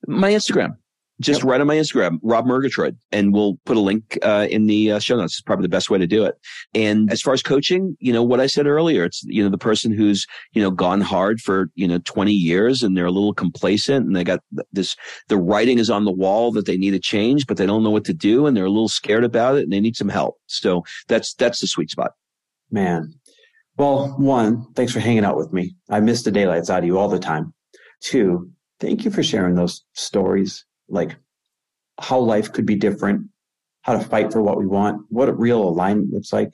My 0.08 0.32
Instagram 0.32 0.78
just 1.22 1.42
yep. 1.42 1.50
right 1.50 1.62
on 1.62 1.68
my 1.68 1.76
Instagram, 1.76 2.20
Rob 2.24 2.46
Murgatroyd, 2.46 2.98
and 3.12 3.34
we'll 3.34 3.58
put 3.66 3.78
a 3.78 3.80
link 3.80 4.18
uh, 4.24 4.48
in 4.50 4.66
the 4.66 4.94
uh, 4.94 5.00
show 5.00 5.16
notes. 5.16 5.36
It's 5.36 5.42
probably 5.42 5.64
the 5.64 5.70
best 5.70 5.90
way 5.90 6.00
to 6.00 6.08
do 6.08 6.26
it. 6.26 6.36
And 6.74 7.12
as 7.12 7.22
far 7.22 7.34
as 7.34 7.44
coaching, 7.44 7.96
you 8.00 8.12
know 8.12 8.24
what 8.24 8.40
I 8.40 8.48
said 8.48 8.66
earlier, 8.66 9.06
it's 9.06 9.24
you 9.24 9.44
know 9.44 9.50
the 9.50 9.58
person 9.58 9.92
who's 9.92 10.26
you 10.54 10.62
know 10.62 10.72
gone 10.72 11.02
hard 11.02 11.40
for 11.40 11.70
you 11.76 11.88
know 11.88 12.00
20 12.00 12.32
years 12.32 12.82
and 12.82 12.98
they're 12.98 13.06
a 13.06 13.12
little 13.12 13.34
complacent 13.34 14.06
and 14.06 14.16
they 14.16 14.24
got 14.24 14.40
this 14.72 14.96
the 15.30 15.38
writing 15.38 15.78
is 15.78 15.90
on 15.90 16.06
the 16.06 16.12
wall 16.12 16.52
that 16.52 16.66
they 16.66 16.78
need 16.78 16.92
to 16.92 17.00
change, 17.00 17.46
but 17.46 17.58
they 17.58 17.66
don't 17.66 17.84
know 17.84 17.92
what 17.92 18.06
to 18.06 18.14
do 18.14 18.48
and 18.48 18.58
they're 18.58 18.66
a 18.66 18.70
little 18.70 18.90
scared 18.90 19.24
about 19.24 19.56
it 19.56 19.64
and 19.64 19.72
they 19.72 19.82
need 19.82 19.96
some 19.96 20.10
help. 20.10 20.38
So 20.48 20.84
that's 21.08 21.34
that's 21.36 21.60
the 21.60 21.68
sweet 21.68 21.92
spot. 21.92 22.12
Man, 22.72 23.14
well, 23.78 24.16
one, 24.18 24.66
thanks 24.76 24.92
for 24.92 25.00
hanging 25.00 25.26
out 25.26 25.38
with 25.38 25.54
me. 25.54 25.76
I 25.90 26.00
miss 26.00 26.24
the 26.24 26.32
daylights 26.32 26.72
out 26.72 26.80
of 26.80 26.86
you 26.86 26.98
all 26.98 27.08
the 27.08 27.20
time. 27.20 27.54
Two, 28.02 28.52
thank 28.80 29.06
you 29.06 29.12
for 29.12 29.24
sharing 29.24 29.56
those 29.56 29.84
stories 29.94 30.66
like 30.90 31.16
how 32.00 32.20
life 32.20 32.52
could 32.52 32.66
be 32.66 32.76
different, 32.76 33.30
how 33.82 33.94
to 33.94 34.04
fight 34.04 34.32
for 34.32 34.42
what 34.42 34.58
we 34.58 34.66
want, 34.66 35.06
what 35.10 35.30
a 35.30 35.34
real 35.34 35.62
alignment 35.62 36.12
looks 36.12 36.34
like. 36.34 36.52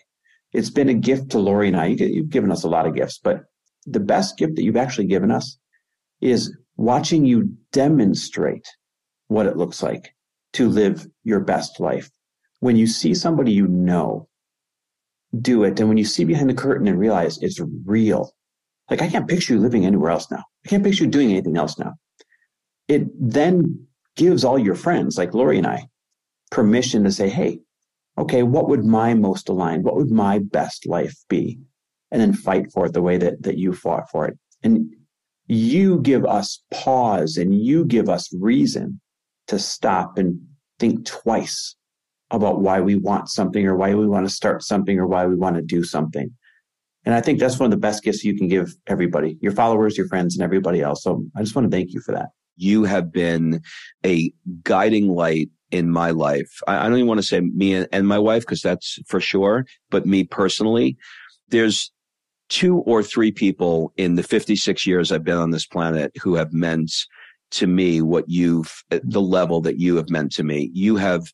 It's 0.52 0.70
been 0.70 0.90
a 0.90 0.94
gift 0.94 1.30
to 1.32 1.40
Lori 1.40 1.68
and 1.68 1.78
I. 1.78 1.88
You've 1.88 2.30
given 2.30 2.52
us 2.52 2.64
a 2.64 2.70
lot 2.70 2.88
of 2.88 2.96
gifts, 2.96 3.20
but 3.24 3.44
the 3.86 4.00
best 4.00 4.38
gift 4.38 4.56
that 4.56 4.64
you've 4.64 4.78
actually 4.78 5.08
given 5.08 5.32
us 5.32 5.58
is 6.22 6.56
watching 6.76 7.26
you 7.26 7.56
demonstrate 7.72 8.68
what 9.28 9.46
it 9.46 9.58
looks 9.58 9.84
like 9.84 10.14
to 10.54 10.68
live 10.68 11.08
your 11.24 11.40
best 11.40 11.80
life. 11.80 12.10
When 12.60 12.76
you 12.76 12.88
see 12.88 13.14
somebody 13.14 13.52
you 13.52 13.68
know 13.68 14.28
do 15.40 15.64
it, 15.64 15.80
and 15.80 15.88
when 15.88 15.98
you 15.98 16.06
see 16.06 16.26
behind 16.26 16.50
the 16.50 16.56
curtain 16.56 16.88
and 16.88 17.00
realize 17.00 17.38
it's 17.42 17.62
real, 17.86 18.34
like 18.90 19.02
I 19.02 19.08
can't 19.08 19.28
picture 19.28 19.54
you 19.54 19.60
living 19.60 19.86
anywhere 19.86 20.12
else 20.12 20.30
now. 20.32 20.44
I 20.66 20.70
can't 20.70 20.84
picture 20.84 21.04
you 21.04 21.10
doing 21.10 21.30
anything 21.30 21.58
else 21.58 21.78
now. 21.78 21.94
It 22.90 23.08
then 23.18 23.88
gives 24.18 24.44
all 24.44 24.60
your 24.60 24.76
friends 24.76 25.18
like 25.18 25.34
Lori 25.34 25.58
and 25.58 25.68
I 25.68 25.88
permission 26.52 27.04
to 27.06 27.12
say, 27.12 27.30
Hey, 27.30 27.60
okay, 28.18 28.44
what 28.44 28.68
would 28.68 28.84
my 28.84 29.14
most 29.14 29.48
aligned? 29.48 29.86
What 29.86 29.96
would 29.96 30.12
my 30.12 30.40
best 30.40 30.86
life 30.86 31.16
be? 31.30 31.60
And 32.12 32.20
then 32.20 32.34
fight 32.34 32.72
for 32.72 32.88
it 32.88 32.94
the 32.94 33.02
way 33.02 33.18
that, 33.18 33.44
that 33.44 33.58
you 33.58 33.72
fought 33.72 34.10
for 34.10 34.28
it. 34.28 34.38
And 34.64 34.94
you 35.48 36.02
give 36.02 36.26
us 36.26 36.62
pause 36.72 37.38
and 37.38 37.56
you 37.56 37.86
give 37.86 38.10
us 38.10 38.34
reason 38.34 39.00
to 39.48 39.58
stop 39.58 40.18
and 40.18 40.42
think 40.80 41.06
twice 41.06 41.76
about 42.32 42.62
why 42.62 42.82
we 42.82 42.96
want 42.96 43.30
something 43.30 43.66
or 43.66 43.76
why 43.76 43.94
we 43.96 44.08
want 44.08 44.28
to 44.28 44.34
start 44.34 44.64
something 44.64 45.00
or 45.00 45.08
why 45.08 45.26
we 45.26 45.36
want 45.36 45.56
to 45.56 45.62
do 45.62 45.84
something. 45.84 46.32
And 47.06 47.16
I 47.16 47.22
think 47.22 47.40
that's 47.40 47.58
one 47.58 47.66
of 47.68 47.72
the 47.72 47.78
best 47.78 48.04
gifts 48.04 48.24
you 48.24 48.38
can 48.38 48.48
give 48.48 48.76
everybody, 48.86 49.38
your 49.42 49.54
followers, 49.54 49.98
your 49.98 50.08
friends, 50.08 50.36
and 50.36 50.44
everybody 50.44 50.82
else. 50.82 51.04
So 51.04 51.24
I 51.36 51.42
just 51.42 51.56
want 51.56 51.72
to 51.72 51.76
thank 51.76 51.94
you 51.94 52.02
for 52.02 52.12
that 52.12 52.30
you 52.60 52.84
have 52.84 53.12
been 53.12 53.62
a 54.05 54.32
guiding 54.64 55.10
light 55.10 55.49
in 55.72 55.89
my 55.89 56.12
life. 56.12 56.62
I, 56.68 56.84
don't 56.84 56.95
even 56.95 57.07
want 57.07 57.20
to 57.20 57.26
say 57.28 57.41
me 57.41 57.74
and, 57.74 57.88
and 57.91 58.07
my 58.07 58.18
wife 58.18 58.43
because 58.43 58.62
that's 58.62 58.99
for 59.07 59.20
sure, 59.20 59.66
but 59.89 60.05
me 60.05 60.24
personally, 60.24 60.97
there's 61.49 61.91
two 62.49 62.78
or 62.80 63.03
three 63.03 63.32
people 63.32 63.93
in 63.97 64.16
the 64.16 64.24
56 64.24 64.86
years 64.88 65.12
I've 65.12 65.24
been 65.24 65.38
on 65.38 65.51
this 65.51 65.68
planet 65.68 66.12
who 66.22 66.36
have 66.36 66.51
meant 66.51 66.91
to 67.51 67.68
me 67.68 68.01
what 68.01 68.26
you've, 68.28 68.84
the 68.89 69.22
level 69.22 69.62
that 69.62 69.78
you 69.78 69.95
have 69.97 70.10
meant 70.10 70.32
to 70.34 70.43
me. 70.43 70.72
You 70.74 70.95
have 70.97 71.32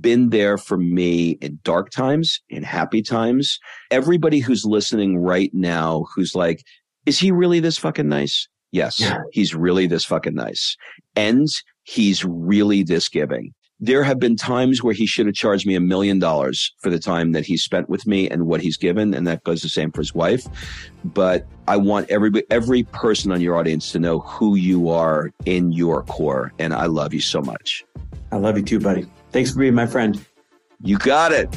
been 0.00 0.30
there 0.30 0.56
for 0.56 0.78
me 0.78 1.32
in 1.42 1.58
dark 1.62 1.90
times, 1.90 2.40
in 2.48 2.62
happy 2.62 3.02
times. 3.02 3.58
Everybody 3.90 4.38
who's 4.38 4.64
listening 4.64 5.18
right 5.18 5.50
now, 5.52 6.06
who's 6.14 6.34
like, 6.34 6.64
is 7.06 7.18
he 7.18 7.30
really 7.30 7.60
this 7.60 7.78
fucking 7.78 8.08
nice? 8.08 8.48
Yes, 8.74 8.98
yeah. 8.98 9.22
he's 9.30 9.54
really 9.54 9.86
this 9.86 10.04
fucking 10.04 10.34
nice. 10.34 10.76
And 11.14 11.46
he's 11.84 12.24
really 12.24 12.82
this 12.82 13.08
giving. 13.08 13.54
There 13.78 14.02
have 14.02 14.18
been 14.18 14.34
times 14.34 14.82
where 14.82 14.94
he 14.94 15.06
should 15.06 15.26
have 15.26 15.34
charged 15.36 15.64
me 15.64 15.76
a 15.76 15.80
million 15.80 16.18
dollars 16.18 16.74
for 16.80 16.90
the 16.90 16.98
time 16.98 17.30
that 17.32 17.46
he 17.46 17.56
spent 17.56 17.88
with 17.88 18.04
me 18.04 18.28
and 18.28 18.46
what 18.48 18.60
he's 18.60 18.76
given. 18.76 19.14
And 19.14 19.28
that 19.28 19.44
goes 19.44 19.62
the 19.62 19.68
same 19.68 19.92
for 19.92 20.00
his 20.00 20.12
wife. 20.12 20.44
But 21.04 21.46
I 21.68 21.76
want 21.76 22.10
every, 22.10 22.32
every 22.50 22.82
person 22.82 23.30
on 23.30 23.40
your 23.40 23.56
audience 23.56 23.92
to 23.92 24.00
know 24.00 24.18
who 24.20 24.56
you 24.56 24.88
are 24.88 25.30
in 25.46 25.70
your 25.70 26.02
core. 26.02 26.52
And 26.58 26.74
I 26.74 26.86
love 26.86 27.14
you 27.14 27.20
so 27.20 27.42
much. 27.42 27.84
I 28.32 28.38
love 28.38 28.56
you 28.56 28.64
too, 28.64 28.80
buddy. 28.80 29.06
Thanks 29.30 29.52
for 29.52 29.60
being 29.60 29.74
my 29.74 29.86
friend. 29.86 30.24
You 30.82 30.98
got 30.98 31.30
it. 31.30 31.56